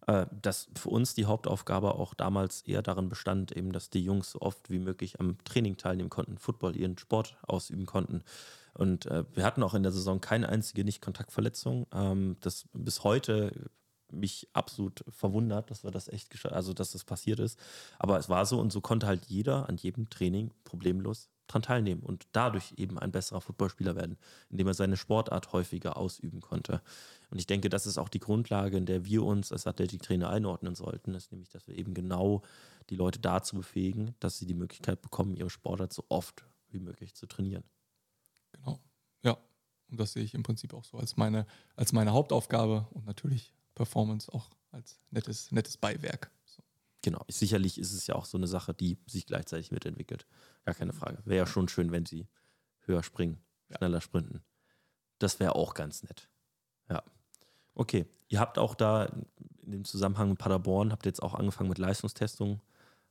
[0.08, 4.32] Äh, dass für uns die Hauptaufgabe auch damals eher darin bestand, eben, dass die Jungs
[4.32, 8.24] so oft wie möglich am Training teilnehmen konnten, Football, ihren Sport ausüben konnten.
[8.74, 11.88] Und äh, wir hatten auch in der Saison keine einzige Nicht-Kontaktverletzung.
[11.94, 13.70] Ähm, das bis heute
[14.12, 17.60] mich absolut verwundert, dass wir das echt, also dass das passiert ist.
[18.00, 22.04] Aber es war so und so konnte halt jeder an jedem Training problemlos dran teilnehmen
[22.04, 24.18] und dadurch eben ein besserer Footballspieler werden,
[24.50, 26.82] indem er seine Sportart häufiger ausüben konnte.
[27.32, 30.76] Und ich denke, das ist auch die Grundlage, in der wir uns als Athletiktrainer einordnen
[30.76, 32.44] sollten, ist nämlich, dass wir eben genau
[32.90, 37.16] die Leute dazu befähigen, dass sie die Möglichkeit bekommen, ihre Sportart so oft wie möglich
[37.16, 37.64] zu trainieren.
[38.52, 38.80] Genau.
[39.24, 39.38] Ja.
[39.90, 41.46] Und das sehe ich im Prinzip auch so als meine,
[41.76, 46.32] als meine Hauptaufgabe und natürlich Performance auch als nettes, nettes Beiwerk.
[46.46, 46.62] So.
[47.02, 47.24] Genau.
[47.28, 50.26] Sicherlich ist es ja auch so eine Sache, die sich gleichzeitig mitentwickelt.
[50.66, 51.20] Gar keine Frage.
[51.26, 52.28] Wäre ja schon schön, wenn sie
[52.82, 53.40] höher springen,
[53.76, 54.02] schneller ja.
[54.02, 54.44] sprinten.
[55.18, 56.30] Das wäre auch ganz nett.
[56.90, 57.04] Ja.
[57.74, 58.06] Okay.
[58.28, 59.06] Ihr habt auch da
[59.64, 62.62] in dem Zusammenhang mit Paderborn, habt jetzt auch angefangen mit Leistungstestungen.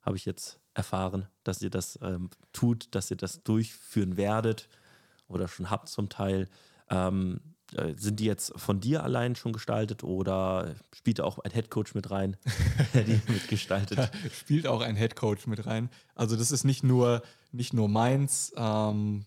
[0.01, 4.69] Habe ich jetzt erfahren, dass ihr das ähm, tut, dass ihr das durchführen werdet
[5.29, 6.49] oder schon habt zum Teil.
[6.91, 7.41] Ähm,
[7.75, 12.11] äh, sind die jetzt von dir allein schon gestaltet oder spielt auch ein Headcoach mit
[12.11, 12.37] rein,
[12.95, 13.99] der die mitgestaltet?
[13.99, 15.91] Ja, spielt auch ein Headcoach mit rein.
[16.15, 17.23] Also das ist nicht nur,
[17.53, 18.53] nicht nur meins.
[18.57, 19.27] Ähm,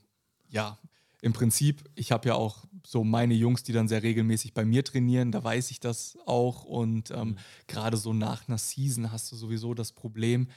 [0.50, 0.80] ja,
[1.22, 4.84] im Prinzip, ich habe ja auch so meine Jungs, die dann sehr regelmäßig bei mir
[4.84, 6.64] trainieren, da weiß ich das auch.
[6.64, 7.38] Und ähm, mhm.
[7.68, 10.48] gerade so nach einer Season hast du sowieso das Problem,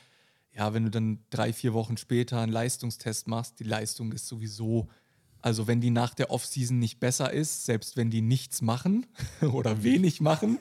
[0.53, 4.89] ja, wenn du dann drei, vier Wochen später einen Leistungstest machst, die Leistung ist sowieso
[5.45, 9.05] also wenn die nach der Offseason nicht besser ist, selbst wenn die nichts machen
[9.43, 10.59] oder wenig machen,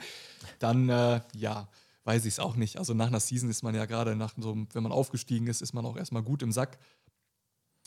[0.60, 1.70] dann äh, ja,
[2.04, 2.78] weiß ich es auch nicht.
[2.78, 5.72] Also nach einer Season ist man ja gerade nach so, wenn man aufgestiegen ist, ist
[5.72, 6.80] man auch erstmal gut im Sack.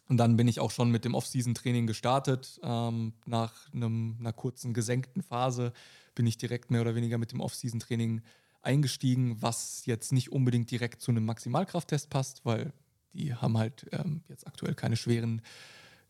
[0.09, 2.59] Und dann bin ich auch schon mit dem Off-Season-Training gestartet.
[2.63, 5.75] Ähm, nach einem, einer kurzen gesenkten Phase
[6.15, 8.23] bin ich direkt mehr oder weniger mit dem Off-Season-Training
[8.63, 12.73] eingestiegen, was jetzt nicht unbedingt direkt zu einem Maximalkrafttest passt, weil
[13.13, 15.43] die haben halt ähm, jetzt aktuell keine schweren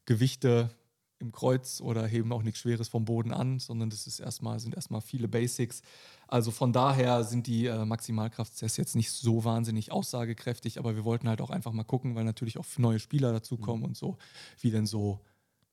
[0.06, 0.70] Gewichte
[1.18, 4.74] im Kreuz oder heben auch nichts Schweres vom Boden an, sondern das ist erstmal, sind
[4.74, 5.82] erstmal viele Basics.
[6.28, 11.28] Also von daher sind die äh, Maximalkrafttests jetzt nicht so wahnsinnig aussagekräftig, aber wir wollten
[11.28, 13.88] halt auch einfach mal gucken, weil natürlich auch neue Spieler dazukommen mhm.
[13.88, 14.18] und so,
[14.60, 15.20] wie denn so,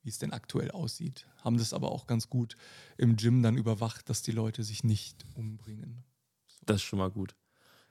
[0.01, 1.27] wie es denn aktuell aussieht.
[1.41, 2.55] Haben das aber auch ganz gut
[2.97, 6.03] im Gym dann überwacht, dass die Leute sich nicht umbringen.
[6.47, 6.59] So.
[6.65, 7.35] Das ist schon mal gut.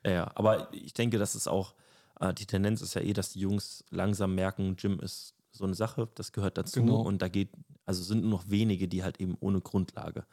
[0.04, 1.74] Ja, aber ich denke, das ist auch,
[2.18, 5.74] äh, die Tendenz ist ja eh, dass die Jungs langsam merken, Gym ist so eine
[5.74, 6.80] Sache, das gehört dazu.
[6.80, 7.02] Genau.
[7.02, 7.50] Und da geht,
[7.84, 10.24] also sind nur noch wenige, die halt eben ohne Grundlage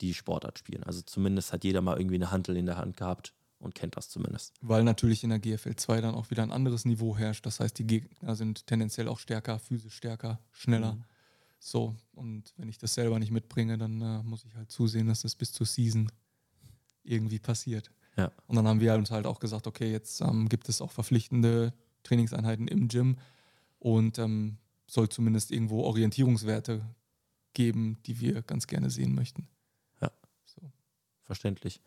[0.00, 0.82] die Sportart spielen.
[0.84, 4.08] Also zumindest hat jeder mal irgendwie eine Handel in der Hand gehabt und kennt das
[4.08, 4.54] zumindest.
[4.60, 7.46] Weil natürlich in der GFL 2 dann auch wieder ein anderes Niveau herrscht.
[7.46, 10.94] Das heißt, die Gegner sind tendenziell auch stärker, physisch stärker, schneller.
[10.94, 11.04] Mhm.
[11.60, 15.22] So, und wenn ich das selber nicht mitbringe, dann äh, muss ich halt zusehen, dass
[15.22, 16.10] das bis zur Season
[17.04, 17.92] irgendwie passiert.
[18.16, 18.32] Ja.
[18.48, 21.72] Und dann haben wir uns halt auch gesagt, okay, jetzt ähm, gibt es auch verpflichtende
[22.02, 23.16] Trainingseinheiten im Gym
[23.82, 26.86] und ähm, soll zumindest irgendwo Orientierungswerte
[27.52, 29.48] geben, die wir ganz gerne sehen möchten.
[30.00, 30.12] Ja.
[30.44, 30.70] So.
[31.22, 31.80] Verständlich.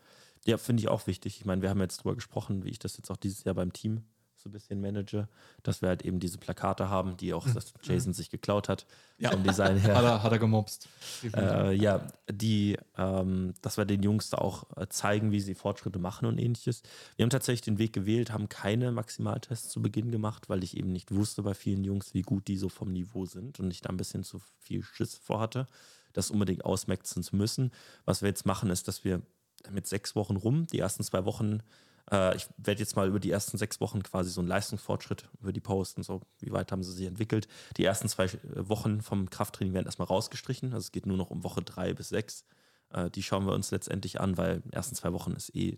[0.46, 1.38] Ja, finde ich auch wichtig.
[1.40, 3.72] Ich meine, wir haben jetzt drüber gesprochen, wie ich das jetzt auch dieses Jahr beim
[3.72, 4.04] Team
[4.46, 5.28] so ein bisschen manage,
[5.64, 8.86] dass wir halt eben diese Plakate haben, die auch das Jason sich geklaut hat
[9.18, 9.32] Ja.
[9.32, 9.96] vom Design her.
[9.96, 10.88] Hat er, hat er gemobst.
[11.36, 15.98] Äh, ja, die, ähm, dass wir den Jungs da auch äh, zeigen, wie sie Fortschritte
[15.98, 16.84] machen und ähnliches.
[17.16, 20.92] Wir haben tatsächlich den Weg gewählt, haben keine Maximaltests zu Beginn gemacht, weil ich eben
[20.92, 23.90] nicht wusste bei vielen Jungs, wie gut die so vom Niveau sind und ich da
[23.90, 25.66] ein bisschen zu viel Schiss vorhatte,
[26.14, 27.72] das unbedingt ausmaxen zu müssen.
[28.06, 29.24] Was wir jetzt machen, ist, dass wir
[29.72, 31.62] mit sechs Wochen rum, die ersten zwei Wochen,
[32.11, 35.53] äh, ich werde jetzt mal über die ersten sechs Wochen quasi so einen Leistungsfortschritt über
[35.53, 37.48] die posten, so wie weit haben sie sich entwickelt.
[37.77, 41.30] Die ersten zwei äh, Wochen vom Krafttraining werden erstmal rausgestrichen, also es geht nur noch
[41.32, 42.45] um Woche drei bis sechs.
[42.90, 45.77] Äh, die schauen wir uns letztendlich an, weil die ersten zwei Wochen ist eh,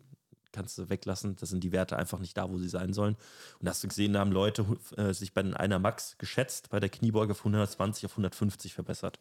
[0.51, 3.15] kannst du weglassen, da sind die Werte einfach nicht da, wo sie sein sollen.
[3.59, 6.79] Und hast du gesehen, da haben Leute äh, sich bei den einer Max geschätzt, bei
[6.79, 9.19] der Kniebeuge von 120 auf 150 verbessert.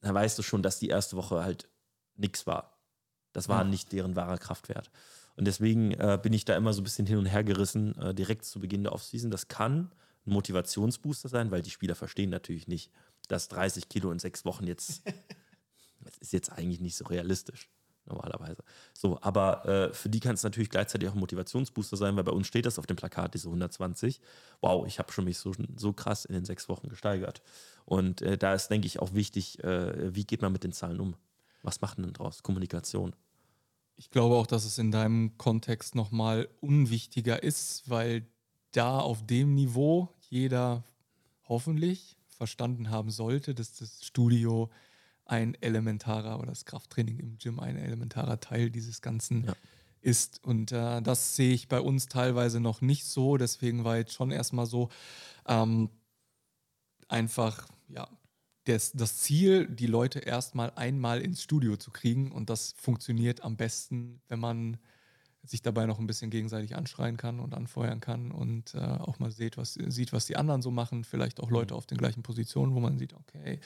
[0.00, 1.68] Da weißt du schon, dass die erste Woche halt
[2.16, 2.78] nichts war.
[3.32, 3.68] Das war Ja.
[3.68, 4.90] nicht deren wahrer Kraftwert.
[5.38, 8.12] Und deswegen äh, bin ich da immer so ein bisschen hin und her gerissen, äh,
[8.12, 9.30] direkt zu Beginn der Offseason.
[9.30, 9.92] Das kann
[10.26, 12.90] ein Motivationsbooster sein, weil die Spieler verstehen natürlich nicht,
[13.28, 15.02] dass 30 Kilo in sechs Wochen jetzt,
[16.00, 17.70] das ist jetzt eigentlich nicht so realistisch,
[18.04, 18.64] normalerweise.
[18.94, 22.32] So, aber äh, für die kann es natürlich gleichzeitig auch ein Motivationsbooster sein, weil bei
[22.32, 24.20] uns steht das auf dem Plakat, diese 120.
[24.60, 27.42] Wow, ich habe schon mich so, so krass in den sechs Wochen gesteigert.
[27.84, 30.98] Und äh, da ist, denke ich, auch wichtig, äh, wie geht man mit den Zahlen
[30.98, 31.14] um?
[31.62, 32.42] Was macht man denn draus?
[32.42, 33.14] Kommunikation.
[33.98, 38.26] Ich glaube auch, dass es in deinem Kontext nochmal unwichtiger ist, weil
[38.70, 40.84] da auf dem Niveau jeder
[41.48, 44.70] hoffentlich verstanden haben sollte, dass das Studio
[45.24, 49.54] ein elementarer oder das Krafttraining im Gym ein elementarer Teil dieses Ganzen Ja.
[50.00, 50.44] ist.
[50.44, 53.36] Und äh, das sehe ich bei uns teilweise noch nicht so.
[53.36, 54.90] Deswegen war jetzt schon erstmal so
[55.46, 55.90] ähm,
[57.08, 58.08] einfach, ja,
[58.68, 62.30] das, das Ziel, die Leute erstmal einmal ins Studio zu kriegen.
[62.30, 64.76] Und das funktioniert am besten, wenn man
[65.42, 69.30] sich dabei noch ein bisschen gegenseitig anschreien kann und anfeuern kann und äh, auch mal
[69.30, 71.04] sieht was, sieht, was die anderen so machen.
[71.04, 73.60] Vielleicht auch Leute auf den gleichen Positionen, wo man sieht, okay,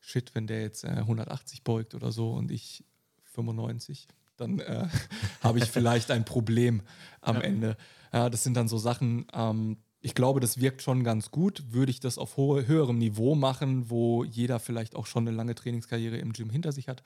[0.00, 2.84] shit, wenn der jetzt äh, 180 beugt oder so und ich
[3.32, 4.06] 95,
[4.36, 4.88] dann äh,
[5.42, 6.82] habe ich vielleicht ein Problem
[7.22, 7.76] am Ende.
[8.12, 11.72] Ja, das sind dann so Sachen, ähm, ich glaube, das wirkt schon ganz gut.
[11.72, 16.18] Würde ich das auf höherem Niveau machen, wo jeder vielleicht auch schon eine lange Trainingskarriere
[16.18, 17.02] im Gym hinter sich hat?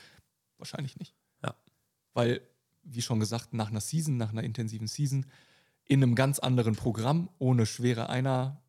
[0.56, 1.14] Wahrscheinlich nicht.
[1.44, 1.54] Ja.
[2.12, 2.40] Weil,
[2.82, 5.26] wie schon gesagt, nach einer Season, nach einer intensiven Season,
[5.84, 8.60] in einem ganz anderen Programm, ohne schwere Einer,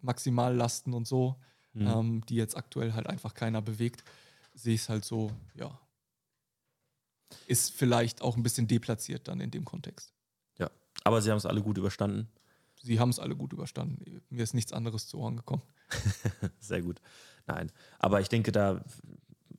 [0.00, 1.36] Maximallasten und so,
[1.74, 1.86] Mhm.
[1.86, 4.04] ähm, die jetzt aktuell halt einfach keiner bewegt,
[4.54, 5.80] sehe ich es halt so, ja.
[7.48, 10.12] Ist vielleicht auch ein bisschen deplatziert dann in dem Kontext.
[10.58, 10.70] Ja.
[11.02, 12.28] Aber sie haben es alle gut überstanden.
[12.82, 14.22] Sie haben es alle gut überstanden.
[14.28, 15.62] Mir ist nichts anderes zu Ohren gekommen.
[16.58, 17.00] Sehr gut.
[17.46, 17.70] Nein.
[17.98, 18.84] Aber ich denke, da,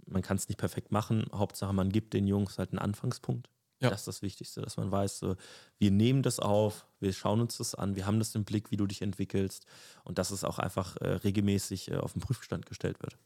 [0.05, 1.25] man kann es nicht perfekt machen.
[1.33, 3.49] Hauptsache, man gibt den Jungs halt einen Anfangspunkt.
[3.79, 3.89] Ja.
[3.89, 5.35] Das ist das Wichtigste, dass man weiß, so,
[5.77, 8.77] wir nehmen das auf, wir schauen uns das an, wir haben das im Blick, wie
[8.77, 9.65] du dich entwickelst
[10.05, 13.17] und dass es auch einfach äh, regelmäßig äh, auf den Prüfstand gestellt wird.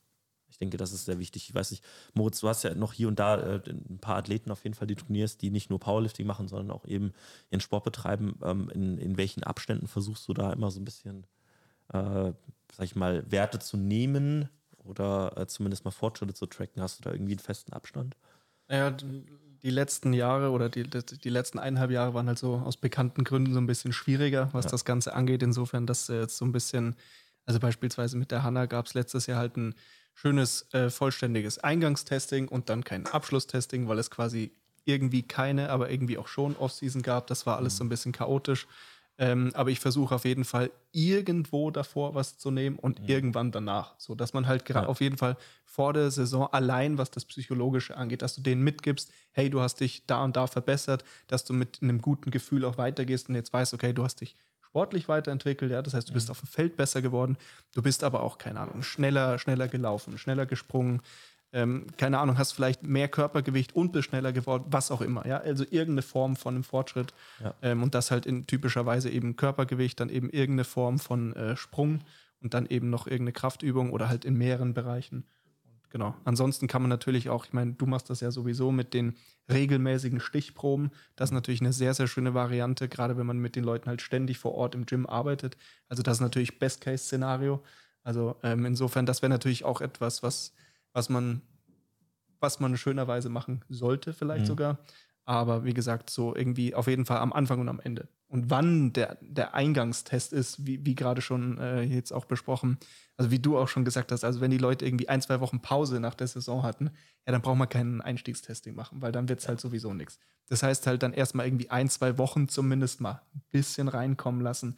[0.49, 1.49] Ich denke, das ist sehr wichtig.
[1.49, 1.83] Ich weiß nicht,
[2.13, 4.87] Moritz, du hast ja noch hier und da äh, ein paar Athleten auf jeden Fall,
[4.87, 7.13] die trainierst, die nicht nur Powerlifting machen, sondern auch eben
[7.51, 8.39] ihren Sport betreiben.
[8.43, 11.25] Ähm, in, in welchen Abständen versuchst du da immer so ein bisschen,
[11.93, 12.31] äh,
[12.73, 16.81] sag ich mal, Werte zu nehmen oder äh, zumindest mal Fortschritte zu tracken?
[16.81, 18.15] Hast du da irgendwie einen festen Abstand?
[18.67, 19.23] Naja, d-
[19.63, 23.53] die letzten Jahre oder die, die letzten eineinhalb Jahre waren halt so aus bekannten Gründen
[23.53, 24.71] so ein bisschen schwieriger, was Ja.
[24.71, 25.41] das Ganze angeht.
[25.43, 26.95] Insofern, dass jetzt so ein bisschen,
[27.45, 29.73] also beispielsweise mit der Hanna gab es letztes Jahr halt ein
[30.17, 34.51] schönes, äh, vollständiges Eingangstesting und dann kein Abschlusstesting, weil es quasi
[34.83, 37.27] irgendwie keine, aber irgendwie auch schon Offseason gab.
[37.27, 38.65] Das war alles so ein bisschen chaotisch.
[39.19, 43.93] Ähm, aber ich versuche auf jeden Fall irgendwo davor was zu nehmen und irgendwann danach.
[43.99, 44.89] So dass man halt gerade Ja.
[44.89, 49.11] auf jeden Fall vor der Saison allein, was das Psychologische angeht, dass du denen mitgibst,
[49.31, 52.77] hey, du hast dich da und da verbessert, dass du mit einem guten Gefühl auch
[52.79, 54.35] weitergehst und jetzt weißt, okay, du hast dich
[54.69, 57.37] sportlich weiterentwickelt, ja, das heißt, du bist auf dem Feld besser geworden,
[57.73, 61.01] du bist aber auch, keine Ahnung, schneller, schneller gelaufen, schneller gesprungen,
[61.53, 65.37] ähm, keine Ahnung, hast vielleicht mehr Körpergewicht und bist schneller geworden, was auch immer, ja,
[65.37, 67.13] also irgendeine Form von einem Fortschritt.
[67.41, 67.53] Ja.
[67.61, 72.01] ähm, und das halt in typischerweise eben Körpergewicht, dann eben irgendeine Form von äh, Sprung
[72.41, 75.25] und dann eben noch irgendeine Kraftübung oder halt in mehreren Bereichen.
[75.89, 76.15] Genau.
[76.25, 79.15] Ansonsten kann man natürlich auch, ich meine, du machst das ja sowieso mit den
[79.49, 80.91] regelmäßigen Stichproben.
[81.15, 84.01] Das ist natürlich eine sehr, sehr schöne Variante, gerade wenn man mit den Leuten halt
[84.01, 85.55] ständig vor Ort im Gym arbeitet.
[85.87, 87.63] Also das ist natürlich Best-Case-Szenario.
[88.03, 90.53] Also ähm, insofern, das wäre natürlich auch etwas, was,
[90.91, 91.41] was man,
[92.39, 94.47] was man schönerweise machen sollte, vielleicht Mhm.
[94.47, 94.77] sogar.
[95.27, 98.07] Aber wie gesagt, so irgendwie auf jeden Fall am Anfang und am Ende.
[98.29, 102.77] Und wann der, der Eingangstest ist, wie, wie gerade schon äh, jetzt auch besprochen,
[103.17, 105.59] also wie du auch schon gesagt hast, also wenn die Leute irgendwie ein, zwei Wochen
[105.59, 106.91] Pause nach der Saison hatten,
[107.25, 110.17] ja, dann braucht man keinen Einstiegstesting machen, weil dann wird es halt sowieso nichts.
[110.47, 114.77] Das heißt halt dann erstmal irgendwie ein, zwei Wochen zumindest mal ein bisschen reinkommen lassen.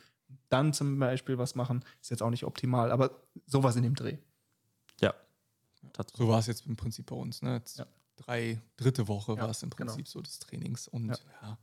[0.49, 3.11] Dann zum Beispiel was machen, ist jetzt auch nicht optimal, aber
[3.45, 4.17] sowas in dem Dreh.
[4.99, 5.13] Ja.
[6.15, 7.43] So war es jetzt im Prinzip bei uns.
[7.43, 7.61] Ne?
[7.75, 7.85] Ja.
[8.25, 9.91] Drei, dritte Woche Ja, war es im genau.
[9.91, 10.87] Prinzip so des Trainings.
[10.87, 11.17] Und Ja.
[11.41, 11.57] ja.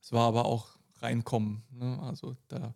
[0.00, 1.62] es war aber auch reinkommen.
[1.70, 1.98] Ne?
[2.02, 2.74] Also da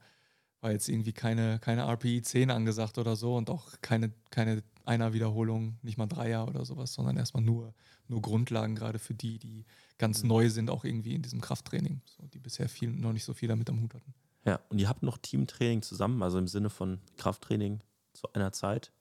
[0.60, 5.78] war jetzt irgendwie keine, keine RPI 10 angesagt oder so und auch keine, keine Einer-Wiederholung,
[5.82, 7.72] nicht mal Dreier oder sowas, sondern erstmal nur,
[8.08, 9.64] nur Grundlagen, gerade für die, die
[9.98, 10.28] ganz Mhm.
[10.28, 13.48] neu sind, auch irgendwie in diesem Krafttraining, so, die bisher viel, noch nicht so viel
[13.48, 14.14] damit am Hut hatten.
[14.44, 17.80] Ja, und ihr habt noch Teamtraining zusammen, also im Sinne von Krafttraining
[18.12, 18.92] zu einer Zeit,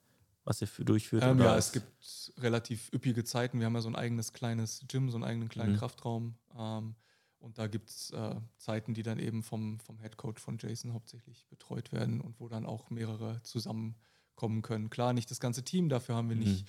[0.49, 1.23] was ihr für durchführt?
[1.23, 3.59] Ähm, ja, es gibt relativ üppige Zeiten.
[3.59, 5.77] Wir haben ja so ein eigenes kleines Gym, so einen eigenen kleinen Mhm.
[5.77, 6.35] Kraftraum.
[6.57, 6.95] Ähm,
[7.39, 10.93] und da gibt es äh, Zeiten, die dann eben vom, vom Head Coach von Jason
[10.93, 14.89] hauptsächlich betreut werden und wo dann auch mehrere zusammenkommen können.
[14.89, 16.41] Klar, nicht das ganze Team, dafür haben wir Mhm.
[16.41, 16.65] nicht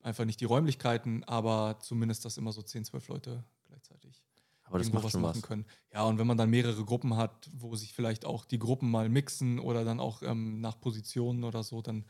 [0.00, 4.22] einfach nicht die Räumlichkeiten, aber zumindest, dass immer so 10, 12 Leute gleichzeitig
[4.64, 5.48] aber das irgendwo macht was schon machen was.
[5.48, 5.64] können.
[5.92, 9.08] Ja, und wenn man dann mehrere Gruppen hat, wo sich vielleicht auch die Gruppen mal
[9.08, 12.04] mixen oder dann auch ähm, nach Positionen oder so, dann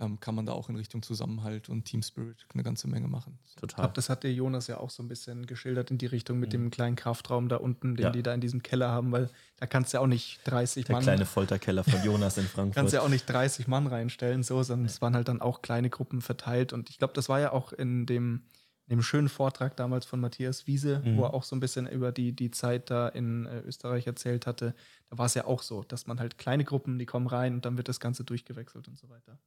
[0.00, 3.38] ähm, kann man da auch in Richtung Zusammenhalt und Team Spirit eine ganze Menge machen.
[3.44, 3.50] So.
[3.54, 3.76] Ich Total.
[3.84, 6.48] glaube, das hat der Jonas ja auch so ein bisschen geschildert in die Richtung mit
[6.48, 6.52] Mhm.
[6.52, 8.10] dem kleinen Kraftraum da unten, den Ja.
[8.10, 9.28] die da in diesem Keller haben, weil
[9.58, 11.02] da kannst du ja auch nicht 30 Der Mann.
[11.02, 12.74] kleine Folterkeller von Jonas in Frankfurt.
[12.76, 15.90] kannst ja auch nicht 30 Mann reinstellen, so, sondern es waren halt dann auch kleine
[15.90, 16.72] Gruppen verteilt.
[16.72, 18.42] Und ich glaube, das war ja auch in dem,
[18.90, 21.16] in dem schönen Vortrag damals von Matthias Wiese, Mhm.
[21.16, 24.46] wo er auch so ein bisschen über die, die Zeit da in äh, Österreich erzählt
[24.46, 24.74] hatte.
[25.08, 27.64] Da war es ja auch so, dass man halt kleine Gruppen, die kommen rein und
[27.64, 29.38] dann wird das Ganze durchgewechselt und so weiter.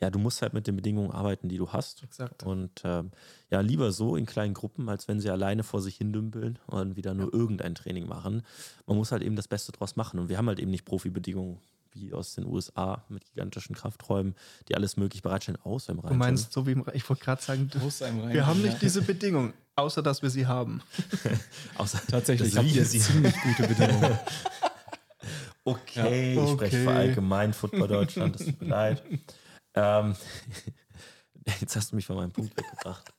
[0.00, 2.02] ja, du musst halt mit den Bedingungen arbeiten, die du hast.
[2.02, 2.42] Exakt.
[2.42, 3.12] Und ähm,
[3.48, 6.96] ja, lieber so in kleinen Gruppen, als wenn sie alleine vor sich hin dümpeln und
[6.96, 8.42] wieder nur irgendein Training machen.
[8.86, 10.18] Man muss halt eben das Beste draus machen.
[10.20, 11.58] Und wir haben halt eben nicht Profibedingungen
[11.94, 14.34] wie aus den USA mit gigantischen Krafträumen,
[14.68, 16.18] die alles möglich bereitstellen, außer im Du Rhein.
[16.18, 20.02] meinst, so wie im, ich wollte gerade sagen, du, wir haben nicht diese Bedingung, außer
[20.02, 20.82] dass wir sie haben.
[21.78, 24.18] außer Tatsächlich habt wir sie- ziemlich gute Bedingungen.
[25.66, 26.98] Okay, Ja, ich spreche für okay.
[26.98, 29.02] allgemein Football Deutschland, es tut mir leid.
[29.76, 30.14] Ähm,
[31.60, 33.12] jetzt hast du mich von meinem Punkt weggebracht.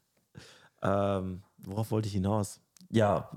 [0.82, 2.62] Ähm, worauf wollte ich hinaus?
[2.96, 3.30] Ja,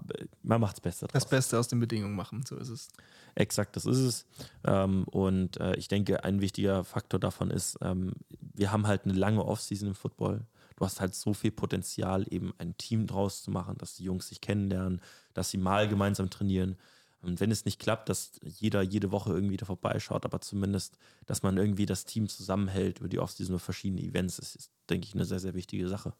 [0.44, 1.12] man macht das Beste draus.
[1.12, 2.88] Das Beste aus den Bedingungen machen, so ist es.
[3.34, 4.26] Exakt, das ist es.
[4.64, 9.14] Ähm, und äh, ich denke, ein wichtiger Faktor davon ist, ähm, wir haben halt eine
[9.14, 10.46] lange Offseason im Football.
[10.76, 14.28] Du hast halt so viel Potenzial, eben ein Team draus zu machen, dass die Jungs
[14.28, 15.00] sich kennenlernen,
[15.34, 16.76] dass sie mal gemeinsam trainieren.
[17.20, 21.42] Und wenn es nicht klappt, dass jeder jede Woche irgendwie da vorbeischaut, aber zumindest, dass
[21.42, 25.14] man irgendwie das Team zusammenhält über die Offseason oder verschiedene Events, das ist, denke ich,
[25.16, 26.14] eine sehr, sehr wichtige Sache.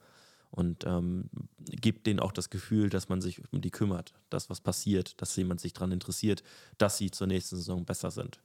[0.50, 4.60] Und ähm, gibt denen auch das Gefühl, dass man sich um die kümmert, dass was
[4.60, 6.42] passiert, dass jemand sich daran interessiert,
[6.78, 8.40] dass sie zur nächsten Saison besser sind.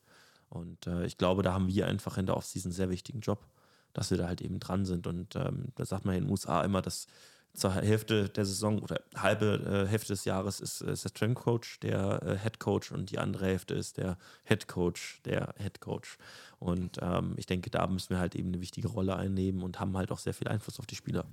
[0.49, 3.45] Und äh, ich glaube, da haben wir einfach in der Offseason einen sehr wichtigen Job,
[3.93, 5.07] dass wir da halt eben dran sind.
[5.07, 7.07] Und ähm, da sagt man in den USA immer, dass
[7.53, 11.35] zur Hälfte der Saison oder halbe äh, Hälfte des Jahres ist, äh, ist der Strength
[11.39, 15.79] Coach der äh, Head Coach und die andere Hälfte ist der Head Coach der Head
[15.79, 16.17] Coach.
[16.59, 19.95] Und ähm, ich denke, da müssen wir halt eben eine wichtige Rolle einnehmen und haben
[19.95, 21.25] halt auch sehr viel Einfluss auf die Spieler.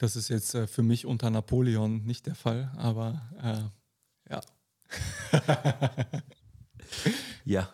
[0.00, 4.40] Das ist jetzt äh, für mich unter Napoleon nicht der Fall, aber äh, ja.
[7.44, 7.68] Ja,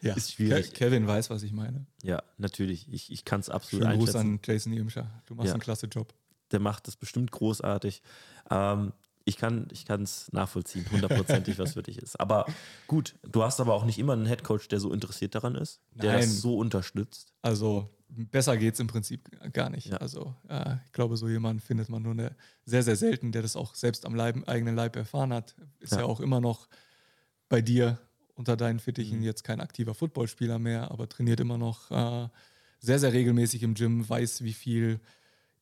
[0.00, 0.14] ja.
[0.14, 0.72] Ist schwierig.
[0.72, 1.86] Ke- Kevin weiß, was ich meine.
[2.02, 2.92] ja, natürlich.
[2.92, 4.34] Ich, ich kann es absolut Schönen Gruß einschätzen.
[4.34, 5.22] an Jason Yemscher.
[5.26, 5.52] Du machst Ja.
[5.54, 6.14] einen klasse Job.
[6.52, 8.02] der macht das bestimmt großartig.
[8.50, 8.92] Ähm,
[9.26, 9.68] ich kann
[10.02, 12.18] es nachvollziehen, hundertprozentig, was für dich ist.
[12.18, 12.46] Aber
[12.86, 16.12] gut, du hast aber auch nicht immer einen Headcoach, der so interessiert daran ist, der
[16.12, 16.20] Nein.
[16.22, 17.32] das so unterstützt.
[17.42, 19.88] Also besser geht es im Prinzip gar nicht.
[19.88, 19.96] Ja.
[19.96, 23.56] Also äh, ich glaube, so jemanden findet man nur eine, sehr, sehr selten, der das
[23.56, 25.56] auch selbst am Leib, eigenen Leib erfahren hat.
[25.80, 25.98] Ist ja.
[26.00, 26.04] Ja.
[26.04, 26.68] auch immer noch
[27.48, 27.98] bei dir
[28.34, 29.24] unter deinen Fittichen Mhm.
[29.24, 32.28] jetzt kein aktiver Footballspieler mehr, aber trainiert immer noch äh,
[32.78, 35.00] sehr, sehr regelmäßig im Gym, weiß, wie viel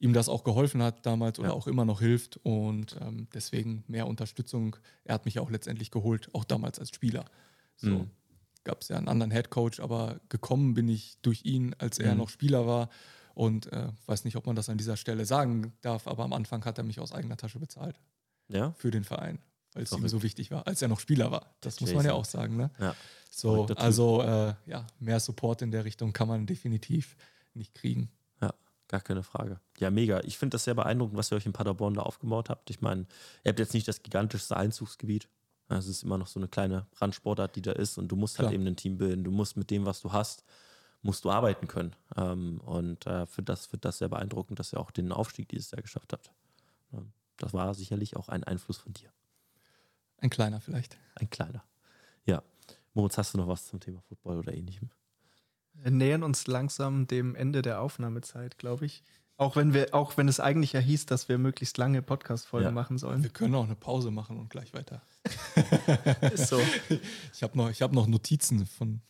[0.04, 1.54] ihm das auch geholfen hat damals oder Ja.
[1.54, 4.76] auch immer noch hilft und ähm, deswegen mehr Unterstützung.
[5.04, 7.24] Er hat mich ja auch letztendlich geholt, auch damals als Spieler.
[7.76, 8.10] So Mhm.
[8.64, 12.18] gab es ja einen anderen Headcoach, aber gekommen bin ich durch ihn, als er Mhm.
[12.18, 12.90] noch Spieler war.
[13.34, 16.64] Und äh, weiß nicht, ob man das an dieser Stelle sagen darf, aber am Anfang
[16.66, 17.98] hat er mich aus eigener Tasche bezahlt
[18.48, 19.38] Ja, für den Verein,
[19.72, 21.56] weil es ihm so wichtig war, als er noch Spieler war.
[21.62, 22.56] Das muss man ja auch sagen.
[22.56, 22.70] Ne?
[22.78, 22.94] ja.
[23.30, 27.16] So, also äh, ja, mehr Support in der Richtung kann man definitiv
[27.54, 28.10] nicht kriegen.
[28.94, 29.58] Gar keine Frage.
[29.80, 30.20] Ja, mega.
[30.20, 32.70] Ich finde das sehr beeindruckend, was ihr euch in Paderborn da aufgebaut habt.
[32.70, 33.06] Ich meine,
[33.42, 35.28] ihr habt jetzt nicht das gigantischste Einzugsgebiet.
[35.66, 38.50] Es ist immer noch so eine kleine Randsportart, die da ist und du musst halt
[38.50, 38.54] Klar.
[38.54, 39.24] eben ein Team bilden.
[39.24, 40.44] Du musst mit dem, was du hast,
[41.02, 41.96] musst du arbeiten können.
[42.16, 45.72] Ähm, und äh, für das wird das sehr beeindruckend, dass ihr auch den Aufstieg dieses
[45.72, 46.30] Jahr geschafft habt.
[47.38, 49.10] das war sicherlich auch ein Einfluss von dir.
[50.18, 50.98] Ein kleiner vielleicht.
[51.16, 51.64] Ein kleiner.
[52.26, 52.44] Ja.
[52.92, 54.88] Moritz, hast du noch was zum Thema Football oder ähnlichem?
[55.82, 59.02] Wir nähern uns langsam dem Ende der Aufnahmezeit, glaube ich.
[59.36, 62.72] Auch wenn wir, auch wenn es eigentlich ja hieß, dass wir möglichst lange Podcast-Folgen Ja.
[62.72, 63.22] machen sollen.
[63.22, 65.02] Wir können auch eine Pause machen und gleich weiter.
[66.32, 66.60] Ist so.
[67.32, 69.00] Ich habe noch, ich hab noch Notizen von.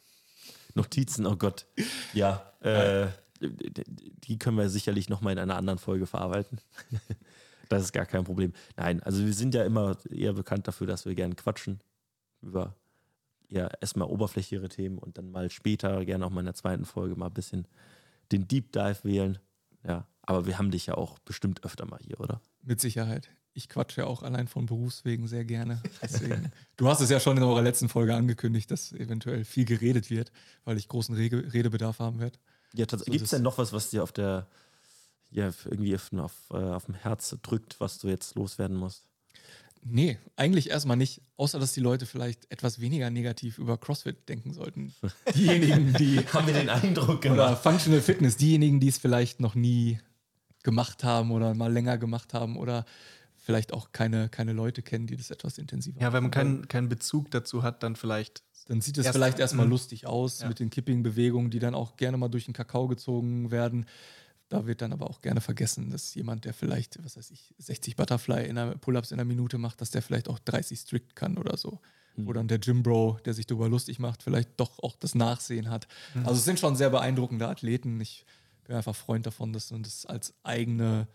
[0.74, 1.66] Notizen, oh Gott.
[2.14, 3.08] Ja, äh,
[3.40, 6.58] die können wir sicherlich nochmal in einer anderen Folge verarbeiten.
[7.68, 8.54] das ist gar kein Problem.
[8.76, 11.80] Nein, also wir sind ja immer eher bekannt dafür, dass wir gerne quatschen
[12.40, 12.74] über
[13.48, 17.16] ja, erstmal oberflächlichere Themen und dann mal später gerne auch mal in der zweiten Folge
[17.16, 17.66] mal ein bisschen
[18.32, 19.38] den Deep Dive wählen.
[19.86, 22.40] Ja, aber wir haben dich ja auch bestimmt öfter mal hier, oder?
[22.62, 23.28] Mit Sicherheit.
[23.52, 25.80] Ich quatsche ja auch allein von Berufswegen sehr gerne.
[26.02, 26.50] Deswegen.
[26.76, 30.32] du hast es ja schon in eurer letzten Folge angekündigt, dass eventuell viel geredet wird,
[30.64, 32.38] weil ich großen Rege Redebedarf haben werde.
[32.72, 34.48] Ja, So Gibt es denn noch was, was dir auf der,
[35.30, 39.06] ja, irgendwie auf, auf, äh, auf dem Herz drückt, was du jetzt loswerden musst?
[39.86, 44.52] Nee, eigentlich erstmal nicht, außer dass die Leute vielleicht etwas weniger negativ über CrossFit denken
[44.54, 44.94] sollten.
[45.34, 46.20] Diejenigen, die.
[46.32, 49.98] Haben wir den Eindruck Oder Functional Fitness, diejenigen, die es vielleicht noch nie
[50.62, 52.86] gemacht haben oder mal länger gemacht haben oder
[53.36, 56.68] vielleicht auch keine, keine Leute kennen, die das etwas intensiver Ja, wenn man machen keinen,
[56.68, 58.42] keinen Bezug dazu hat, dann vielleicht.
[58.68, 59.72] Dann sieht es Erst- vielleicht erstmal Mhm.
[59.72, 60.48] lustig aus Ja.
[60.48, 63.84] mit den Kipping-Bewegungen, die dann auch gerne mal durch den Kakao gezogen werden.
[64.60, 67.96] Da wird dann aber auch gerne vergessen, dass jemand, der vielleicht, was weiß ich, 60
[67.96, 71.36] Butterfly in einer Pull-Ups in einer Minute macht, dass der vielleicht auch 30 Strict kann
[71.38, 71.80] oder so.
[72.16, 75.88] Wo dann der Gym-Bro, der sich darüber lustig macht, vielleicht doch auch das Nachsehen hat.
[76.14, 78.00] Also es sind schon sehr beeindruckende Athleten.
[78.00, 78.24] Ich
[78.64, 81.08] bin einfach Freund davon, dass man das als eigene,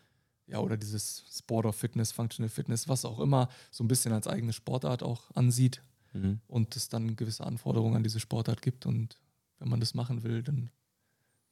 [0.46, 4.28] ja, oder dieses Sport of Fitness, Functional Fitness, was auch immer, so ein bisschen als
[4.28, 6.40] eigene Sportart auch ansieht Mhm.
[6.48, 8.86] und es dann gewisse Anforderungen an diese Sportart gibt.
[8.88, 9.18] Und
[9.60, 10.72] wenn man das machen will, dann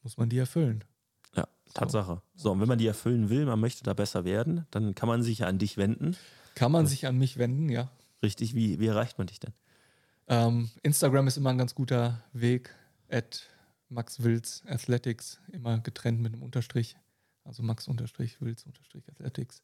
[0.02, 0.84] muss man die erfüllen.
[1.38, 2.22] Ja, Tatsache.
[2.36, 5.22] So, und wenn man die erfüllen will, man möchte da besser werden, dann kann man
[5.24, 6.18] sich ja an dich wenden.
[6.56, 7.90] Kann man sich an mich wenden, ja.
[8.24, 9.54] Richtig, wie, wie erreicht man dich denn?
[10.28, 12.74] Ähm, Instagram ist immer ein ganz guter Weg.
[13.10, 13.44] At
[13.90, 16.98] Max Wills Athletics, immer getrennt mit einem Unterstrich.
[17.46, 19.62] Also Max Unterstrich Wills Unterstrich Athletics.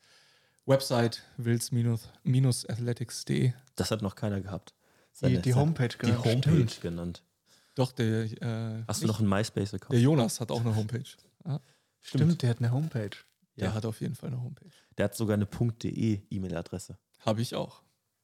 [0.66, 3.52] Website wills-athletics.de.
[3.76, 4.74] Das hat noch keiner gehabt.
[5.22, 6.26] Die, die Homepage Die genannt.
[6.26, 6.82] Homepage Stimmt.
[6.82, 7.22] genannt.
[7.76, 9.92] Doch, der, äh, Hast du noch einen MySpace-Account?
[9.92, 11.04] der Jonas hat auch eine Homepage.
[11.46, 11.62] Ja,
[12.02, 13.10] Stimmt, der hat eine Homepage.
[13.56, 13.74] der Ja.
[13.74, 14.70] hat auf jeden Fall eine Homepage.
[14.98, 16.98] Der hat sogar eine .de E-Mail-Adresse.
[17.20, 17.82] Habe ich auch.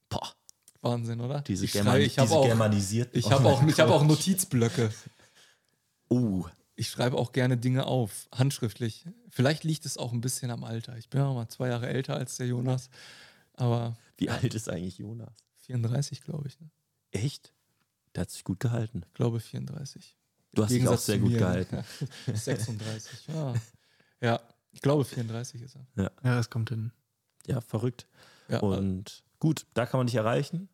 [0.10, 0.34] Boah,
[0.82, 1.42] Wahnsinn, oder?
[1.42, 3.16] diese, ich German ich habe diese auch, germanisiert.
[3.16, 4.92] ich hab auch, ich hab auch Notizblöcke.
[6.10, 9.06] Oh, Ich schreibe auch gerne Dinge auf, handschriftlich.
[9.30, 10.98] Vielleicht liegt es auch ein bisschen am Alter.
[10.98, 12.90] Ich bin auch mal zwei Jahre älter als der Jonas,
[13.54, 15.34] aber wie alt ist eigentlich Jonas?
[15.60, 16.60] 34, glaube ich.
[16.60, 16.70] Ne?
[17.12, 17.54] Echt?
[18.16, 19.04] Der hat sich gut gehalten.
[19.08, 20.18] Ich glaube 34.
[20.54, 21.84] Du hast dich auch sehr gut mir, gehalten.
[22.28, 22.36] Ja.
[22.36, 23.54] 36, ja.
[24.22, 24.40] Ja,
[24.72, 26.04] ich glaube 34 ist er.
[26.04, 26.92] Ja, das kommt hin.
[27.48, 28.08] Ja, verrückt.
[28.48, 30.70] Ja, Und gut, da kann man dich erreichen.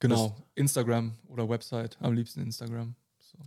[0.00, 0.36] genau.
[0.54, 2.94] Instagram oder Website, am liebsten Instagram.
[3.18, 3.38] So.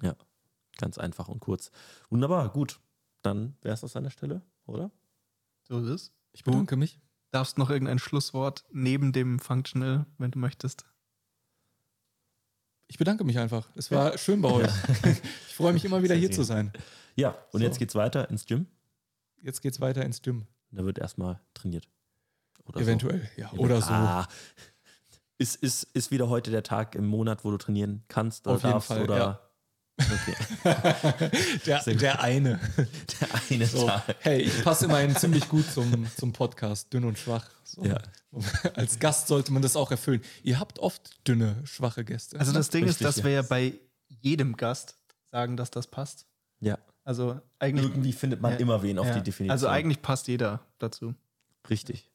[0.77, 1.71] Ganz einfach und kurz.
[2.09, 2.79] Wunderbar, gut.
[3.21, 4.89] Dann wäre es das an der Stelle, oder?
[5.63, 6.11] So ist es.
[6.33, 6.99] Ich bedanke mich.
[7.31, 10.85] Darfst noch irgendein Schlusswort neben dem Functional, wenn du möchtest?
[12.91, 13.69] Ich bedanke mich einfach.
[13.75, 14.69] Es war schön bei euch.
[15.47, 16.73] Ich freue mich immer wieder hier zu sein.
[17.15, 17.65] Ja, und So.
[17.65, 18.65] jetzt geht's weiter ins Gym.
[19.41, 20.45] Jetzt geht's weiter ins Gym.
[20.71, 21.87] Da wird erstmal trainiert.
[22.65, 23.49] Oder Eventuell, ja.
[23.51, 23.57] So.
[23.59, 23.91] Oder so.
[23.93, 24.27] Ah,
[25.37, 28.63] ist, ist, ist wieder heute der Tag im Monat, wo du trainieren kannst oder Auf
[28.63, 28.87] jeden darfst?
[28.89, 29.50] Fall, oder?
[29.99, 30.35] Okay,
[31.65, 32.59] der, der eine.
[32.77, 34.15] der eine So, Tag.
[34.21, 37.47] hey, ich passe immerhin ziemlich gut zum, zum Podcast, dünn und schwach.
[37.63, 37.83] So.
[37.83, 37.99] Ja.
[38.75, 40.21] Als Gast sollte man das auch erfüllen.
[40.43, 42.39] Ihr habt oft dünne, schwache Gäste.
[42.39, 43.23] Also das Ding Richtig, ist, dass ja.
[43.25, 43.73] wir ja bei
[44.07, 44.95] jedem Gast
[45.29, 46.25] sagen, dass das passt.
[46.59, 46.77] Ja.
[47.03, 47.85] Also eigentlich.
[47.85, 48.59] Irgendwie findet man Ja.
[48.59, 49.13] immer wen auf ja.
[49.15, 49.51] die Definition.
[49.51, 51.13] Also eigentlich passt jeder dazu.
[51.69, 52.09] Richtig.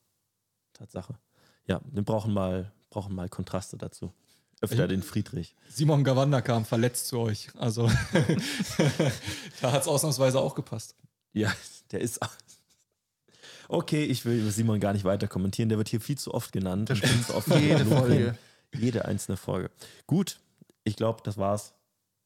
[0.72, 1.18] Tatsache.
[1.66, 4.12] Ja, wir brauchen mal, brauchen mal Kontraste dazu.
[4.60, 5.54] Öfter den Friedrich.
[5.68, 7.48] Simon Gawanda kam verletzt zu euch.
[7.56, 7.90] Also
[9.60, 10.96] da hat es ausnahmsweise auch gepasst.
[11.32, 11.52] Ja,
[11.92, 12.20] der ist.
[13.68, 15.68] Okay, ich will über Simon gar nicht weiter kommentieren.
[15.68, 16.88] Der wird hier viel zu oft genannt.
[16.88, 17.84] Das zu oft Jede.
[17.84, 18.38] Folge.
[18.74, 19.70] Jede einzelne Folge.
[20.06, 20.38] Gut,
[20.84, 21.74] ich glaube, das war's.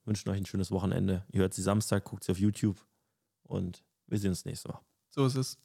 [0.05, 1.25] Wünschen euch ein schönes Wochenende.
[1.33, 2.77] Ihr hört sie Samstag, guckt sie auf YouTube
[3.43, 4.81] und wir sehen uns nächstes Mal.
[5.11, 5.59] So ist es.